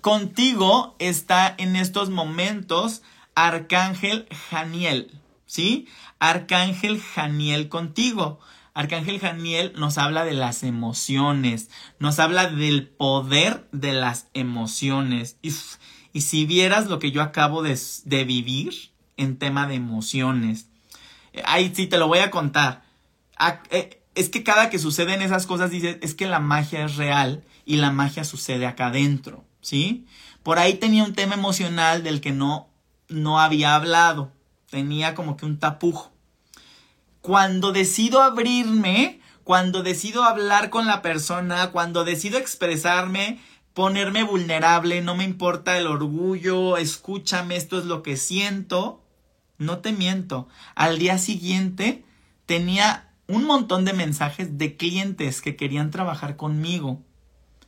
Contigo 0.03 0.95
está 0.99 1.55
en 1.57 1.75
estos 1.75 2.11
momentos 2.11 3.01
Arcángel 3.35 4.29
Janiel. 4.51 5.11
¿Sí? 5.47 5.89
Arcángel 6.19 7.01
Janiel 7.01 7.71
contigo. 7.71 8.41
Arcángel 8.75 9.21
Janiel 9.21 9.73
nos 9.75 9.97
habla 9.97 10.27
de 10.27 10.35
las 10.35 10.63
emociones, 10.63 11.71
nos 11.99 12.19
habla 12.19 12.49
del 12.49 12.91
poder 12.91 13.67
de 13.73 13.95
las 13.95 14.29
emociones. 14.35 15.39
Y, 15.41 15.53
si 16.21 16.45
vieras 16.45 16.89
lo 16.89 16.99
que 16.99 17.11
yo 17.11 17.23
acabo 17.23 17.63
de, 17.63 17.79
de 18.05 18.25
vivir 18.25 18.93
en 19.17 19.39
tema 19.39 19.67
de 19.67 19.77
emociones, 19.77 20.69
ahí 21.47 21.73
sí 21.75 21.87
te 21.87 21.97
lo 21.97 22.07
voy 22.07 22.19
a 22.19 22.31
contar. 22.31 22.87
Eh, 23.71 24.03
es 24.15 24.29
que 24.29 24.43
cada 24.43 24.69
que 24.71 24.79
suceden 24.79 25.23
esas 25.23 25.47
cosas 25.47 25.71
dices, 25.71 25.99
es 26.01 26.15
que 26.15 26.27
la 26.27 26.41
magia 26.41 26.85
es 26.85 26.97
real 26.97 27.45
y 27.65 27.77
la 27.77 27.93
magia 27.93 28.25
sucede 28.25 28.67
acá 28.67 28.89
adentro, 28.89 29.45
¿sí? 29.61 30.07
Por 30.43 30.59
ahí 30.59 30.75
tenía 30.75 31.05
un 31.05 31.15
tema 31.15 31.35
emocional 31.35 32.03
del 32.03 32.21
que 32.21 32.33
no, 32.33 32.69
no 33.09 33.41
había 33.41 33.75
hablado, 33.75 34.33
tenía 34.71 35.15
como 35.15 35.37
que 35.37 35.47
un 35.47 35.59
tapujo. 35.59 36.11
Cuando 37.21 37.73
decido 37.73 38.23
abrirme, 38.23 39.21
cuando 39.45 39.83
decido 39.83 40.25
hablar 40.25 40.71
con 40.71 40.87
la 40.87 41.01
persona, 41.01 41.71
cuando 41.71 42.05
decido 42.05 42.39
expresarme, 42.39 43.41
ponerme 43.73 44.25
vulnerable, 44.25 45.01
no 45.01 45.15
me 45.15 45.25
importa 45.25 45.79
el 45.79 45.87
orgullo, 45.87 46.77
escúchame, 46.77 47.57
esto 47.57 47.79
es 47.79 47.85
lo 47.85 48.03
que 48.03 48.17
siento, 48.17 49.05
no 49.59 49.79
te 49.79 49.93
miento. 49.93 50.49
Al 50.75 50.99
día 50.99 51.19
siguiente 51.19 52.05
tenía 52.47 53.08
un 53.29 53.45
montón 53.45 53.85
de 53.85 53.93
mensajes 53.93 54.59
de 54.59 54.77
clientes 54.77 55.41
que 55.41 55.55
querían 55.55 55.91
trabajar 55.91 56.37
conmigo 56.37 57.03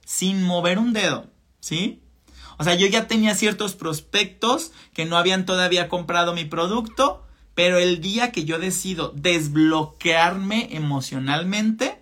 sin 0.05 0.43
mover 0.43 0.79
un 0.79 0.93
dedo, 0.93 1.31
¿sí? 1.61 2.03
O 2.59 2.65
sea, 2.65 2.75
yo 2.75 2.87
ya 2.87 3.07
tenía 3.07 3.35
ciertos 3.35 3.75
prospectos 3.75 4.73
que 4.93 5.05
no 5.05 5.17
habían 5.17 5.47
todavía 5.47 5.89
comprado 5.89 6.35
mi 6.35 6.45
producto, 6.45 7.25
pero 7.55 7.79
el 7.79 8.01
día 8.01 8.33
que 8.33 8.45
yo 8.45 8.59
decido 8.59 9.13
desbloquearme 9.15 10.69
emocionalmente, 10.73 12.01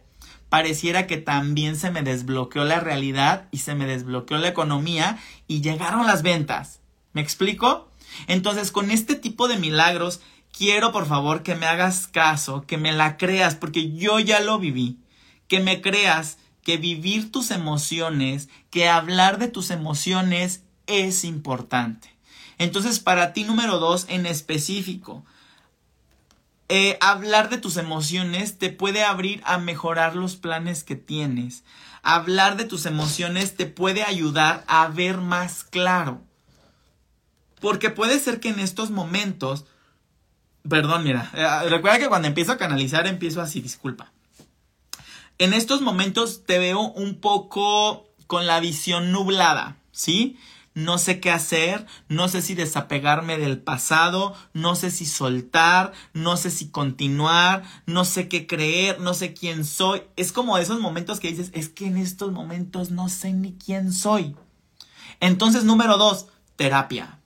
pareciera 0.48 1.06
que 1.06 1.16
también 1.16 1.76
se 1.76 1.90
me 1.90 2.02
desbloqueó 2.02 2.64
la 2.64 2.80
realidad 2.80 3.48
y 3.50 3.58
se 3.58 3.74
me 3.74 3.86
desbloqueó 3.86 4.38
la 4.38 4.48
economía 4.48 5.18
y 5.46 5.60
llegaron 5.60 6.06
las 6.06 6.22
ventas. 6.22 6.80
¿Me 7.12 7.20
explico? 7.20 7.90
Entonces, 8.26 8.72
con 8.72 8.90
este 8.90 9.14
tipo 9.14 9.48
de 9.48 9.58
milagros, 9.58 10.20
quiero 10.58 10.90
por 10.90 11.06
favor 11.06 11.44
que 11.44 11.54
me 11.54 11.66
hagas 11.66 12.08
caso, 12.08 12.64
que 12.66 12.78
me 12.78 12.92
la 12.92 13.16
creas, 13.16 13.54
porque 13.54 13.92
yo 13.92 14.18
ya 14.18 14.40
lo 14.40 14.58
viví. 14.58 14.98
Que 15.46 15.60
me 15.60 15.80
creas 15.80 16.38
que 16.64 16.76
vivir 16.76 17.30
tus 17.30 17.52
emociones, 17.52 18.48
que 18.68 18.88
hablar 18.88 19.38
de 19.38 19.46
tus 19.46 19.70
emociones 19.70 20.64
es 20.88 21.22
importante. 21.22 22.12
Entonces, 22.58 22.98
para 22.98 23.32
ti, 23.32 23.44
número 23.44 23.78
dos, 23.78 24.06
en 24.08 24.26
específico, 24.26 25.24
eh, 26.68 26.98
hablar 27.00 27.50
de 27.50 27.58
tus 27.58 27.76
emociones 27.76 28.58
te 28.58 28.70
puede 28.70 29.04
abrir 29.04 29.40
a 29.44 29.58
mejorar 29.58 30.16
los 30.16 30.34
planes 30.34 30.82
que 30.82 30.96
tienes. 30.96 31.62
Hablar 32.02 32.56
de 32.56 32.64
tus 32.64 32.84
emociones 32.84 33.56
te 33.56 33.66
puede 33.66 34.02
ayudar 34.02 34.64
a 34.66 34.88
ver 34.88 35.18
más 35.18 35.62
claro. 35.62 36.20
Porque 37.60 37.90
puede 37.90 38.18
ser 38.18 38.40
que 38.40 38.48
en 38.48 38.58
estos 38.58 38.90
momentos, 38.90 39.64
perdón, 40.68 41.04
mira, 41.04 41.30
eh, 41.34 41.68
recuerda 41.68 41.98
que 41.98 42.08
cuando 42.08 42.28
empiezo 42.28 42.52
a 42.52 42.58
canalizar 42.58 43.06
empiezo 43.06 43.40
así, 43.40 43.60
disculpa. 43.60 44.12
En 45.38 45.52
estos 45.52 45.80
momentos 45.80 46.44
te 46.44 46.58
veo 46.58 46.80
un 46.80 47.20
poco 47.20 48.08
con 48.26 48.46
la 48.46 48.60
visión 48.60 49.12
nublada, 49.12 49.76
¿sí? 49.92 50.36
no 50.78 50.96
sé 50.98 51.18
qué 51.18 51.32
hacer, 51.32 51.86
no 52.08 52.28
sé 52.28 52.40
si 52.40 52.54
desapegarme 52.54 53.36
del 53.36 53.58
pasado, 53.58 54.36
no 54.52 54.76
sé 54.76 54.92
si 54.92 55.06
soltar, 55.06 55.92
no 56.12 56.36
sé 56.36 56.52
si 56.52 56.68
continuar, 56.68 57.64
no 57.86 58.04
sé 58.04 58.28
qué 58.28 58.46
creer, 58.46 59.00
no 59.00 59.12
sé 59.12 59.34
quién 59.34 59.64
soy. 59.64 60.02
Es 60.14 60.30
como 60.30 60.56
esos 60.56 60.78
momentos 60.78 61.18
que 61.18 61.28
dices, 61.28 61.50
es 61.52 61.68
que 61.68 61.86
en 61.86 61.96
estos 61.96 62.30
momentos 62.30 62.92
no 62.92 63.08
sé 63.08 63.32
ni 63.32 63.54
quién 63.54 63.92
soy. 63.92 64.36
Entonces, 65.18 65.64
número 65.64 65.98
dos, 65.98 66.26
terapia. 66.54 67.18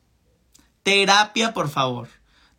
Terapia, 0.82 1.52
por 1.52 1.68
favor. 1.68 2.08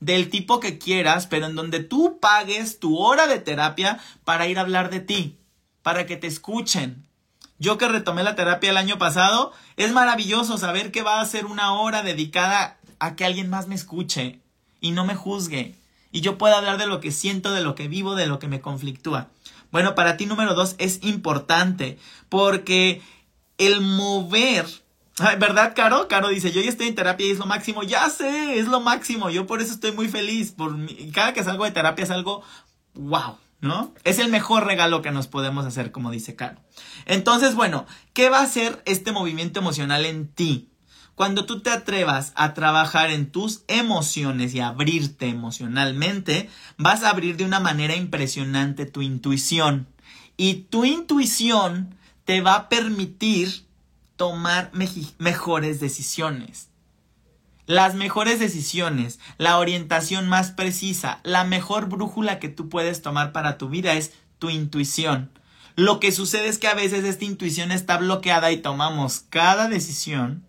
Del 0.03 0.29
tipo 0.29 0.59
que 0.59 0.77
quieras, 0.77 1.27
pero 1.27 1.45
en 1.45 1.55
donde 1.55 1.79
tú 1.79 2.19
pagues 2.19 2.79
tu 2.79 2.97
hora 2.97 3.25
de 3.25 3.39
terapia 3.39 3.99
para 4.25 4.47
ir 4.47 4.57
a 4.57 4.61
hablar 4.61 4.89
de 4.89 4.99
ti, 4.99 5.39
para 5.81 6.05
que 6.05 6.17
te 6.17 6.27
escuchen, 6.27 7.07
yo 7.57 7.77
que 7.77 7.87
retomé 7.87 8.21
la 8.23 8.35
terapia 8.35 8.71
el 8.71 8.77
año 8.77 8.97
pasado, 8.97 9.53
es 9.77 9.93
maravilloso 9.93 10.57
saber 10.57 10.91
que 10.91 11.03
va 11.03 11.21
a 11.21 11.25
ser 11.25 11.45
una 11.45 11.73
hora 11.73 12.03
dedicada 12.03 12.79
a 12.99 13.15
que 13.15 13.23
alguien 13.23 13.49
más 13.49 13.69
me 13.69 13.75
escuche 13.75 14.41
y 14.81 14.91
no 14.91 15.05
me 15.05 15.15
juzgue. 15.15 15.75
Y 16.11 16.19
yo 16.19 16.37
pueda 16.37 16.57
hablar 16.57 16.77
de 16.77 16.87
lo 16.87 16.99
que 16.99 17.13
siento, 17.13 17.53
de 17.53 17.61
lo 17.61 17.73
que 17.73 17.87
vivo, 17.87 18.15
de 18.15 18.27
lo 18.27 18.39
que 18.39 18.49
me 18.49 18.59
conflictúa. 18.59 19.29
Bueno, 19.71 19.95
para 19.95 20.17
ti 20.17 20.25
número 20.25 20.53
dos 20.53 20.75
es 20.79 21.01
importante 21.03 21.97
porque 22.27 23.01
el 23.57 23.79
mover 23.79 24.65
¿Verdad, 25.19 25.73
Caro? 25.75 26.07
Caro 26.07 26.29
dice, 26.29 26.51
yo 26.51 26.61
ya 26.61 26.69
estoy 26.69 26.87
en 26.87 26.95
terapia 26.95 27.27
y 27.27 27.31
es 27.31 27.37
lo 27.37 27.45
máximo. 27.45 27.83
Ya 27.83 28.09
sé, 28.09 28.57
es 28.57 28.67
lo 28.67 28.81
máximo. 28.81 29.29
Yo 29.29 29.45
por 29.45 29.61
eso 29.61 29.73
estoy 29.73 29.91
muy 29.91 30.07
feliz. 30.07 30.51
Por 30.51 30.75
Cada 31.13 31.33
que 31.33 31.43
salgo 31.43 31.65
de 31.65 31.71
terapia 31.71 32.03
es 32.03 32.11
algo 32.11 32.43
wow. 32.95 33.37
¿no? 33.61 33.93
Es 34.03 34.19
el 34.19 34.29
mejor 34.29 34.65
regalo 34.65 35.01
que 35.01 35.11
nos 35.11 35.27
podemos 35.27 35.65
hacer, 35.65 35.91
como 35.91 36.11
dice 36.11 36.35
Caro. 36.35 36.59
Entonces, 37.05 37.55
bueno, 37.55 37.85
¿qué 38.11 38.29
va 38.29 38.39
a 38.39 38.43
hacer 38.43 38.83
este 38.85 39.13
movimiento 39.13 39.61
emocional 39.61 40.05
en 40.05 40.27
ti? 40.27 40.69
Cuando 41.15 41.45
tú 41.45 41.61
te 41.61 41.69
atrevas 41.69 42.33
a 42.35 42.53
trabajar 42.53 43.09
en 43.09 43.31
tus 43.31 43.63
emociones 43.67 44.53
y 44.53 44.59
abrirte 44.59 45.27
emocionalmente, 45.29 46.49
vas 46.77 47.03
a 47.03 47.09
abrir 47.09 47.37
de 47.37 47.45
una 47.45 47.61
manera 47.61 47.95
impresionante 47.95 48.85
tu 48.85 49.01
intuición. 49.01 49.87
Y 50.35 50.65
tu 50.69 50.83
intuición 50.83 51.95
te 52.25 52.41
va 52.41 52.55
a 52.55 52.69
permitir 52.69 53.65
tomar 54.23 54.71
mejores 55.17 55.81
decisiones. 55.81 56.69
Las 57.65 57.93
mejores 57.93 58.39
decisiones, 58.39 59.19
la 59.37 59.57
orientación 59.57 60.29
más 60.29 60.51
precisa, 60.51 61.19
la 61.23 61.43
mejor 61.43 61.89
brújula 61.89 62.39
que 62.39 62.47
tú 62.47 62.69
puedes 62.69 63.01
tomar 63.01 63.33
para 63.33 63.57
tu 63.57 63.67
vida 63.67 63.95
es 63.95 64.13
tu 64.39 64.49
intuición. 64.49 65.29
Lo 65.75 65.99
que 65.99 66.13
sucede 66.13 66.47
es 66.47 66.57
que 66.57 66.69
a 66.69 66.73
veces 66.73 67.03
esta 67.03 67.25
intuición 67.25 67.73
está 67.73 67.97
bloqueada 67.97 68.53
y 68.53 68.61
tomamos 68.61 69.25
cada 69.29 69.67
decisión. 69.67 70.45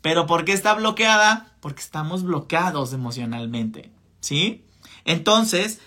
Pero 0.00 0.24
¿por 0.24 0.46
qué 0.46 0.54
está 0.54 0.72
bloqueada? 0.72 1.52
Porque 1.60 1.82
estamos 1.82 2.22
bloqueados 2.22 2.94
emocionalmente. 2.94 3.90
¿Sí? 4.20 4.64
Entonces, 5.04 5.80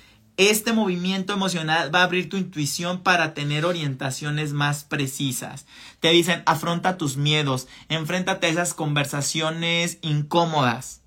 este 0.49 0.73
movimiento 0.73 1.33
emocional 1.33 1.93
va 1.93 1.99
a 1.99 2.03
abrir 2.03 2.29
tu 2.29 2.37
intuición 2.37 3.01
para 3.01 3.33
tener 3.33 3.65
orientaciones 3.65 4.53
más 4.53 4.83
precisas. 4.83 5.65
Te 5.99 6.09
dicen, 6.09 6.43
afronta 6.45 6.97
tus 6.97 7.17
miedos, 7.17 7.67
enfréntate 7.89 8.47
a 8.47 8.49
esas 8.49 8.73
conversaciones 8.73 9.99
incómodas. 10.01 11.01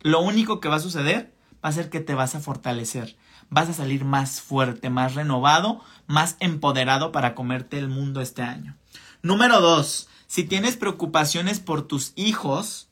Lo 0.00 0.20
único 0.20 0.60
que 0.60 0.68
va 0.68 0.76
a 0.76 0.80
suceder 0.80 1.34
va 1.64 1.70
a 1.70 1.72
ser 1.72 1.88
que 1.88 2.00
te 2.00 2.14
vas 2.14 2.34
a 2.34 2.40
fortalecer. 2.40 3.16
Vas 3.48 3.68
a 3.68 3.74
salir 3.74 4.04
más 4.04 4.40
fuerte, 4.40 4.90
más 4.90 5.14
renovado, 5.14 5.82
más 6.06 6.36
empoderado 6.40 7.12
para 7.12 7.34
comerte 7.34 7.78
el 7.78 7.88
mundo 7.88 8.20
este 8.20 8.42
año. 8.42 8.76
Número 9.22 9.60
dos, 9.60 10.08
si 10.26 10.44
tienes 10.44 10.76
preocupaciones 10.76 11.60
por 11.60 11.86
tus 11.86 12.12
hijos, 12.16 12.88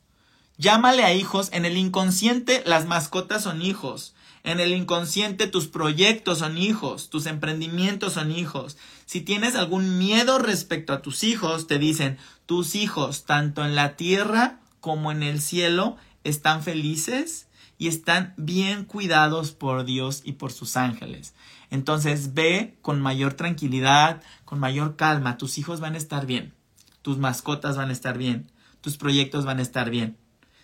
llámale 0.57 1.03
a 1.03 1.13
hijos. 1.13 1.49
En 1.51 1.65
el 1.65 1.77
inconsciente 1.77 2.63
las 2.65 2.85
mascotas 2.85 3.43
son 3.43 3.61
hijos. 3.61 4.15
En 4.43 4.59
el 4.59 4.73
inconsciente 4.73 5.47
tus 5.47 5.67
proyectos 5.67 6.39
son 6.39 6.57
hijos, 6.57 7.09
tus 7.09 7.27
emprendimientos 7.27 8.13
son 8.13 8.29
hijos. 8.29 8.77
Si 9.05 9.21
tienes 9.21 9.55
algún 9.55 9.97
miedo 9.97 10.37
respecto 10.37 10.91
a 10.91 11.01
tus 11.01 11.23
hijos, 11.23 11.65
te 11.65 11.79
dicen, 11.79 12.17
tus 12.45 12.75
hijos, 12.75 13.23
tanto 13.23 13.63
en 13.63 13.73
la 13.73 13.95
tierra 13.95 14.59
como 14.81 15.13
en 15.13 15.23
el 15.23 15.39
cielo, 15.39 15.95
están 16.25 16.61
felices 16.61 17.47
y 17.77 17.87
están 17.87 18.33
bien 18.35 18.83
cuidados 18.83 19.53
por 19.53 19.85
Dios 19.85 20.21
y 20.25 20.33
por 20.33 20.51
sus 20.51 20.75
ángeles. 20.75 21.33
Entonces 21.69 22.33
ve 22.33 22.77
con 22.81 22.99
mayor 22.99 23.35
tranquilidad, 23.35 24.21
con 24.43 24.59
mayor 24.59 24.97
calma, 24.97 25.37
tus 25.37 25.57
hijos 25.57 25.79
van 25.79 25.95
a 25.95 25.97
estar 25.97 26.25
bien, 26.25 26.53
tus 27.01 27.17
mascotas 27.17 27.77
van 27.77 27.91
a 27.91 27.93
estar 27.93 28.17
bien, 28.17 28.51
tus 28.81 28.97
proyectos 28.97 29.45
van 29.45 29.59
a 29.59 29.63
estar 29.63 29.89
bien. 29.89 30.17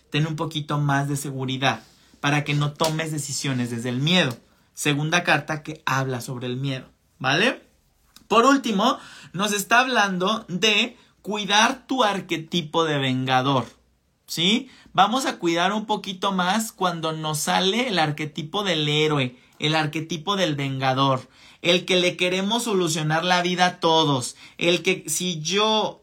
Ten 0.09 0.27
un 0.27 0.35
poquito 0.35 0.79
más 0.79 1.07
de 1.07 1.15
seguridad 1.15 1.81
para 2.19 2.43
que 2.43 2.53
no 2.53 2.73
tomes 2.73 3.11
decisiones 3.11 3.71
desde 3.71 3.89
el 3.89 3.99
miedo. 3.99 4.37
Segunda 4.73 5.23
carta 5.23 5.63
que 5.63 5.81
habla 5.85 6.21
sobre 6.21 6.47
el 6.47 6.57
miedo, 6.57 6.89
¿vale? 7.17 7.63
Por 8.27 8.45
último, 8.45 8.97
nos 9.33 9.53
está 9.53 9.79
hablando 9.79 10.45
de 10.47 10.97
cuidar 11.21 11.85
tu 11.87 12.03
arquetipo 12.03 12.85
de 12.85 12.97
vengador, 12.97 13.65
¿sí? 14.25 14.69
Vamos 14.93 15.25
a 15.25 15.37
cuidar 15.37 15.73
un 15.73 15.85
poquito 15.85 16.31
más 16.31 16.71
cuando 16.71 17.11
nos 17.11 17.39
sale 17.39 17.87
el 17.87 17.99
arquetipo 17.99 18.63
del 18.63 18.87
héroe, 18.87 19.37
el 19.59 19.75
arquetipo 19.75 20.35
del 20.35 20.55
vengador, 20.55 21.27
el 21.61 21.85
que 21.85 21.97
le 21.97 22.15
queremos 22.17 22.63
solucionar 22.63 23.23
la 23.25 23.41
vida 23.41 23.65
a 23.65 23.79
todos, 23.79 24.35
el 24.57 24.81
que 24.81 25.03
si 25.07 25.41
yo 25.41 25.98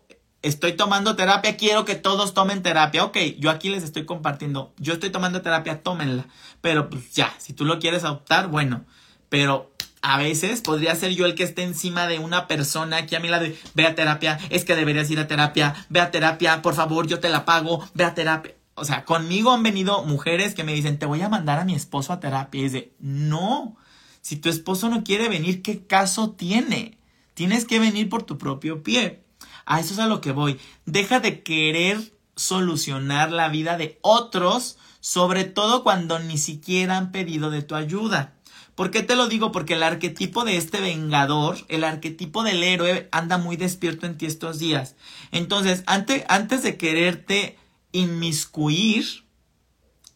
estoy 0.47 0.75
tomando 0.75 1.17
terapia, 1.17 1.57
quiero 1.57 1.85
que 1.85 1.95
todos 1.95 2.35
tomen 2.35 2.63
terapia. 2.63 3.05
Ok, 3.05 3.19
yo 3.39 3.51
aquí 3.51 3.69
les 3.69 3.83
estoy 3.83 4.05
compartiendo. 4.05 4.73
Yo 4.79 4.95
estoy 4.95 5.11
tomando 5.11 5.43
terapia, 5.43 5.83
tómenla. 5.83 6.27
Pero 6.61 6.89
pues 6.89 7.13
ya, 7.13 7.35
si 7.39 7.53
tú 7.53 7.65
lo 7.65 7.79
quieres 7.79 8.05
adoptar, 8.05 8.49
bueno. 8.49 8.85
Pero 9.29 9.73
a 10.03 10.19
veces 10.19 10.61
podría 10.61 10.95
ser 10.95 11.13
yo 11.13 11.27
el 11.27 11.35
que 11.35 11.43
esté 11.43 11.63
encima 11.63 12.07
de 12.07 12.19
una 12.19 12.47
persona 12.47 13.07
que 13.07 13.17
a 13.17 13.21
mí 13.21 13.29
la 13.29 13.41
de, 13.41 13.59
ve 13.75 13.87
a 13.87 13.95
terapia, 13.95 14.39
es 14.51 14.65
que 14.65 14.77
deberías 14.77 15.11
ir 15.11 15.19
a 15.19 15.27
terapia, 15.27 15.75
ve 15.89 16.01
a 16.01 16.11
terapia, 16.11 16.63
por 16.63 16.75
favor, 16.75 17.07
yo 17.09 17.19
te 17.19 17.29
la 17.29 17.45
pago, 17.45 17.85
ve 17.95 18.05
a 18.05 18.15
terapia. 18.15 18.55
O 18.75 18.85
sea, 18.85 19.05
conmigo 19.05 19.53
han 19.53 19.63
venido 19.63 20.05
mujeres 20.05 20.55
que 20.55 20.63
me 20.63 20.75
dicen, 20.75 20.99
te 20.99 21.07
voy 21.07 21.23
a 21.23 21.29
mandar 21.29 21.59
a 21.59 21.65
mi 21.65 21.75
esposo 21.75 22.13
a 22.13 22.21
terapia. 22.21 22.61
Y 22.61 22.65
dice, 22.65 22.93
no, 23.01 23.77
si 24.21 24.37
tu 24.37 24.49
esposo 24.49 24.89
no 24.89 25.03
quiere 25.03 25.29
venir, 25.29 25.63
¿qué 25.63 25.87
caso 25.87 26.31
tiene? 26.31 26.99
Tienes 27.35 27.65
que 27.65 27.79
venir 27.79 28.09
por 28.09 28.23
tu 28.23 28.39
propio 28.39 28.83
pie. 28.83 29.26
A 29.67 29.81
eso 29.81 29.95
es 29.95 29.99
a 29.99 30.07
lo 30.07 30.21
que 30.21 30.33
voy. 30.33 30.59
Deja 30.87 31.21
de 31.21 31.43
querer 31.43 32.13
solucionar 32.37 33.33
la 33.33 33.49
vida 33.49 33.77
de 33.77 33.99
otros, 34.01 34.79
sobre 35.01 35.45
todo 35.45 35.83
cuando 35.83 36.19
ni 36.19 36.39
siquiera 36.39 36.97
han 36.97 37.11
pedido 37.11 37.51
de 37.51 37.63
tu 37.63 37.75
ayuda. 37.75 38.35
¿Por 38.77 38.91
qué 38.91 39.03
te 39.03 39.17
lo 39.17 39.27
digo? 39.27 39.53
Porque 39.53 39.73
el 39.73 39.83
arquetipo 39.83 40.45
de 40.45 40.59
este 40.59 40.81
vengador, 40.81 41.57
el 41.69 41.83
arquetipo 41.83 42.45
del 42.45 42.63
héroe, 42.63 43.09
anda 43.11 43.39
muy 43.39 43.57
despierto 43.57 44.07
en 44.07 44.19
ti 44.19 44.27
estos 44.27 44.59
días. 44.59 44.97
Entonces, 45.33 45.83
antes, 45.87 46.25
antes 46.29 46.63
de 46.63 46.77
quererte 46.77 47.59
inmiscuir 47.93 49.25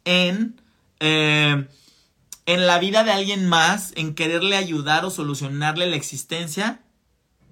en, 0.04 0.60
eh, 1.00 1.66
en 2.44 2.66
la 2.66 2.78
vida 2.78 3.02
de 3.02 3.12
alguien 3.12 3.48
más, 3.48 3.92
en 3.96 4.14
quererle 4.14 4.56
ayudar 4.56 5.06
o 5.06 5.10
solucionarle 5.10 5.86
la 5.86 5.96
existencia, 5.96 6.82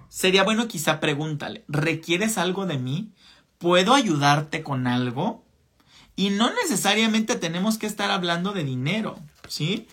sería 0.09 0.42
bueno 0.42 0.68
quizá 0.68 1.00
pregúntale, 1.00 1.64
¿requieres 1.68 2.38
algo 2.38 2.66
de 2.66 2.78
mí? 2.78 3.12
¿Puedo 3.59 3.94
ayudarte 3.94 4.62
con 4.62 4.86
algo? 4.86 5.44
Y 6.16 6.30
no 6.30 6.52
necesariamente 6.52 7.36
tenemos 7.36 7.78
que 7.78 7.86
estar 7.86 8.11
hablando 8.11 8.52
de 8.52 8.64
dinero, 8.64 9.18
¿sí? 9.48 9.86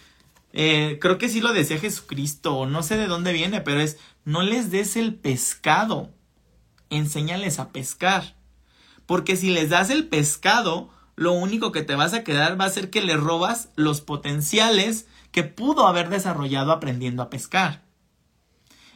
Eh, 0.53 0.97
creo 1.01 1.17
que 1.17 1.29
sí 1.29 1.41
lo 1.41 1.53
decía 1.53 1.77
Jesucristo, 1.77 2.65
no 2.65 2.81
sé 2.81 2.97
de 2.97 3.07
dónde 3.07 3.33
viene, 3.33 3.61
pero 3.61 3.79
es, 3.79 3.97
no 4.23 4.41
les 4.41 4.71
des 4.71 4.95
el 4.95 5.13
pescado, 5.13 6.09
enséñales 6.89 7.59
a 7.59 7.69
pescar. 7.69 8.35
Porque 9.05 9.35
si 9.35 9.51
les 9.51 9.69
das 9.69 9.89
el 9.89 10.07
pescado, 10.07 10.89
lo 11.15 11.33
único 11.33 11.71
que 11.71 11.83
te 11.83 11.95
vas 11.95 12.13
a 12.13 12.23
quedar 12.23 12.59
va 12.59 12.65
a 12.65 12.69
ser 12.69 12.89
que 12.89 13.01
le 13.01 13.17
robas 13.17 13.69
los 13.75 14.01
potenciales 14.01 15.07
que 15.31 15.43
pudo 15.43 15.87
haber 15.87 16.09
desarrollado 16.09 16.71
aprendiendo 16.71 17.21
a 17.21 17.29
pescar. 17.29 17.84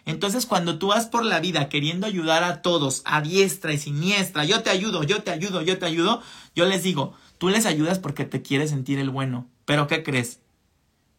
Entonces, 0.05 0.45
cuando 0.45 0.79
tú 0.79 0.87
vas 0.87 1.07
por 1.07 1.23
la 1.23 1.39
vida 1.39 1.69
queriendo 1.69 2.07
ayudar 2.07 2.43
a 2.43 2.61
todos, 2.61 3.01
a 3.05 3.21
diestra 3.21 3.73
y 3.73 3.77
siniestra, 3.77 4.45
yo 4.45 4.63
te 4.63 4.69
ayudo, 4.69 5.03
yo 5.03 5.23
te 5.23 5.31
ayudo, 5.31 5.61
yo 5.61 5.77
te 5.77 5.85
ayudo, 5.85 6.21
yo 6.55 6.65
les 6.65 6.83
digo, 6.83 7.13
tú 7.37 7.49
les 7.49 7.65
ayudas 7.65 7.99
porque 7.99 8.25
te 8.25 8.41
quieres 8.41 8.71
sentir 8.71 8.99
el 8.99 9.09
bueno. 9.09 9.47
Pero 9.65 9.87
¿qué 9.87 10.03
crees? 10.03 10.39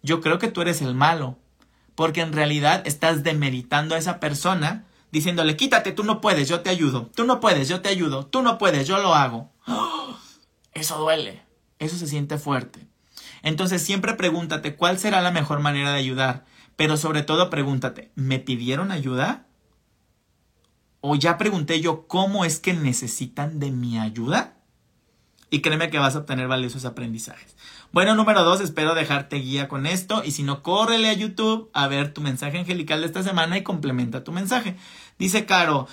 Yo 0.02 0.20
creo 0.20 0.38
que 0.38 0.48
tú 0.48 0.62
eres 0.62 0.82
el 0.82 0.94
malo, 0.94 1.38
porque 1.94 2.20
en 2.20 2.32
realidad 2.32 2.82
estás 2.86 3.22
demeritando 3.22 3.94
a 3.94 3.98
esa 3.98 4.20
persona 4.20 4.86
diciéndole, 5.12 5.56
quítate, 5.56 5.92
tú 5.92 6.04
no 6.04 6.20
puedes, 6.20 6.48
yo 6.48 6.60
te 6.60 6.70
ayudo, 6.70 7.10
tú 7.14 7.24
no 7.24 7.40
puedes, 7.40 7.68
yo 7.68 7.80
te 7.80 7.88
ayudo, 7.88 8.26
tú 8.26 8.42
no 8.42 8.58
puedes, 8.58 8.86
yo 8.86 8.98
lo 8.98 9.14
hago. 9.14 9.50
Eso 10.72 10.98
duele, 10.98 11.42
eso 11.80 11.96
se 11.96 12.06
siente 12.06 12.38
fuerte. 12.38 12.86
Entonces 13.42 13.82
siempre 13.82 14.14
pregúntate 14.14 14.76
cuál 14.76 14.98
será 15.00 15.20
la 15.20 15.32
mejor 15.32 15.58
manera 15.58 15.90
de 15.90 15.98
ayudar, 15.98 16.44
pero 16.80 16.96
sobre 16.96 17.22
todo 17.22 17.50
pregúntate, 17.50 18.10
¿me 18.14 18.38
pidieron 18.38 18.90
ayuda? 18.90 19.44
¿O 21.02 21.14
ya 21.14 21.36
pregunté 21.36 21.82
yo 21.82 22.06
cómo 22.06 22.46
es 22.46 22.58
que 22.58 22.72
necesitan 22.72 23.60
de 23.60 23.70
mi 23.70 23.98
ayuda? 23.98 24.54
Y 25.50 25.60
créeme 25.60 25.90
que 25.90 25.98
vas 25.98 26.16
a 26.16 26.20
obtener 26.20 26.48
valiosos 26.48 26.86
aprendizajes. 26.86 27.54
Bueno, 27.92 28.14
número 28.14 28.44
dos, 28.44 28.62
espero 28.62 28.94
dejarte 28.94 29.36
guía 29.36 29.68
con 29.68 29.84
esto. 29.84 30.22
Y 30.24 30.30
si 30.30 30.42
no, 30.42 30.62
córrele 30.62 31.10
a 31.10 31.12
YouTube 31.12 31.68
a 31.74 31.86
ver 31.86 32.14
tu 32.14 32.22
mensaje 32.22 32.56
angelical 32.56 33.02
de 33.02 33.08
esta 33.08 33.22
semana 33.22 33.58
y 33.58 33.62
complementa 33.62 34.24
tu 34.24 34.32
mensaje. 34.32 34.74
Dice 35.18 35.44
Caro, 35.44 35.86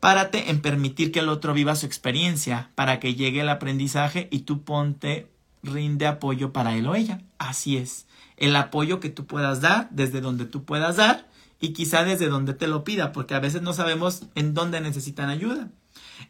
párate 0.00 0.50
en 0.50 0.60
permitir 0.60 1.12
que 1.12 1.20
el 1.20 1.28
otro 1.28 1.54
viva 1.54 1.76
su 1.76 1.86
experiencia 1.86 2.72
para 2.74 2.98
que 2.98 3.14
llegue 3.14 3.42
el 3.42 3.48
aprendizaje 3.48 4.26
y 4.32 4.40
tú 4.40 4.64
ponte, 4.64 5.30
rinde 5.62 6.08
apoyo 6.08 6.52
para 6.52 6.74
él 6.74 6.88
o 6.88 6.96
ella. 6.96 7.20
Así 7.38 7.76
es. 7.76 8.08
El 8.40 8.56
apoyo 8.56 8.98
que 8.98 9.10
tú 9.10 9.26
puedas 9.26 9.60
dar, 9.60 9.88
desde 9.92 10.20
donde 10.20 10.44
tú 10.46 10.64
puedas 10.64 10.96
dar 10.96 11.28
y 11.60 11.72
quizá 11.72 12.02
desde 12.02 12.28
donde 12.28 12.54
te 12.54 12.66
lo 12.66 12.82
pida, 12.82 13.12
porque 13.12 13.34
a 13.34 13.40
veces 13.40 13.62
no 13.62 13.72
sabemos 13.72 14.24
en 14.34 14.54
dónde 14.54 14.80
necesitan 14.80 15.28
ayuda. 15.28 15.68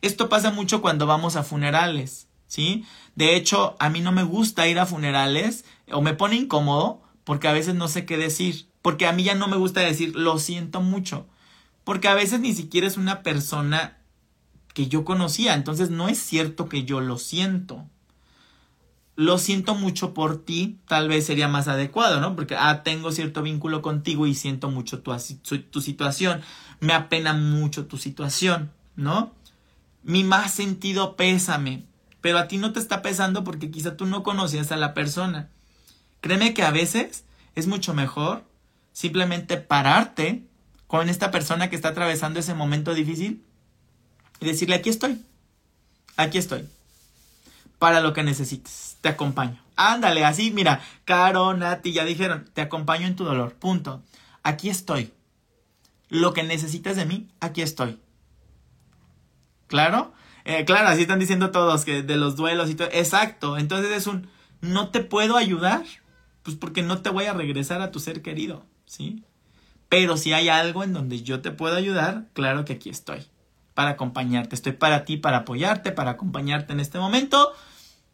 Esto 0.03 0.29
pasa 0.29 0.51
mucho 0.51 0.83
cuando 0.83 1.07
vamos 1.07 1.37
a 1.37 1.43
funerales. 1.43 2.29
¿sí? 2.51 2.85
De 3.15 3.37
hecho, 3.37 3.77
a 3.79 3.89
mí 3.89 4.01
no 4.01 4.11
me 4.11 4.25
gusta 4.25 4.67
ir 4.67 4.81
a 4.81 4.87
funerales 4.87 5.65
o 5.91 6.03
me 6.03 6.15
pone 6.15 6.35
incómodo 6.35 7.01
porque 7.23 7.47
a 7.47 7.53
veces 7.53 7.77
no 7.77 7.87
sé 7.87 8.05
qué 8.05 8.17
decir, 8.17 8.67
porque 8.83 9.07
a 9.07 9.13
mí 9.13 9.23
ya 9.23 9.37
no 9.37 9.47
me 9.47 9.57
gusta 9.57 9.81
decir 9.81 10.17
lo 10.17 10.39
siento 10.39 10.81
mucho, 10.81 11.29
porque 11.85 12.09
a 12.09 12.15
veces 12.15 12.41
ni 12.41 12.53
siquiera 12.53 12.89
es 12.89 12.97
una 12.97 13.23
persona 13.23 13.99
que 14.75 14.89
yo 14.89 15.05
conocía, 15.05 15.55
entonces 15.55 15.91
no 15.91 16.09
es 16.09 16.19
cierto 16.19 16.69
que 16.69 16.83
yo 16.83 17.01
lo 17.01 17.19
siento. 17.19 17.87
Lo 19.21 19.37
siento 19.37 19.75
mucho 19.75 20.15
por 20.15 20.43
ti, 20.47 20.79
tal 20.89 21.07
vez 21.11 21.27
sería 21.27 21.47
más 21.47 21.69
adecuado, 21.69 22.23
¿no? 22.23 22.35
Porque, 22.35 22.57
ah, 22.59 22.83
tengo 22.83 23.13
cierto 23.13 23.43
vínculo 23.43 23.83
contigo 23.83 24.27
y 24.27 24.35
siento 24.35 24.71
mucho 24.71 25.03
tu, 25.03 25.15
tu 25.59 25.83
situación, 25.83 26.41
me 26.81 26.95
apena 26.95 27.35
mucho 27.35 27.85
tu 27.85 27.99
situación, 27.99 28.73
¿no? 28.97 29.35
Mi 30.03 30.25
más 30.25 30.55
sentido 30.55 31.17
pésame, 31.17 31.85
pero 32.23 32.39
a 32.39 32.49
ti 32.49 32.57
no 32.57 32.73
te 32.73 32.81
está 32.81 33.03
pesando 33.03 33.45
porque 33.45 33.71
quizá 33.71 33.95
tú 33.95 34.07
no 34.07 34.23
conocías 34.23 34.73
a 34.73 34.79
la 34.79 34.95
persona. 34.95 35.51
Créeme 36.23 36.55
que 36.55 36.63
a 36.63 36.71
veces 36.71 37.27
es 37.55 37.67
mucho 37.67 37.93
mejor 37.93 38.43
simplemente 38.93 39.59
pararte 39.59 40.47
con 40.87 41.11
esta 41.11 41.31
persona 41.31 41.69
que 41.69 41.77
está 41.77 41.89
atravesando 41.89 42.41
ese 42.41 42.55
momento 42.55 42.95
difícil 42.95 43.45
y 44.41 44.47
decirle, 44.47 44.77
aquí 44.77 44.89
estoy, 44.89 45.23
aquí 46.17 46.39
estoy, 46.39 46.67
para 47.81 48.01
lo 48.01 48.13
que 48.13 48.23
necesites, 48.23 48.99
te 49.01 49.09
acompaño. 49.09 49.59
Ándale, 49.75 50.25
así, 50.25 50.51
mira, 50.53 50.83
Caro, 51.07 51.55
Nati, 51.55 51.93
ya 51.93 52.05
dijeron, 52.05 52.49
te 52.53 52.61
acompaño 52.61 53.07
en 53.07 53.17
tu 53.17 53.25
dolor, 53.25 53.55
punto. 53.55 54.03
Aquí 54.43 54.69
estoy. 54.69 55.13
Lo 56.11 56.35
que 56.35 56.43
necesites 56.43 56.97
de 56.97 57.07
mí, 57.07 57.29
aquí 57.41 57.63
estoy. 57.63 57.99
¿Claro? 59.67 60.13
Eh, 60.45 60.67
claro, 60.67 60.89
así 60.89 61.03
están 61.03 61.21
diciendo 61.21 61.53
todos 61.53 61.87
que 61.87 62.03
de 62.03 62.17
los 62.17 62.37
duelos 62.37 62.69
y 62.69 62.75
todo. 62.75 62.89
Exacto. 62.93 63.57
Entonces 63.57 63.91
es 63.93 64.07
un 64.07 64.29
no 64.61 64.91
te 64.91 65.01
puedo 65.01 65.39
ayudar, 65.39 65.85
pues 66.43 66.57
porque 66.57 66.83
no 66.83 67.01
te 67.01 67.09
voy 67.09 67.25
a 67.25 67.33
regresar 67.33 67.81
a 67.81 67.91
tu 67.91 67.99
ser 67.99 68.21
querido, 68.21 68.67
¿sí? 68.85 69.25
Pero 69.89 70.19
si 70.19 70.35
hay 70.35 70.51
algo 70.51 70.85
en 70.85 70.93
donde 70.93 71.23
yo 71.23 71.41
te 71.41 71.51
puedo 71.51 71.77
ayudar, 71.77 72.27
claro 72.35 72.67
que 72.67 72.75
aquí 72.75 72.91
estoy 72.91 73.27
para 73.73 73.93
acompañarte. 73.93 74.55
Estoy 74.55 74.73
para 74.73 75.07
ti, 75.07 75.17
para 75.17 75.39
apoyarte, 75.39 75.93
para 75.93 76.11
acompañarte 76.11 76.75
en 76.75 76.81
este 76.81 76.99
momento. 76.99 77.55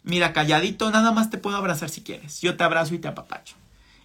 Mira, 0.06 0.32
calladito, 0.32 0.88
nada 0.92 1.10
más 1.10 1.30
te 1.30 1.36
puedo 1.36 1.56
abrazar 1.56 1.88
si 1.88 2.00
quieres. 2.00 2.40
Yo 2.40 2.56
te 2.56 2.62
abrazo 2.62 2.94
y 2.94 3.00
te 3.00 3.08
apapacho. 3.08 3.56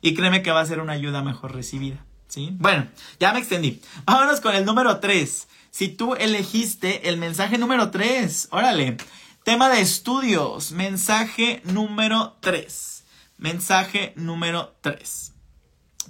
Y 0.01 0.15
créeme 0.15 0.41
que 0.41 0.49
va 0.49 0.59
a 0.59 0.65
ser 0.65 0.79
una 0.79 0.93
ayuda 0.93 1.21
mejor 1.21 1.53
recibida. 1.53 2.03
¿Sí? 2.27 2.55
Bueno, 2.57 2.87
ya 3.19 3.31
me 3.33 3.39
extendí. 3.39 3.79
Vámonos 4.05 4.41
con 4.41 4.55
el 4.55 4.65
número 4.65 4.99
3 4.99 5.47
si 5.69 5.89
tú 5.89 6.15
elegiste 6.15 7.07
el 7.07 7.17
mensaje 7.17 7.59
número 7.59 7.91
3. 7.91 8.47
Órale. 8.49 8.97
Tema 9.43 9.69
de 9.69 9.81
estudios. 9.81 10.71
Mensaje 10.71 11.61
número 11.65 12.35
3. 12.39 13.03
Mensaje 13.37 14.13
número 14.15 14.73
3. 14.81 15.33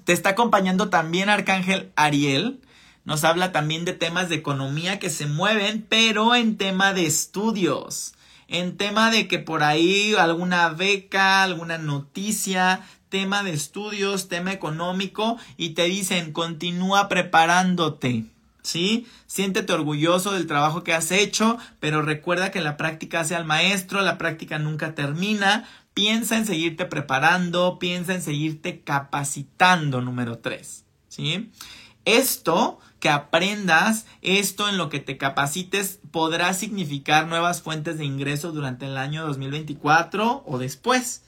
Te 0.05 0.13
está 0.13 0.29
acompañando 0.29 0.89
también 0.89 1.27
Arcángel 1.27 1.91
Ariel. 1.97 2.61
Nos 3.03 3.25
habla 3.25 3.51
también 3.51 3.83
de 3.83 3.91
temas 3.91 4.29
de 4.29 4.35
economía 4.35 4.99
que 4.99 5.09
se 5.09 5.25
mueven, 5.25 5.85
pero 5.89 6.33
en 6.33 6.55
tema 6.55 6.93
de 6.93 7.07
estudios. 7.07 8.13
En 8.51 8.75
tema 8.75 9.09
de 9.09 9.29
que 9.29 9.39
por 9.39 9.63
ahí 9.63 10.13
alguna 10.13 10.67
beca, 10.69 11.41
alguna 11.41 11.77
noticia, 11.77 12.81
tema 13.07 13.43
de 13.43 13.53
estudios, 13.53 14.27
tema 14.27 14.51
económico, 14.51 15.37
y 15.55 15.69
te 15.69 15.85
dicen 15.85 16.33
continúa 16.33 17.07
preparándote. 17.07 18.25
¿sí? 18.61 19.07
Siéntete 19.25 19.71
orgulloso 19.71 20.33
del 20.33 20.47
trabajo 20.47 20.83
que 20.83 20.93
has 20.93 21.11
hecho, 21.11 21.57
pero 21.79 22.01
recuerda 22.01 22.51
que 22.51 22.59
la 22.59 22.75
práctica 22.75 23.21
hace 23.21 23.35
al 23.35 23.45
maestro, 23.45 24.01
la 24.01 24.17
práctica 24.17 24.59
nunca 24.59 24.95
termina. 24.95 25.65
Piensa 25.93 26.37
en 26.37 26.45
seguirte 26.45 26.85
preparando, 26.85 27.79
piensa 27.79 28.13
en 28.13 28.21
seguirte 28.21 28.81
capacitando, 28.81 30.01
número 30.01 30.39
tres, 30.39 30.83
¿sí? 31.07 31.51
Esto 32.03 32.79
que 33.01 33.09
aprendas, 33.09 34.05
esto 34.21 34.69
en 34.69 34.77
lo 34.77 34.87
que 34.87 35.01
te 35.01 35.17
capacites, 35.17 35.99
podrá 36.11 36.53
significar 36.53 37.27
nuevas 37.27 37.61
fuentes 37.61 37.97
de 37.97 38.05
ingreso 38.05 38.53
durante 38.53 38.85
el 38.85 38.95
año 38.95 39.27
2024 39.27 40.43
o 40.45 40.57
después. 40.57 41.23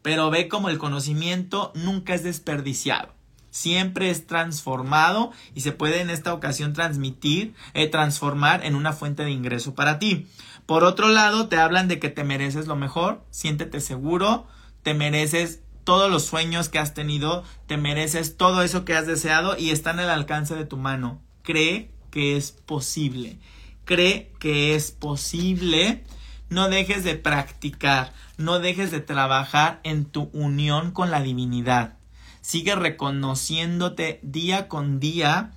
Pero 0.00 0.30
ve 0.30 0.48
como 0.48 0.70
el 0.70 0.78
conocimiento 0.78 1.72
nunca 1.74 2.14
es 2.14 2.22
desperdiciado 2.22 3.14
siempre 3.56 4.10
es 4.10 4.26
transformado 4.26 5.32
y 5.54 5.62
se 5.62 5.72
puede 5.72 6.02
en 6.02 6.10
esta 6.10 6.34
ocasión 6.34 6.74
transmitir, 6.74 7.54
eh, 7.72 7.88
transformar 7.88 8.62
en 8.66 8.74
una 8.74 8.92
fuente 8.92 9.24
de 9.24 9.30
ingreso 9.30 9.74
para 9.74 9.98
ti. 9.98 10.26
Por 10.66 10.84
otro 10.84 11.08
lado, 11.08 11.48
te 11.48 11.56
hablan 11.56 11.88
de 11.88 11.98
que 11.98 12.10
te 12.10 12.22
mereces 12.22 12.66
lo 12.66 12.76
mejor, 12.76 13.24
siéntete 13.30 13.80
seguro, 13.80 14.46
te 14.82 14.92
mereces 14.92 15.60
todos 15.86 16.10
los 16.10 16.24
sueños 16.24 16.68
que 16.68 16.80
has 16.80 16.94
tenido, 16.94 17.44
te 17.68 17.76
mereces 17.76 18.36
todo 18.36 18.62
eso 18.62 18.84
que 18.84 18.94
has 18.94 19.06
deseado 19.06 19.56
y 19.56 19.70
están 19.70 20.00
al 20.00 20.10
alcance 20.10 20.56
de 20.56 20.66
tu 20.66 20.76
mano. 20.76 21.22
Cree 21.42 21.92
que 22.10 22.36
es 22.36 22.50
posible. 22.50 23.38
Cree 23.84 24.32
que 24.40 24.74
es 24.74 24.90
posible. 24.90 26.02
No 26.50 26.68
dejes 26.68 27.04
de 27.04 27.14
practicar, 27.14 28.12
no 28.36 28.58
dejes 28.58 28.90
de 28.90 28.98
trabajar 29.00 29.80
en 29.84 30.06
tu 30.06 30.28
unión 30.32 30.90
con 30.90 31.12
la 31.12 31.22
divinidad. 31.22 31.98
Sigue 32.40 32.74
reconociéndote 32.74 34.18
día 34.24 34.66
con 34.66 34.98
día 34.98 35.52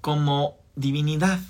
como 0.00 0.56
divinidad. 0.74 1.40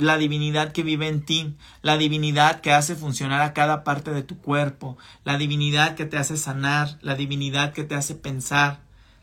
La 0.00 0.16
divinidad 0.16 0.72
que 0.72 0.82
vive 0.82 1.08
en 1.08 1.24
ti, 1.24 1.56
la 1.82 1.96
divinidad 1.96 2.60
que 2.60 2.72
hace 2.72 2.96
funcionar 2.96 3.42
a 3.42 3.52
cada 3.52 3.84
parte 3.84 4.12
de 4.12 4.22
tu 4.22 4.38
cuerpo, 4.38 4.96
la 5.24 5.36
divinidad 5.36 5.94
que 5.94 6.06
te 6.06 6.16
hace 6.16 6.36
sanar, 6.36 6.98
la 7.02 7.14
divinidad 7.14 7.72
que 7.72 7.84
te 7.84 7.94
hace 7.94 8.14
pensar, 8.14 8.80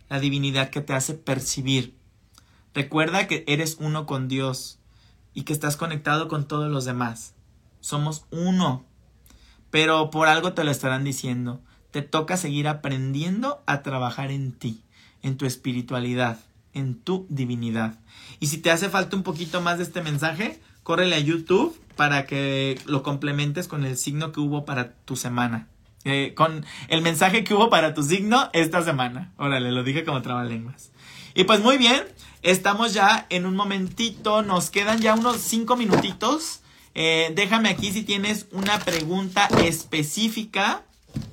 la 0.09 0.19
divinidad 0.19 0.69
que 0.69 0.81
te 0.81 0.93
hace 0.93 1.13
percibir. 1.13 1.95
Recuerda 2.73 3.27
que 3.27 3.43
eres 3.47 3.77
uno 3.79 4.05
con 4.05 4.27
Dios 4.27 4.79
y 5.33 5.43
que 5.43 5.53
estás 5.53 5.77
conectado 5.77 6.27
con 6.27 6.47
todos 6.47 6.71
los 6.71 6.85
demás. 6.85 7.33
Somos 7.79 8.25
uno. 8.31 8.85
Pero 9.71 10.11
por 10.11 10.27
algo 10.27 10.53
te 10.53 10.63
lo 10.63 10.71
estarán 10.71 11.03
diciendo 11.03 11.61
te 11.91 12.01
toca 12.01 12.37
seguir 12.37 12.67
aprendiendo 12.67 13.63
a 13.65 13.81
trabajar 13.81 14.31
en 14.31 14.51
ti, 14.51 14.83
en 15.21 15.37
tu 15.37 15.45
espiritualidad, 15.45 16.39
en 16.73 16.95
tu 16.95 17.25
divinidad. 17.29 17.99
Y 18.39 18.47
si 18.47 18.59
te 18.59 18.71
hace 18.71 18.89
falta 18.89 19.15
un 19.15 19.23
poquito 19.23 19.61
más 19.61 19.77
de 19.77 19.85
este 19.85 20.01
mensaje, 20.01 20.61
córrele 20.87 21.17
a 21.17 21.19
YouTube 21.19 21.77
para 21.97 22.25
que 22.25 22.79
lo 22.85 23.03
complementes 23.03 23.67
con 23.67 23.83
el 23.83 23.97
signo 23.97 24.31
que 24.31 24.39
hubo 24.39 24.63
para 24.63 24.93
tu 24.93 25.17
semana. 25.17 25.67
Eh, 26.05 26.31
con 26.33 26.65
el 26.87 27.01
mensaje 27.01 27.43
que 27.43 27.53
hubo 27.53 27.69
para 27.69 27.93
tu 27.93 28.03
signo 28.03 28.49
esta 28.53 28.81
semana. 28.85 29.33
Órale, 29.35 29.73
lo 29.73 29.83
dije 29.83 30.05
como 30.05 30.21
trabalenguas. 30.21 30.91
Y 31.35 31.43
pues 31.43 31.59
muy 31.59 31.77
bien, 31.77 32.05
estamos 32.41 32.93
ya 32.93 33.25
en 33.29 33.45
un 33.45 33.57
momentito, 33.57 34.43
nos 34.43 34.69
quedan 34.69 35.01
ya 35.01 35.15
unos 35.15 35.41
cinco 35.41 35.75
minutitos. 35.75 36.61
Eh, 36.95 37.33
déjame 37.35 37.67
aquí 37.67 37.91
si 37.91 38.03
tienes 38.03 38.45
una 38.53 38.79
pregunta 38.79 39.49
específica, 39.65 40.83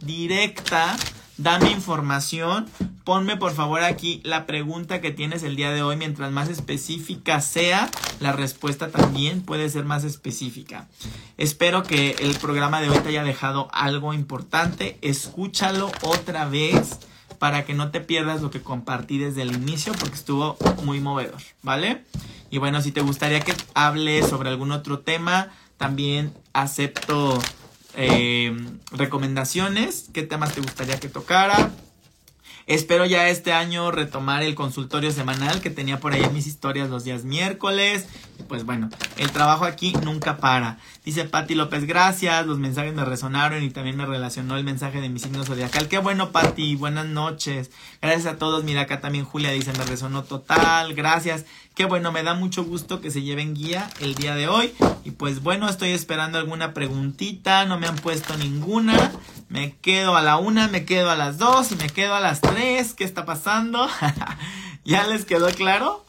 directa, 0.01 0.97
dame 1.37 1.71
información. 1.71 2.67
Ponme 3.05 3.37
por 3.37 3.53
favor 3.53 3.83
aquí 3.83 4.21
la 4.25 4.47
pregunta 4.47 5.01
que 5.01 5.11
tienes 5.11 5.43
el 5.43 5.57
día 5.57 5.71
de 5.71 5.83
hoy. 5.83 5.97
Mientras 5.97 6.33
más 6.33 6.49
específica 6.49 7.41
sea, 7.41 7.91
la 8.21 8.33
respuesta 8.33 8.89
también 8.89 9.43
puede 9.43 9.69
ser 9.69 9.85
más 9.85 10.05
específica. 10.05 10.89
Espero 11.37 11.83
que 11.83 12.17
el 12.21 12.35
programa 12.37 12.81
de 12.81 12.89
hoy 12.89 12.99
te 12.99 13.11
haya 13.11 13.25
dejado 13.25 13.69
algo 13.73 14.15
importante. 14.15 14.99
Escúchalo 15.03 15.93
otra 16.03 16.47
vez 16.47 16.99
para 17.39 17.65
que 17.65 17.75
no 17.75 17.91
te 17.91 18.01
pierdas 18.01 18.41
lo 18.41 18.51
que 18.51 18.63
compartí 18.63 19.19
desde 19.19 19.43
el 19.43 19.53
inicio 19.53 19.93
porque 19.93 20.15
estuvo 20.15 20.57
muy 20.83 21.01
movedor, 21.01 21.43
¿vale? 21.63 22.05
Y 22.51 22.59
bueno, 22.59 22.81
si 22.81 22.93
te 22.93 23.01
gustaría 23.01 23.41
que 23.41 23.55
hable 23.75 24.23
sobre 24.23 24.49
algún 24.49 24.73
otro 24.73 25.01
tema, 25.01 25.51
también 25.77 26.33
acepto 26.53 27.39
eh, 27.97 28.57
recomendaciones. 28.93 30.11
¿Qué 30.13 30.23
temas 30.23 30.55
te 30.55 30.61
gustaría 30.61 30.99
que 31.01 31.09
tocara? 31.09 31.71
Espero 32.67 33.05
ya 33.05 33.29
este 33.29 33.53
año 33.53 33.91
retomar 33.91 34.43
el 34.43 34.55
consultorio 34.55 35.11
semanal 35.11 35.61
que 35.61 35.69
tenía 35.69 36.01
por 36.01 36.15
ahí 36.15 36.23
en 36.23 36.33
mis 36.33 36.47
historias 36.47 36.89
los 36.89 37.05
días 37.05 37.25
miércoles. 37.25 38.07
Pues 38.49 38.65
bueno, 38.65 38.89
el 39.19 39.31
trabajo 39.31 39.67
aquí 39.67 39.93
nunca 40.03 40.39
para. 40.39 40.79
Dice 41.05 41.25
Patti 41.27 41.55
López, 41.55 41.85
gracias. 41.85 42.47
Los 42.47 42.59
mensajes 42.59 42.95
me 42.95 43.05
resonaron 43.05 43.63
y 43.63 43.69
también 43.69 43.99
me 43.99 44.07
relacionó 44.07 44.57
el 44.57 44.65
mensaje 44.65 45.03
de 45.03 45.11
mi 45.11 45.21
signo 45.21 45.45
zodiacal. 45.45 45.89
Qué 45.89 45.99
bueno, 45.99 46.33
Patti. 46.33 46.75
Buenas 46.75 47.05
noches. 47.05 47.71
Gracias 48.01 48.27
a 48.27 48.39
todos. 48.39 48.65
Mira, 48.65 48.83
acá 48.83 49.03
también 49.03 49.27
Julia 49.27 49.51
dice, 49.51 49.73
me 49.75 49.85
resonó 49.85 50.25
total. 50.25 50.95
Gracias. 50.95 51.45
Qué 51.75 51.87
bueno, 51.87 52.13
me 52.13 52.23
da 52.23 52.35
mucho 52.35 52.63
gusto 52.63 53.01
que 53.01 53.11
se 53.11 53.23
lleven 53.23 53.55
guía 53.55 53.91
el 53.99 54.15
día 54.15 54.37
de 54.37 54.47
hoy. 54.47 54.73
Y 55.05 55.11
pues 55.11 55.43
bueno, 55.43 55.69
estoy 55.69 55.91
esperando 55.91 56.39
alguna 56.39 56.73
preguntita. 56.73 57.65
No 57.65 57.81
me 57.81 57.89
han 57.89 57.97
puesto 57.97 58.37
ninguna. 58.37 59.11
Me 59.49 59.75
quedo 59.79 60.15
a 60.15 60.23
la 60.23 60.37
una, 60.37 60.69
me 60.69 60.85
quedo 60.85 61.11
a 61.11 61.17
las 61.17 61.37
dos 61.37 61.73
y 61.73 61.77
me 61.77 61.89
quedo 61.89 62.15
a 62.15 62.21
las 62.21 62.41
tres. 62.41 62.95
¿Qué 62.95 63.03
está 63.03 63.25
pasando? 63.25 63.89
¿Ya 64.85 65.05
les 65.09 65.25
quedó 65.25 65.49
claro? 65.49 66.05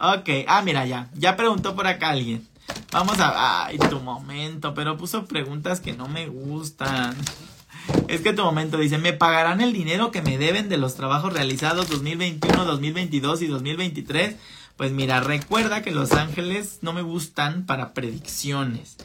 Ok, 0.00 0.28
ah, 0.48 0.62
mira, 0.62 0.84
ya. 0.86 1.08
Ya 1.14 1.36
preguntó 1.36 1.76
por 1.76 1.86
acá 1.86 2.10
alguien. 2.10 2.44
Vamos 2.90 3.20
a... 3.20 3.66
Ay, 3.66 3.78
tu 3.78 4.00
momento, 4.00 4.74
pero 4.74 4.96
puso 4.96 5.26
preguntas 5.26 5.78
que 5.78 5.92
no 5.92 6.08
me 6.08 6.26
gustan. 6.26 7.16
Es 8.08 8.22
que 8.22 8.32
tu 8.32 8.42
momento 8.42 8.76
dice, 8.76 8.98
¿me 8.98 9.12
pagarán 9.12 9.60
el 9.60 9.72
dinero 9.72 10.10
que 10.10 10.20
me 10.20 10.36
deben 10.36 10.68
de 10.68 10.78
los 10.78 10.96
trabajos 10.96 11.32
realizados 11.32 11.88
2021, 11.88 12.64
2022 12.64 13.42
y 13.42 13.46
2023? 13.46 14.36
Pues 14.76 14.92
mira, 14.92 15.20
recuerda 15.20 15.82
que 15.82 15.90
los 15.90 16.12
ángeles 16.12 16.80
no 16.82 16.92
me 16.92 17.02
gustan 17.02 17.64
para 17.64 17.94
predicciones, 17.94 18.96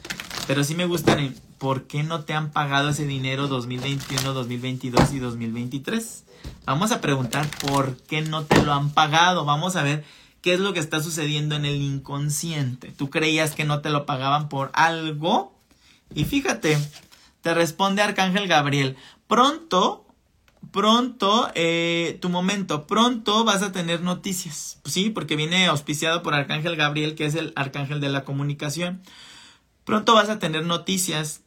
pero 0.46 0.64
sí 0.64 0.74
me 0.74 0.84
gustan 0.84 1.18
en 1.18 1.34
por 1.58 1.84
qué 1.84 2.02
no 2.02 2.24
te 2.24 2.34
han 2.34 2.50
pagado 2.50 2.90
ese 2.90 3.06
dinero 3.06 3.48
2021, 3.48 4.34
2022 4.34 5.12
y 5.12 5.18
2023. 5.18 6.24
Vamos 6.66 6.92
a 6.92 7.00
preguntar 7.00 7.48
por 7.66 7.96
qué 7.96 8.20
no 8.20 8.44
te 8.44 8.62
lo 8.62 8.72
han 8.74 8.90
pagado. 8.90 9.44
Vamos 9.44 9.76
a 9.76 9.82
ver 9.82 10.04
qué 10.42 10.54
es 10.54 10.60
lo 10.60 10.74
que 10.74 10.80
está 10.80 11.00
sucediendo 11.00 11.54
en 11.54 11.64
el 11.64 11.80
inconsciente. 11.80 12.90
Tú 12.90 13.10
creías 13.10 13.54
que 13.54 13.64
no 13.64 13.80
te 13.80 13.90
lo 13.90 14.04
pagaban 14.04 14.48
por 14.48 14.70
algo 14.74 15.54
y 16.14 16.24
fíjate, 16.24 16.78
te 17.40 17.54
responde 17.54 18.02
Arcángel 18.02 18.48
Gabriel. 18.48 18.96
Pronto, 19.26 20.01
pronto, 20.70 21.50
eh, 21.54 22.18
tu 22.20 22.28
momento, 22.28 22.86
pronto 22.86 23.44
vas 23.44 23.62
a 23.62 23.72
tener 23.72 24.00
noticias. 24.00 24.80
Sí, 24.84 25.10
porque 25.10 25.36
viene 25.36 25.66
auspiciado 25.66 26.22
por 26.22 26.34
Arcángel 26.34 26.76
Gabriel, 26.76 27.14
que 27.14 27.26
es 27.26 27.34
el 27.34 27.52
Arcángel 27.56 28.00
de 28.00 28.08
la 28.08 28.24
comunicación. 28.24 29.02
Pronto 29.84 30.14
vas 30.14 30.28
a 30.28 30.38
tener 30.38 30.64
noticias 30.64 31.42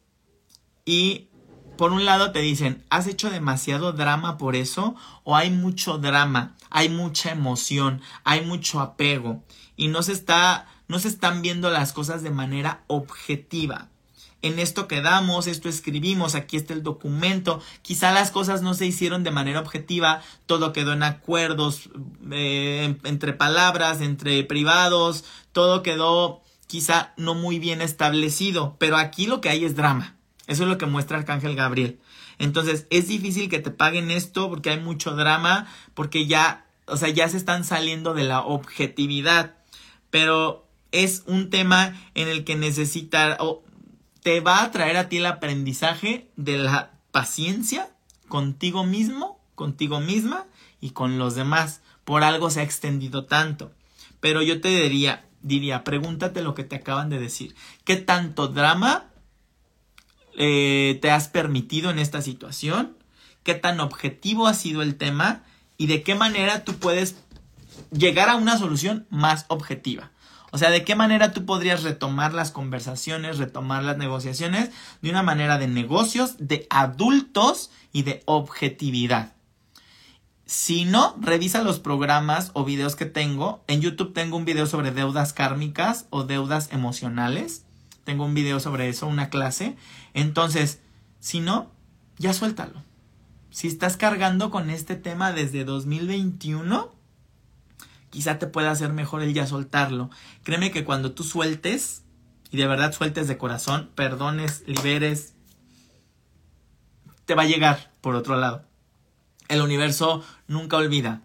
y 0.84 1.28
por 1.76 1.92
un 1.92 2.04
lado 2.04 2.32
te 2.32 2.40
dicen, 2.40 2.84
¿has 2.90 3.06
hecho 3.06 3.30
demasiado 3.30 3.92
drama 3.92 4.38
por 4.38 4.56
eso? 4.56 4.94
¿O 5.24 5.36
hay 5.36 5.50
mucho 5.50 5.98
drama, 5.98 6.54
hay 6.70 6.88
mucha 6.88 7.32
emoción, 7.32 8.00
hay 8.24 8.44
mucho 8.44 8.80
apego 8.80 9.42
y 9.76 9.88
no 9.88 10.02
se 10.02 10.12
está, 10.12 10.66
no 10.88 10.98
se 10.98 11.08
están 11.08 11.42
viendo 11.42 11.70
las 11.70 11.92
cosas 11.92 12.22
de 12.22 12.30
manera 12.30 12.84
objetiva? 12.86 13.88
En 14.42 14.58
esto 14.58 14.86
quedamos, 14.86 15.46
esto 15.46 15.68
escribimos, 15.68 16.34
aquí 16.34 16.56
está 16.56 16.74
el 16.74 16.82
documento. 16.82 17.60
Quizá 17.82 18.12
las 18.12 18.30
cosas 18.30 18.62
no 18.62 18.74
se 18.74 18.86
hicieron 18.86 19.24
de 19.24 19.30
manera 19.30 19.60
objetiva, 19.60 20.22
todo 20.46 20.72
quedó 20.72 20.92
en 20.92 21.02
acuerdos 21.02 21.88
eh, 22.30 22.96
entre 23.04 23.32
palabras, 23.32 24.00
entre 24.00 24.44
privados, 24.44 25.24
todo 25.52 25.82
quedó 25.82 26.42
quizá 26.66 27.14
no 27.16 27.34
muy 27.34 27.58
bien 27.58 27.80
establecido, 27.80 28.76
pero 28.78 28.96
aquí 28.96 29.26
lo 29.26 29.40
que 29.40 29.48
hay 29.48 29.64
es 29.64 29.76
drama. 29.76 30.16
Eso 30.46 30.62
es 30.64 30.68
lo 30.68 30.78
que 30.78 30.86
muestra 30.86 31.18
Arcángel 31.18 31.56
Gabriel. 31.56 31.98
Entonces, 32.38 32.86
es 32.90 33.08
difícil 33.08 33.48
que 33.48 33.58
te 33.58 33.70
paguen 33.70 34.10
esto 34.10 34.48
porque 34.48 34.70
hay 34.70 34.80
mucho 34.80 35.16
drama, 35.16 35.66
porque 35.94 36.26
ya, 36.26 36.66
o 36.86 36.96
sea, 36.96 37.08
ya 37.08 37.28
se 37.28 37.36
están 37.36 37.64
saliendo 37.64 38.14
de 38.14 38.24
la 38.24 38.42
objetividad. 38.42 39.54
Pero 40.10 40.68
es 40.92 41.24
un 41.26 41.50
tema 41.50 41.94
en 42.14 42.28
el 42.28 42.44
que 42.44 42.54
necesita 42.56 43.36
o 43.40 43.64
te 44.26 44.40
va 44.40 44.64
a 44.64 44.72
traer 44.72 44.96
a 44.96 45.08
ti 45.08 45.18
el 45.18 45.26
aprendizaje 45.26 46.32
de 46.34 46.58
la 46.58 46.90
paciencia 47.12 47.90
contigo 48.26 48.82
mismo, 48.82 49.38
contigo 49.54 50.00
misma 50.00 50.46
y 50.80 50.90
con 50.90 51.16
los 51.16 51.36
demás. 51.36 51.80
Por 52.04 52.24
algo 52.24 52.50
se 52.50 52.58
ha 52.58 52.64
extendido 52.64 53.26
tanto. 53.26 53.70
Pero 54.18 54.42
yo 54.42 54.60
te 54.60 54.66
diría, 54.66 55.28
diría, 55.42 55.84
pregúntate 55.84 56.42
lo 56.42 56.54
que 56.56 56.64
te 56.64 56.74
acaban 56.74 57.08
de 57.08 57.20
decir. 57.20 57.54
¿Qué 57.84 57.94
tanto 57.94 58.48
drama 58.48 59.12
eh, 60.36 60.98
te 61.00 61.12
has 61.12 61.28
permitido 61.28 61.90
en 61.90 62.00
esta 62.00 62.20
situación, 62.20 62.96
qué 63.44 63.54
tan 63.54 63.78
objetivo 63.78 64.48
ha 64.48 64.54
sido 64.54 64.82
el 64.82 64.96
tema 64.96 65.44
y 65.78 65.86
de 65.86 66.02
qué 66.02 66.16
manera 66.16 66.64
tú 66.64 66.74
puedes 66.74 67.14
llegar 67.92 68.28
a 68.28 68.34
una 68.34 68.58
solución 68.58 69.06
más 69.08 69.44
objetiva. 69.46 70.10
O 70.56 70.58
sea, 70.58 70.70
de 70.70 70.84
qué 70.84 70.94
manera 70.94 71.34
tú 71.34 71.44
podrías 71.44 71.82
retomar 71.82 72.32
las 72.32 72.50
conversaciones, 72.50 73.36
retomar 73.36 73.84
las 73.84 73.98
negociaciones 73.98 74.70
de 75.02 75.10
una 75.10 75.22
manera 75.22 75.58
de 75.58 75.68
negocios, 75.68 76.36
de 76.38 76.66
adultos 76.70 77.70
y 77.92 78.04
de 78.04 78.22
objetividad. 78.24 79.34
Si 80.46 80.86
no, 80.86 81.14
revisa 81.20 81.62
los 81.62 81.78
programas 81.78 82.52
o 82.54 82.64
videos 82.64 82.96
que 82.96 83.04
tengo. 83.04 83.64
En 83.66 83.82
YouTube 83.82 84.14
tengo 84.14 84.38
un 84.38 84.46
video 84.46 84.64
sobre 84.64 84.92
deudas 84.92 85.34
kármicas 85.34 86.06
o 86.08 86.22
deudas 86.22 86.72
emocionales. 86.72 87.66
Tengo 88.04 88.24
un 88.24 88.32
video 88.32 88.58
sobre 88.58 88.88
eso, 88.88 89.06
una 89.08 89.28
clase. 89.28 89.76
Entonces, 90.14 90.80
si 91.20 91.40
no, 91.40 91.70
ya 92.16 92.32
suéltalo. 92.32 92.82
Si 93.50 93.68
estás 93.68 93.98
cargando 93.98 94.50
con 94.50 94.70
este 94.70 94.96
tema 94.96 95.32
desde 95.32 95.66
2021, 95.66 96.95
quizá 98.10 98.38
te 98.38 98.46
pueda 98.46 98.70
hacer 98.70 98.92
mejor 98.92 99.22
el 99.22 99.34
ya 99.34 99.46
soltarlo. 99.46 100.10
Créeme 100.42 100.70
que 100.70 100.84
cuando 100.84 101.12
tú 101.12 101.24
sueltes, 101.24 102.04
y 102.50 102.56
de 102.56 102.66
verdad 102.66 102.92
sueltes 102.92 103.28
de 103.28 103.38
corazón, 103.38 103.90
perdones, 103.94 104.64
liberes, 104.66 105.34
te 107.24 107.34
va 107.34 107.42
a 107.42 107.46
llegar 107.46 107.92
por 108.00 108.14
otro 108.14 108.36
lado. 108.36 108.64
El 109.48 109.60
universo 109.60 110.24
nunca 110.46 110.76
olvida. 110.76 111.22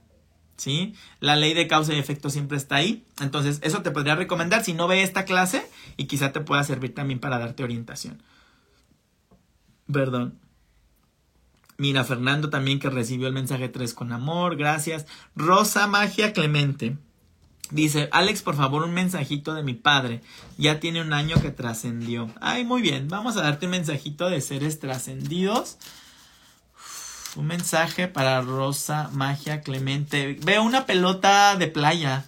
¿sí? 0.61 0.93
La 1.19 1.35
ley 1.35 1.55
de 1.55 1.67
causa 1.67 1.93
y 1.93 1.99
efecto 1.99 2.29
siempre 2.29 2.57
está 2.57 2.75
ahí. 2.75 3.03
Entonces, 3.19 3.59
eso 3.63 3.81
te 3.81 3.89
podría 3.89 4.15
recomendar 4.15 4.63
si 4.63 4.73
no 4.73 4.87
ve 4.87 5.01
esta 5.01 5.25
clase 5.25 5.67
y 5.97 6.05
quizá 6.05 6.31
te 6.31 6.41
pueda 6.41 6.63
servir 6.63 6.93
también 6.93 7.19
para 7.19 7.39
darte 7.39 7.63
orientación. 7.63 8.21
Perdón. 9.91 10.39
Mira, 11.81 12.03
Fernando 12.03 12.51
también 12.51 12.77
que 12.77 12.91
recibió 12.91 13.25
el 13.25 13.33
mensaje 13.33 13.67
3 13.67 13.95
con 13.95 14.11
amor, 14.11 14.55
gracias. 14.55 15.07
Rosa 15.35 15.87
Magia 15.87 16.31
Clemente. 16.31 16.95
Dice, 17.71 18.07
Alex, 18.11 18.43
por 18.43 18.55
favor, 18.55 18.83
un 18.83 18.93
mensajito 18.93 19.55
de 19.55 19.63
mi 19.63 19.73
padre. 19.73 20.21
Ya 20.59 20.79
tiene 20.79 21.01
un 21.01 21.11
año 21.11 21.41
que 21.41 21.49
trascendió. 21.49 22.29
Ay, 22.39 22.65
muy 22.65 22.83
bien. 22.83 23.07
Vamos 23.07 23.35
a 23.35 23.41
darte 23.41 23.65
un 23.65 23.71
mensajito 23.71 24.29
de 24.29 24.41
seres 24.41 24.79
trascendidos. 24.79 25.79
Un 27.35 27.47
mensaje 27.47 28.07
para 28.07 28.41
Rosa 28.41 29.09
Magia 29.11 29.61
Clemente. 29.61 30.37
Veo 30.43 30.61
una 30.61 30.85
pelota 30.85 31.55
de 31.55 31.65
playa. 31.65 32.25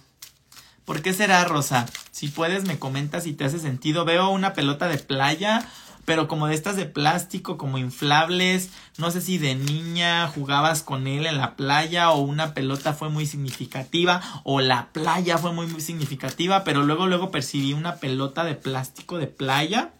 ¿Por 0.84 1.00
qué 1.00 1.12
será, 1.12 1.44
Rosa? 1.44 1.86
Si 2.10 2.26
puedes, 2.26 2.64
me 2.64 2.80
comentas 2.80 3.22
si 3.22 3.34
te 3.34 3.44
hace 3.44 3.60
sentido. 3.60 4.04
Veo 4.04 4.30
una 4.30 4.52
pelota 4.52 4.88
de 4.88 4.98
playa, 4.98 5.64
pero 6.04 6.28
como 6.28 6.46
de 6.46 6.54
estas 6.54 6.76
de 6.76 6.86
plástico, 6.86 7.56
como 7.56 7.78
inflables. 7.78 8.70
No 8.98 9.10
sé 9.10 9.20
si 9.20 9.38
de 9.38 9.54
niña 9.54 10.28
jugabas 10.28 10.82
con 10.82 11.06
él 11.06 11.26
en 11.26 11.38
la 11.38 11.56
playa 11.56 12.10
o 12.10 12.20
una 12.20 12.54
pelota 12.54 12.92
fue 12.92 13.08
muy 13.08 13.26
significativa 13.26 14.20
o 14.44 14.60
la 14.60 14.88
playa 14.92 15.38
fue 15.38 15.52
muy, 15.52 15.66
muy 15.66 15.80
significativa, 15.80 16.64
pero 16.64 16.82
luego, 16.82 17.06
luego 17.06 17.30
percibí 17.30 17.72
una 17.72 17.96
pelota 17.96 18.44
de 18.44 18.54
plástico 18.54 19.18
de 19.18 19.26
playa 19.26 19.92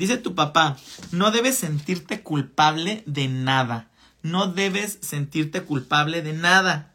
Dice 0.00 0.16
tu 0.16 0.34
papá, 0.34 0.76
no 1.12 1.30
debes 1.30 1.58
sentirte 1.58 2.22
culpable 2.22 3.02
de 3.06 3.28
nada. 3.28 3.88
No 4.22 4.46
debes 4.46 4.98
sentirte 5.02 5.62
culpable 5.62 6.22
de 6.22 6.32
nada. 6.32 6.89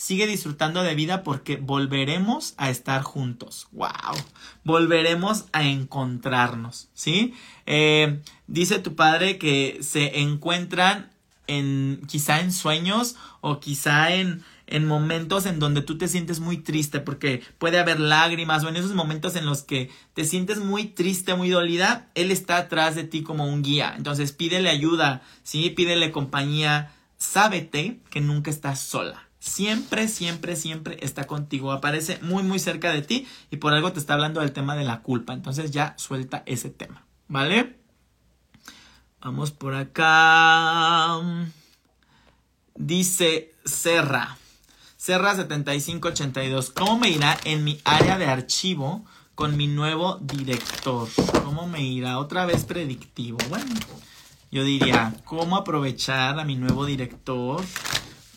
Sigue 0.00 0.26
disfrutando 0.26 0.82
de 0.82 0.94
vida 0.94 1.22
porque 1.22 1.56
volveremos 1.56 2.54
a 2.56 2.70
estar 2.70 3.02
juntos. 3.02 3.68
¡Wow! 3.72 4.16
Volveremos 4.64 5.44
a 5.52 5.64
encontrarnos, 5.64 6.88
¿sí? 6.94 7.34
Eh, 7.66 8.22
dice 8.46 8.78
tu 8.78 8.94
padre 8.94 9.36
que 9.36 9.80
se 9.82 10.20
encuentran 10.20 11.10
en 11.48 12.00
quizá 12.08 12.40
en 12.40 12.50
sueños 12.50 13.16
o 13.42 13.60
quizá 13.60 14.14
en 14.14 14.42
en 14.66 14.86
momentos 14.86 15.44
en 15.44 15.58
donde 15.58 15.82
tú 15.82 15.98
te 15.98 16.08
sientes 16.08 16.40
muy 16.40 16.56
triste, 16.56 17.00
porque 17.00 17.42
puede 17.58 17.78
haber 17.78 18.00
lágrimas 18.00 18.64
o 18.64 18.70
en 18.70 18.76
esos 18.76 18.94
momentos 18.94 19.36
en 19.36 19.44
los 19.44 19.64
que 19.64 19.90
te 20.14 20.24
sientes 20.24 20.60
muy 20.60 20.84
triste, 20.84 21.34
muy 21.34 21.50
dolida, 21.50 22.08
Él 22.14 22.30
está 22.30 22.56
atrás 22.56 22.94
de 22.94 23.04
ti 23.04 23.22
como 23.22 23.44
un 23.44 23.62
guía. 23.62 23.92
Entonces 23.98 24.32
pídele 24.32 24.70
ayuda, 24.70 25.20
¿sí? 25.42 25.68
Pídele 25.68 26.10
compañía. 26.10 26.94
Sábete 27.18 28.00
que 28.08 28.22
nunca 28.22 28.50
estás 28.50 28.80
sola. 28.80 29.29
Siempre, 29.40 30.06
siempre, 30.06 30.54
siempre 30.54 30.98
está 31.00 31.26
contigo. 31.26 31.72
Aparece 31.72 32.18
muy, 32.20 32.42
muy 32.42 32.58
cerca 32.58 32.92
de 32.92 33.00
ti 33.00 33.26
y 33.50 33.56
por 33.56 33.72
algo 33.72 33.90
te 33.90 33.98
está 33.98 34.12
hablando 34.14 34.40
del 34.40 34.52
tema 34.52 34.76
de 34.76 34.84
la 34.84 35.00
culpa. 35.00 35.32
Entonces 35.32 35.70
ya 35.70 35.94
suelta 35.96 36.42
ese 36.44 36.68
tema. 36.68 37.06
¿Vale? 37.26 37.80
Vamos 39.22 39.50
por 39.50 39.74
acá. 39.74 41.18
Dice 42.74 43.54
Serra. 43.64 44.36
Serra 44.98 45.34
7582. 45.34 46.70
¿Cómo 46.70 46.98
me 46.98 47.08
irá 47.08 47.38
en 47.44 47.64
mi 47.64 47.80
área 47.84 48.18
de 48.18 48.26
archivo 48.26 49.06
con 49.34 49.56
mi 49.56 49.68
nuevo 49.68 50.18
director? 50.20 51.08
¿Cómo 51.44 51.66
me 51.66 51.82
irá? 51.82 52.18
Otra 52.18 52.44
vez 52.44 52.64
predictivo. 52.64 53.38
Bueno, 53.48 53.74
yo 54.50 54.64
diría, 54.64 55.14
¿cómo 55.24 55.56
aprovechar 55.56 56.38
a 56.38 56.44
mi 56.44 56.56
nuevo 56.56 56.84
director? 56.84 57.64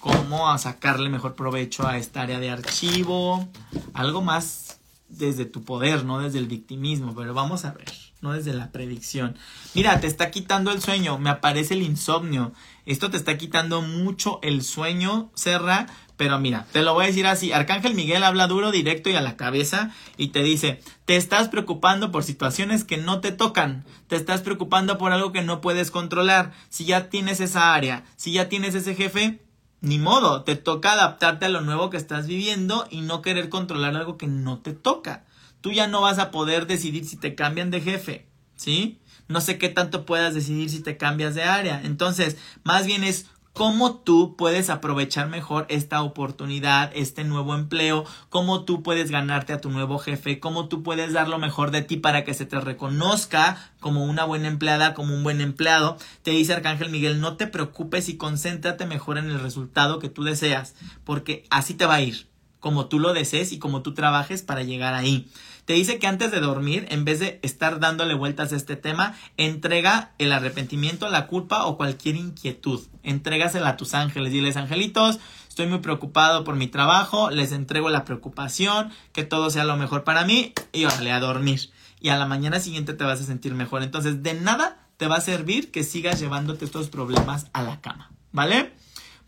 ¿Cómo 0.03 0.57
sacarle 0.57 1.07
mejor 1.07 1.33
provecho 1.33 1.87
a 1.87 1.97
esta 1.97 2.23
área 2.23 2.37
de 2.37 2.49
archivo? 2.49 3.47
Algo 3.93 4.21
más 4.21 4.81
desde 5.07 5.45
tu 5.45 5.63
poder, 5.63 6.03
no 6.03 6.19
desde 6.19 6.39
el 6.39 6.47
victimismo, 6.47 7.15
pero 7.15 7.33
vamos 7.33 7.63
a 7.63 7.71
ver, 7.71 7.89
no 8.19 8.33
desde 8.33 8.51
la 8.51 8.69
predicción. 8.73 9.37
Mira, 9.73 10.01
te 10.01 10.07
está 10.07 10.29
quitando 10.29 10.73
el 10.73 10.81
sueño, 10.81 11.19
me 11.19 11.29
aparece 11.29 11.75
el 11.75 11.83
insomnio. 11.83 12.51
Esto 12.85 13.11
te 13.11 13.15
está 13.15 13.37
quitando 13.37 13.81
mucho 13.81 14.41
el 14.43 14.63
sueño, 14.63 15.31
Serra, 15.35 15.85
pero 16.17 16.37
mira, 16.37 16.67
te 16.73 16.81
lo 16.81 16.93
voy 16.93 17.05
a 17.05 17.07
decir 17.07 17.25
así. 17.25 17.53
Arcángel 17.53 17.95
Miguel 17.95 18.25
habla 18.25 18.47
duro, 18.47 18.71
directo 18.71 19.09
y 19.09 19.15
a 19.15 19.21
la 19.21 19.37
cabeza 19.37 19.91
y 20.17 20.27
te 20.27 20.43
dice, 20.43 20.81
te 21.05 21.15
estás 21.15 21.47
preocupando 21.47 22.11
por 22.11 22.25
situaciones 22.25 22.83
que 22.83 22.97
no 22.97 23.21
te 23.21 23.31
tocan, 23.31 23.85
te 24.07 24.17
estás 24.17 24.41
preocupando 24.41 24.97
por 24.97 25.13
algo 25.13 25.31
que 25.31 25.43
no 25.43 25.61
puedes 25.61 25.91
controlar. 25.91 26.51
Si 26.67 26.83
ya 26.83 27.07
tienes 27.07 27.39
esa 27.39 27.73
área, 27.73 28.03
si 28.17 28.33
ya 28.33 28.49
tienes 28.49 28.75
ese 28.75 28.95
jefe, 28.95 29.39
ni 29.83 29.99
modo, 29.99 30.43
te 30.43 30.55
toca 30.55 30.93
adaptarte 30.93 31.45
a 31.45 31.49
lo 31.49 31.59
nuevo 31.59 31.89
que 31.89 31.97
estás 31.97 32.25
viviendo 32.25 32.87
y 32.89 33.01
no 33.01 33.21
querer 33.21 33.49
controlar 33.49 33.97
algo 33.97 34.17
que 34.17 34.27
no 34.27 34.59
te 34.59 34.71
toca. 34.71 35.25
Tú 35.59 35.73
ya 35.73 35.87
no 35.87 35.99
vas 35.99 36.19
a 36.19 36.31
poder 36.31 36.67
decidir 36.67 37.03
si 37.03 37.17
te 37.17 37.35
cambian 37.35 37.69
de 37.69 37.81
jefe, 37.81 38.25
¿sí? 38.55 39.01
No 39.27 39.41
sé 39.41 39.57
qué 39.57 39.67
tanto 39.67 40.05
puedas 40.05 40.33
decidir 40.33 40.69
si 40.69 40.81
te 40.81 40.95
cambias 40.95 41.35
de 41.35 41.43
área. 41.43 41.81
Entonces, 41.83 42.37
más 42.63 42.85
bien 42.85 43.03
es 43.03 43.25
cómo 43.53 43.97
tú 43.97 44.35
puedes 44.35 44.69
aprovechar 44.71 45.29
mejor 45.29 45.67
esta 45.69 46.01
oportunidad, 46.01 46.91
este 46.95 47.23
nuevo 47.23 47.53
empleo, 47.53 48.03
cómo 48.29 48.65
tú 48.65 48.81
puedes 48.81 49.11
ganarte 49.11 49.53
a 49.53 49.61
tu 49.61 49.69
nuevo 49.69 49.99
jefe, 49.99 50.39
cómo 50.39 50.67
tú 50.67 50.81
puedes 50.81 51.13
dar 51.13 51.27
lo 51.27 51.37
mejor 51.37 51.69
de 51.69 51.83
ti 51.83 51.97
para 51.97 52.23
que 52.23 52.33
se 52.33 52.47
te 52.47 52.59
reconozca 52.59 53.71
como 53.79 54.05
una 54.05 54.25
buena 54.25 54.47
empleada, 54.47 54.95
como 54.95 55.13
un 55.13 55.23
buen 55.23 55.39
empleado. 55.39 55.97
Te 56.23 56.31
dice 56.31 56.53
Arcángel 56.53 56.89
Miguel, 56.89 57.21
no 57.21 57.37
te 57.37 57.45
preocupes 57.47 58.09
y 58.09 58.17
concéntrate 58.17 58.87
mejor 58.87 59.19
en 59.19 59.29
el 59.29 59.39
resultado 59.39 59.99
que 59.99 60.09
tú 60.09 60.23
deseas, 60.23 60.73
porque 61.03 61.45
así 61.51 61.75
te 61.75 61.85
va 61.85 61.95
a 61.95 62.01
ir, 62.01 62.27
como 62.59 62.87
tú 62.87 62.99
lo 62.99 63.13
desees 63.13 63.51
y 63.51 63.59
como 63.59 63.83
tú 63.83 63.93
trabajes 63.93 64.41
para 64.41 64.63
llegar 64.63 64.95
ahí. 64.95 65.29
Te 65.65 65.73
dice 65.73 65.97
que 65.97 66.07
antes 66.07 66.31
de 66.31 66.41
dormir, 66.41 66.85
en 66.89 67.05
vez 67.05 67.19
de 67.19 67.39
estar 67.41 67.79
dándole 67.79 68.15
vueltas 68.15 68.51
a 68.51 68.57
este 68.57 68.75
tema, 68.75 69.15
entrega 69.37 70.11
el 70.17 70.33
arrepentimiento, 70.33 71.09
la 71.09 71.27
culpa 71.27 71.65
o 71.65 71.77
cualquier 71.77 72.17
inquietud. 72.17 72.81
Entrégasela 73.01 73.69
a 73.69 73.77
tus 73.77 73.93
ángeles. 73.93 74.33
Diles, 74.33 74.57
angelitos, 74.57 75.19
estoy 75.47 75.67
muy 75.67 75.79
preocupado 75.79 76.43
por 76.43 76.55
mi 76.55 76.67
trabajo, 76.67 77.29
les 77.29 77.53
entrego 77.53 77.89
la 77.89 78.03
preocupación, 78.03 78.91
que 79.13 79.23
todo 79.23 79.49
sea 79.49 79.63
lo 79.63 79.77
mejor 79.77 80.03
para 80.03 80.25
mí 80.25 80.53
y 80.73 80.83
órale 80.83 81.13
a 81.13 81.21
dormir. 81.21 81.69
Y 82.01 82.09
a 82.09 82.17
la 82.17 82.25
mañana 82.25 82.59
siguiente 82.59 82.93
te 82.93 83.05
vas 83.05 83.21
a 83.21 83.25
sentir 83.25 83.53
mejor. 83.53 83.83
Entonces, 83.83 84.21
de 84.21 84.33
nada 84.33 84.85
te 84.97 85.07
va 85.07 85.15
a 85.15 85.21
servir 85.21 85.71
que 85.71 85.85
sigas 85.85 86.19
llevándote 86.19 86.65
estos 86.65 86.89
problemas 86.89 87.47
a 87.53 87.63
la 87.63 87.79
cama. 87.79 88.11
¿Vale? 88.33 88.73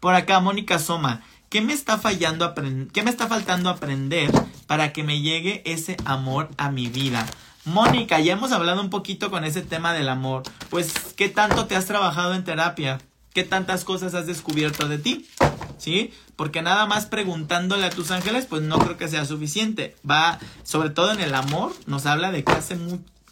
Por 0.02 0.14
acá, 0.16 0.42
Mónica 0.42 0.80
Soma. 0.80 1.24
¿Qué 1.50 1.62
me 1.62 1.72
está 1.72 1.98
fallando 1.98 2.54
qué 2.92 3.04
me 3.04 3.10
está 3.10 3.28
faltando 3.28 3.70
aprender 3.70 4.30
para 4.68 4.94
que 4.94 5.04
me 5.04 5.22
llegue 5.22 5.62
ese 5.66 5.98
amor 6.06 6.50
a 6.58 6.72
mi 6.72 6.88
vida? 6.88 7.26
Mónica, 7.66 8.20
ya 8.20 8.34
hemos 8.34 8.52
hablado 8.52 8.82
un 8.82 8.92
poquito 8.92 9.32
con 9.32 9.44
ese 9.44 9.62
tema 9.62 9.94
del 9.94 10.10
amor. 10.10 10.44
Pues, 10.70 10.94
¿qué 11.16 11.30
tanto 11.30 11.66
te 11.66 11.76
has 11.76 11.88
trabajado 11.88 12.36
en 12.36 12.44
terapia? 12.44 13.00
¿Qué 13.34 13.44
tantas 13.44 13.84
cosas 13.84 14.14
has 14.14 14.28
descubierto 14.28 14.88
de 14.88 15.00
ti? 15.00 15.28
¿Sí? 15.78 16.14
Porque 16.36 16.62
nada 16.62 16.86
más 16.86 17.08
preguntándole 17.08 17.86
a 17.86 17.90
tus 17.90 18.12
ángeles, 18.12 18.46
pues 18.46 18.62
no 18.62 18.78
creo 18.78 18.98
que 18.98 19.08
sea 19.08 19.26
suficiente. 19.26 19.96
Va, 20.10 20.40
sobre 20.64 20.92
todo 20.92 21.12
en 21.12 21.20
el 21.20 21.34
amor, 21.34 21.74
nos 21.88 22.06
habla 22.06 22.32
de 22.32 22.44
que 22.44 22.52
hace, 22.54 22.78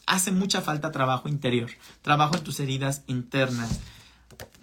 hace 0.08 0.32
mucha 0.32 0.62
falta 0.62 0.92
trabajo 0.92 1.30
interior, 1.30 1.70
trabajo 2.02 2.36
en 2.36 2.44
tus 2.44 2.60
heridas 2.60 3.04
internas. 3.08 3.80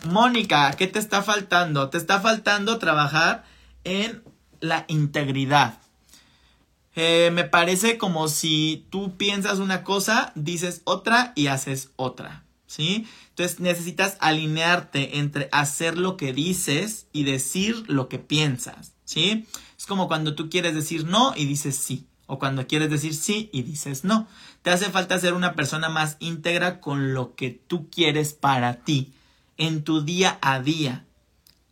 Mónica, 0.05 0.73
¿qué 0.73 0.89
te 0.89 0.99
está 0.99 1.23
faltando? 1.23 1.91
Te 1.91 1.99
está 1.99 2.21
faltando 2.21 2.79
trabajar 2.79 3.45
en 3.85 4.23
la 4.61 4.85
integridad. 4.89 5.79
Eh, 7.03 7.31
me 7.31 7.45
parece 7.45 7.97
como 7.97 8.29
si 8.29 8.87
tú 8.91 9.17
piensas 9.17 9.59
una 9.59 9.85
cosa, 9.85 10.33
dices 10.35 10.83
otra 10.85 11.33
y 11.35 11.47
haces 11.47 11.93
otra. 11.97 12.45
¿Sí? 12.67 13.07
Entonces 13.31 13.59
necesitas 13.59 14.19
alinearte 14.21 15.17
entre 15.19 15.49
hacer 15.51 15.97
lo 15.97 16.19
que 16.19 16.35
dices 16.35 17.07
y 17.11 17.25
decir 17.25 17.85
lo 17.87 18.11
que 18.11 18.19
piensas. 18.19 18.93
¿Sí? 19.07 19.47
Es 19.79 19.87
como 19.87 20.09
cuando 20.09 20.35
tú 20.35 20.51
quieres 20.51 20.75
decir 20.75 21.07
no 21.07 21.33
y 21.35 21.47
dices 21.47 21.75
sí. 21.75 22.07
O 22.27 22.39
cuando 22.39 22.67
quieres 22.67 22.91
decir 22.91 23.15
sí 23.15 23.49
y 23.51 23.63
dices 23.63 24.05
no. 24.05 24.29
Te 24.61 24.69
hace 24.69 24.91
falta 24.91 25.19
ser 25.19 25.33
una 25.33 25.55
persona 25.55 25.89
más 25.89 26.19
íntegra 26.21 26.81
con 26.81 27.15
lo 27.15 27.35
que 27.35 27.49
tú 27.49 27.89
quieres 27.89 28.35
para 28.35 28.85
ti 28.85 29.15
en 29.57 29.85
tu 29.85 30.03
día 30.03 30.39
a 30.43 30.61
día. 30.61 31.07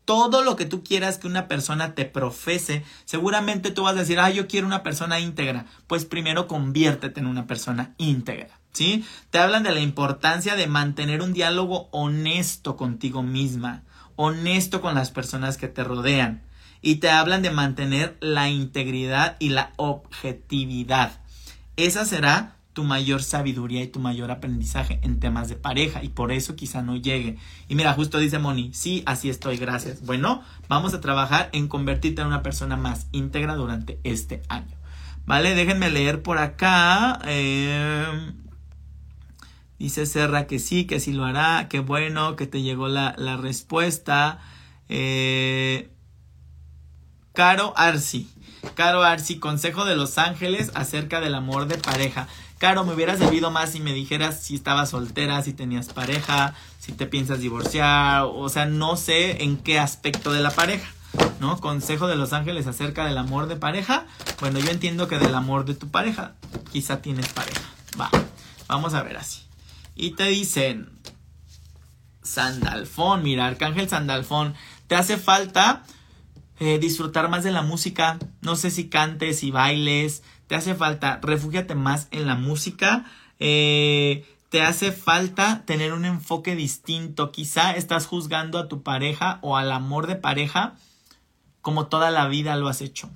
Todo 0.08 0.42
lo 0.42 0.56
que 0.56 0.64
tú 0.64 0.82
quieras 0.82 1.18
que 1.18 1.26
una 1.26 1.48
persona 1.48 1.94
te 1.94 2.06
profese, 2.06 2.82
seguramente 3.04 3.70
tú 3.70 3.82
vas 3.82 3.94
a 3.94 3.98
decir, 3.98 4.18
ah, 4.18 4.30
yo 4.30 4.48
quiero 4.48 4.66
una 4.66 4.82
persona 4.82 5.20
íntegra. 5.20 5.66
Pues 5.86 6.06
primero 6.06 6.48
conviértete 6.48 7.20
en 7.20 7.26
una 7.26 7.46
persona 7.46 7.92
íntegra. 7.98 8.58
¿Sí? 8.72 9.04
Te 9.28 9.38
hablan 9.38 9.64
de 9.64 9.72
la 9.72 9.80
importancia 9.80 10.56
de 10.56 10.66
mantener 10.66 11.20
un 11.20 11.34
diálogo 11.34 11.90
honesto 11.90 12.74
contigo 12.78 13.22
misma, 13.22 13.82
honesto 14.16 14.80
con 14.80 14.94
las 14.94 15.10
personas 15.10 15.58
que 15.58 15.68
te 15.68 15.84
rodean. 15.84 16.42
Y 16.80 16.94
te 16.96 17.10
hablan 17.10 17.42
de 17.42 17.50
mantener 17.50 18.16
la 18.20 18.48
integridad 18.48 19.36
y 19.40 19.50
la 19.50 19.74
objetividad. 19.76 21.20
Esa 21.76 22.06
será 22.06 22.56
tu 22.78 22.84
mayor 22.84 23.24
sabiduría 23.24 23.82
y 23.82 23.88
tu 23.88 23.98
mayor 23.98 24.30
aprendizaje 24.30 25.00
en 25.02 25.18
temas 25.18 25.48
de 25.48 25.56
pareja 25.56 26.04
y 26.04 26.10
por 26.10 26.30
eso 26.30 26.54
quizá 26.54 26.80
no 26.80 26.94
llegue. 26.94 27.36
Y 27.66 27.74
mira, 27.74 27.92
justo 27.92 28.18
dice 28.18 28.38
Moni, 28.38 28.70
sí, 28.72 29.02
así 29.04 29.28
estoy, 29.28 29.56
gracias. 29.56 30.06
Bueno, 30.06 30.44
vamos 30.68 30.94
a 30.94 31.00
trabajar 31.00 31.48
en 31.50 31.66
convertirte 31.66 32.20
en 32.20 32.28
una 32.28 32.44
persona 32.44 32.76
más 32.76 33.08
íntegra 33.10 33.56
durante 33.56 33.98
este 34.04 34.44
año. 34.48 34.76
Vale, 35.26 35.56
déjenme 35.56 35.90
leer 35.90 36.22
por 36.22 36.38
acá. 36.38 37.18
Em, 37.24 38.36
dice 39.80 40.06
Serra 40.06 40.46
que 40.46 40.60
sí, 40.60 40.84
que 40.84 41.00
sí 41.00 41.12
lo 41.12 41.24
hará, 41.24 41.66
que 41.68 41.80
bueno, 41.80 42.36
que 42.36 42.46
te 42.46 42.62
llegó 42.62 42.86
la, 42.86 43.16
respuesta. 43.42 44.38
Eh, 44.88 45.90
Caro 47.32 47.72
Arsi. 47.76 48.30
Caro 48.76 49.02
Arsi, 49.02 49.40
consejo 49.40 49.84
de 49.84 49.96
los 49.96 50.16
ángeles 50.16 50.70
acerca 50.76 51.20
del 51.20 51.34
amor 51.34 51.66
de 51.66 51.78
pareja. 51.78 52.28
Caro, 52.58 52.84
me 52.84 52.92
hubieras 52.92 53.20
debido 53.20 53.52
más 53.52 53.70
si 53.70 53.80
me 53.80 53.92
dijeras 53.92 54.42
si 54.42 54.56
estabas 54.56 54.90
soltera, 54.90 55.42
si 55.42 55.52
tenías 55.52 55.88
pareja, 55.92 56.54
si 56.80 56.90
te 56.90 57.06
piensas 57.06 57.38
divorciar, 57.38 58.24
o 58.24 58.48
sea, 58.48 58.66
no 58.66 58.96
sé 58.96 59.44
en 59.44 59.56
qué 59.56 59.78
aspecto 59.78 60.32
de 60.32 60.40
la 60.40 60.50
pareja, 60.50 60.88
¿no? 61.38 61.60
Consejo 61.60 62.08
de 62.08 62.16
los 62.16 62.32
ángeles 62.32 62.66
acerca 62.66 63.06
del 63.06 63.16
amor 63.16 63.46
de 63.46 63.54
pareja. 63.54 64.06
Bueno, 64.40 64.58
yo 64.58 64.70
entiendo 64.70 65.06
que 65.06 65.18
del 65.18 65.36
amor 65.36 65.66
de 65.66 65.74
tu 65.74 65.88
pareja, 65.88 66.34
quizá 66.72 67.00
tienes 67.00 67.28
pareja. 67.28 67.62
Va, 67.98 68.10
vamos 68.66 68.92
a 68.94 69.04
ver 69.04 69.18
así. 69.18 69.42
Y 69.94 70.12
te 70.16 70.24
dicen, 70.24 70.90
Sandalfón, 72.22 73.22
mira, 73.22 73.46
Arcángel 73.46 73.88
Sandalfón, 73.88 74.54
te 74.88 74.96
hace 74.96 75.16
falta 75.16 75.84
eh, 76.58 76.80
disfrutar 76.80 77.28
más 77.28 77.44
de 77.44 77.52
la 77.52 77.62
música. 77.62 78.18
No 78.40 78.56
sé 78.56 78.70
si 78.70 78.88
cantes 78.88 79.44
y 79.44 79.52
bailes, 79.52 80.22
te 80.48 80.56
hace 80.56 80.74
falta, 80.74 81.20
refúgiate 81.22 81.74
más 81.74 82.08
en 82.10 82.26
la 82.26 82.34
música. 82.34 83.04
Eh, 83.38 84.26
te 84.48 84.62
hace 84.62 84.92
falta 84.92 85.62
tener 85.66 85.92
un 85.92 86.04
enfoque 86.04 86.56
distinto. 86.56 87.30
Quizá 87.30 87.72
estás 87.76 88.06
juzgando 88.06 88.58
a 88.58 88.66
tu 88.66 88.82
pareja 88.82 89.38
o 89.42 89.56
al 89.56 89.70
amor 89.70 90.06
de 90.06 90.16
pareja 90.16 90.74
como 91.60 91.86
toda 91.86 92.10
la 92.10 92.26
vida 92.28 92.56
lo 92.56 92.68
has 92.68 92.80
hecho 92.80 93.10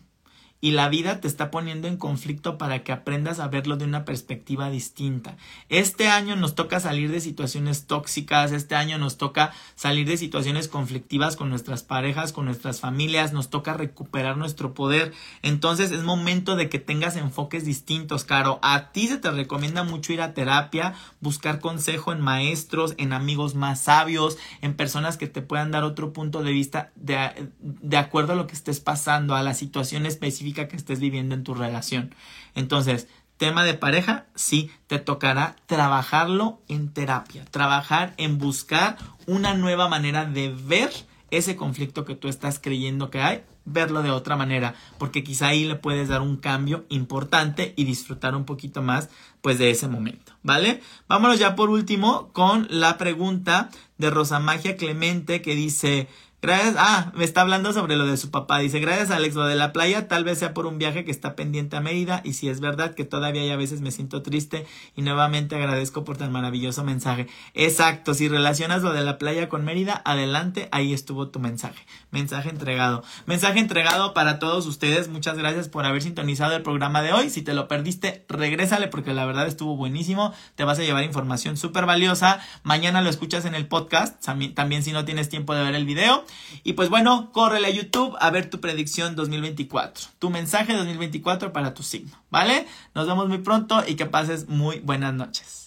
y 0.63 0.71
la 0.71 0.89
vida 0.89 1.21
te 1.21 1.27
está 1.27 1.51
poniendo 1.51 1.89
en 1.89 1.97
conflicto 1.97 2.57
para 2.57 2.85
que 2.85 2.93
aprendas 2.93 3.41
a 3.41 3.49
verlo 3.49 3.77
de 3.77 3.85
una 3.85 4.05
perspectiva 4.05 4.71
distinta. 4.71 5.37
Este 5.69 6.07
año 6.07 6.37
nos 6.37 6.55
toca 6.55 6.79
salir 6.79 7.11
de 7.11 7.21
situaciones 7.21 7.87
tóxicas, 7.87 8.53
este 8.53 8.77
año 8.77 8.97
nos 8.97 9.19
toca 9.19 9.53
salir 9.75 10.07
de 10.07 10.17
situaciones 10.17 10.69
conflictivas 10.69 11.35
con 11.35 11.51
nuestras 11.51 11.83
parejas, 11.83 12.33
con 12.33 12.45
nuestras 12.45 12.79
familias, 12.79 13.33
nos 13.33 13.51
toca 13.51 13.75
recuperar 13.75 14.37
nuestro 14.37 14.73
poder. 14.73 15.13
Entonces 15.43 15.91
es 15.91 16.05
momento 16.05 16.55
de 16.55 16.69
que 16.69 16.79
tengas 16.79 17.17
enfoques 17.17 17.65
distintos, 17.65 18.23
Caro. 18.23 18.61
A 18.63 18.93
ti 18.93 19.09
se 19.09 19.19
te 19.19 19.33
recomienda 19.33 19.83
mucho 19.83 20.13
ir 20.13 20.23
a 20.23 20.33
terapia, 20.33 20.95
buscar 21.21 21.59
consejo 21.59 22.13
en 22.13 22.21
maestros, 22.21 22.95
en 22.99 23.13
amigos 23.13 23.57
más 23.57 23.81
sabios, 23.81 24.39
en 24.61 24.75
personas 24.75 25.17
que 25.17 25.27
te 25.27 25.43
puedan 25.43 25.73
dar 25.73 25.83
otro 25.83 26.13
punto 26.13 26.45
de 26.45 26.53
vista 26.53 26.93
de, 26.95 27.49
de 27.59 27.97
acuerdo 27.97 28.35
a 28.35 28.37
lo 28.37 28.47
que 28.47 28.55
estés 28.55 28.79
pasando, 28.79 29.35
a 29.35 29.43
la 29.43 29.55
situación 29.55 30.07
específica 30.07 30.52
que 30.53 30.77
estés 30.77 31.01
viviendo 31.01 31.35
en 31.35 31.45
tu 31.45 31.55
relación. 31.55 32.15
Entonces, 32.55 33.09
tema 33.37 33.65
de 33.65 33.75
pareja, 33.75 34.27
sí, 34.35 34.71
te 34.87 34.99
tocará 34.99 35.57
trabajarlo 35.67 36.61
en 36.69 36.93
terapia, 36.93 37.45
trabajar 37.47 38.15
en 38.17 38.39
buscar 38.39 38.97
una 39.27 39.55
nueva 39.55 39.89
manera 39.89 40.25
de 40.25 40.49
ver 40.51 40.91
ese 41.33 41.57
conflicto 41.57 42.05
que 42.05 42.15
tú 42.15 42.29
estás 42.29 42.61
creyendo 42.61 43.11
que 43.11 43.21
hay, 43.21 43.43
verlo 43.65 44.03
de 44.03 44.11
otra 44.11 44.37
manera, 44.37 44.75
porque 44.99 45.25
quizá 45.25 45.49
ahí 45.49 45.65
le 45.65 45.77
puedes 45.77 46.09
dar 46.09 46.21
un 46.21 46.37
cambio 46.37 46.85
importante 46.89 47.73
y 47.77 47.85
disfrutar 47.85 48.37
un 48.37 48.45
poquito 48.45 48.83
más 48.83 49.09
pues 49.41 49.59
de 49.59 49.71
ese 49.71 49.89
momento, 49.89 50.35
¿vale? 50.43 50.81
Vámonos 51.09 51.39
ya 51.39 51.57
por 51.57 51.71
último 51.71 52.29
con 52.33 52.67
la 52.71 52.99
pregunta 52.99 53.71
de 53.99 54.11
Rosa 54.11 54.41
Magia 54.41 54.77
Clemente 54.77 55.43
que 55.43 55.55
dice, 55.55 56.09
Gracias, 56.43 56.75
ah, 56.77 57.13
me 57.15 57.23
está 57.23 57.43
hablando 57.43 57.73
sobre 57.73 57.95
lo 57.95 58.05
de 58.05 58.17
su 58.17 58.33
papá. 58.33 58.59
Dice, 58.59 58.81
gracias 58.81 59.13
Alex, 59.13 59.37
lo 59.37 59.47
de 59.47 59.55
la 59.55 59.73
playa 59.73 60.09
tal 60.09 60.25
vez 60.25 60.41
sea 60.41 60.53
por 60.53 60.67
un 60.67 60.77
viaje 60.77 61.05
que 61.05 61.13
está 61.13 61.37
pendiente 61.37 61.77
a 61.77 61.81
Mérida 61.81 62.21
y 62.25 62.33
si 62.33 62.49
es 62.49 62.59
verdad 62.59 62.97
que 62.97 63.05
todavía 63.05 63.43
hay 63.43 63.51
a 63.51 63.57
veces 63.57 63.81
me 63.81 63.93
siento 63.93 64.23
triste 64.23 64.67
y 64.97 65.03
nuevamente 65.03 65.55
agradezco 65.55 66.03
por 66.03 66.17
tan 66.17 66.33
maravilloso 66.33 66.83
mensaje. 66.83 67.29
Exacto, 67.55 68.13
si 68.13 68.27
relacionas 68.27 68.83
lo 68.83 68.93
de 68.93 69.05
la 69.05 69.19
playa 69.19 69.49
con 69.49 69.65
Mérida, 69.65 70.03
adelante, 70.05 70.69
ahí 70.73 70.93
estuvo 70.93 71.29
tu 71.29 71.39
mensaje. 71.39 71.87
Mensaje 72.13 72.51
entregado. 72.51 73.03
Mensaje 73.25 73.59
entregado 73.59 74.13
para 74.13 74.39
todos 74.39 74.67
ustedes. 74.67 75.09
Muchas 75.09 75.39
gracias 75.39 75.69
por 75.69 75.87
haber 75.87 76.03
sintonizado 76.03 76.55
el 76.55 76.63
programa 76.63 77.01
de 77.01 77.15
hoy. 77.15 77.31
Si 77.31 77.41
te 77.41 77.55
lo 77.55 77.69
perdiste, 77.69 78.27
regrésale 78.29 78.89
porque 78.89 79.15
la 79.15 79.25
verdad 79.25 79.47
estuvo 79.47 79.77
buenísimo. 79.77 80.35
Te 80.55 80.65
vas 80.65 80.79
a 80.79 80.83
llevar 80.83 81.05
información 81.05 81.57
súper 81.57 81.87
valiosa. 81.87 82.39
Mañana 82.65 83.01
lo 83.01 83.09
escuchas 83.09 83.47
en 83.47 83.55
el 83.55 83.67
podcast, 83.67 84.23
también 84.23 84.83
si 84.83 84.93
no 84.93 85.07
tienes 85.07 85.31
tiempo 85.31 85.55
de 85.55 85.65
ver 85.65 85.75
el 85.75 85.87
video. 85.87 86.27
Y 86.65 86.75
pues 86.75 86.91
bueno, 86.91 87.33
córrele 87.33 87.69
a 87.69 87.71
YouTube 87.71 88.15
a 88.21 88.31
ver 88.31 88.51
tu 88.51 88.61
predicción 88.61 89.17
2024, 89.17 90.09
tu 90.19 90.29
mensaje 90.29 90.75
2024 90.75 91.55
para 91.55 91.73
tu 91.73 91.83
signo, 91.83 92.13
¿vale? 92.29 92.67
Nos 92.95 93.07
vemos 93.07 93.27
muy 93.29 93.39
pronto 93.39 93.83
y 93.87 93.95
que 93.95 94.05
pases 94.05 94.49
muy 94.49 94.81
buenas 94.81 95.15
noches. 95.15 95.62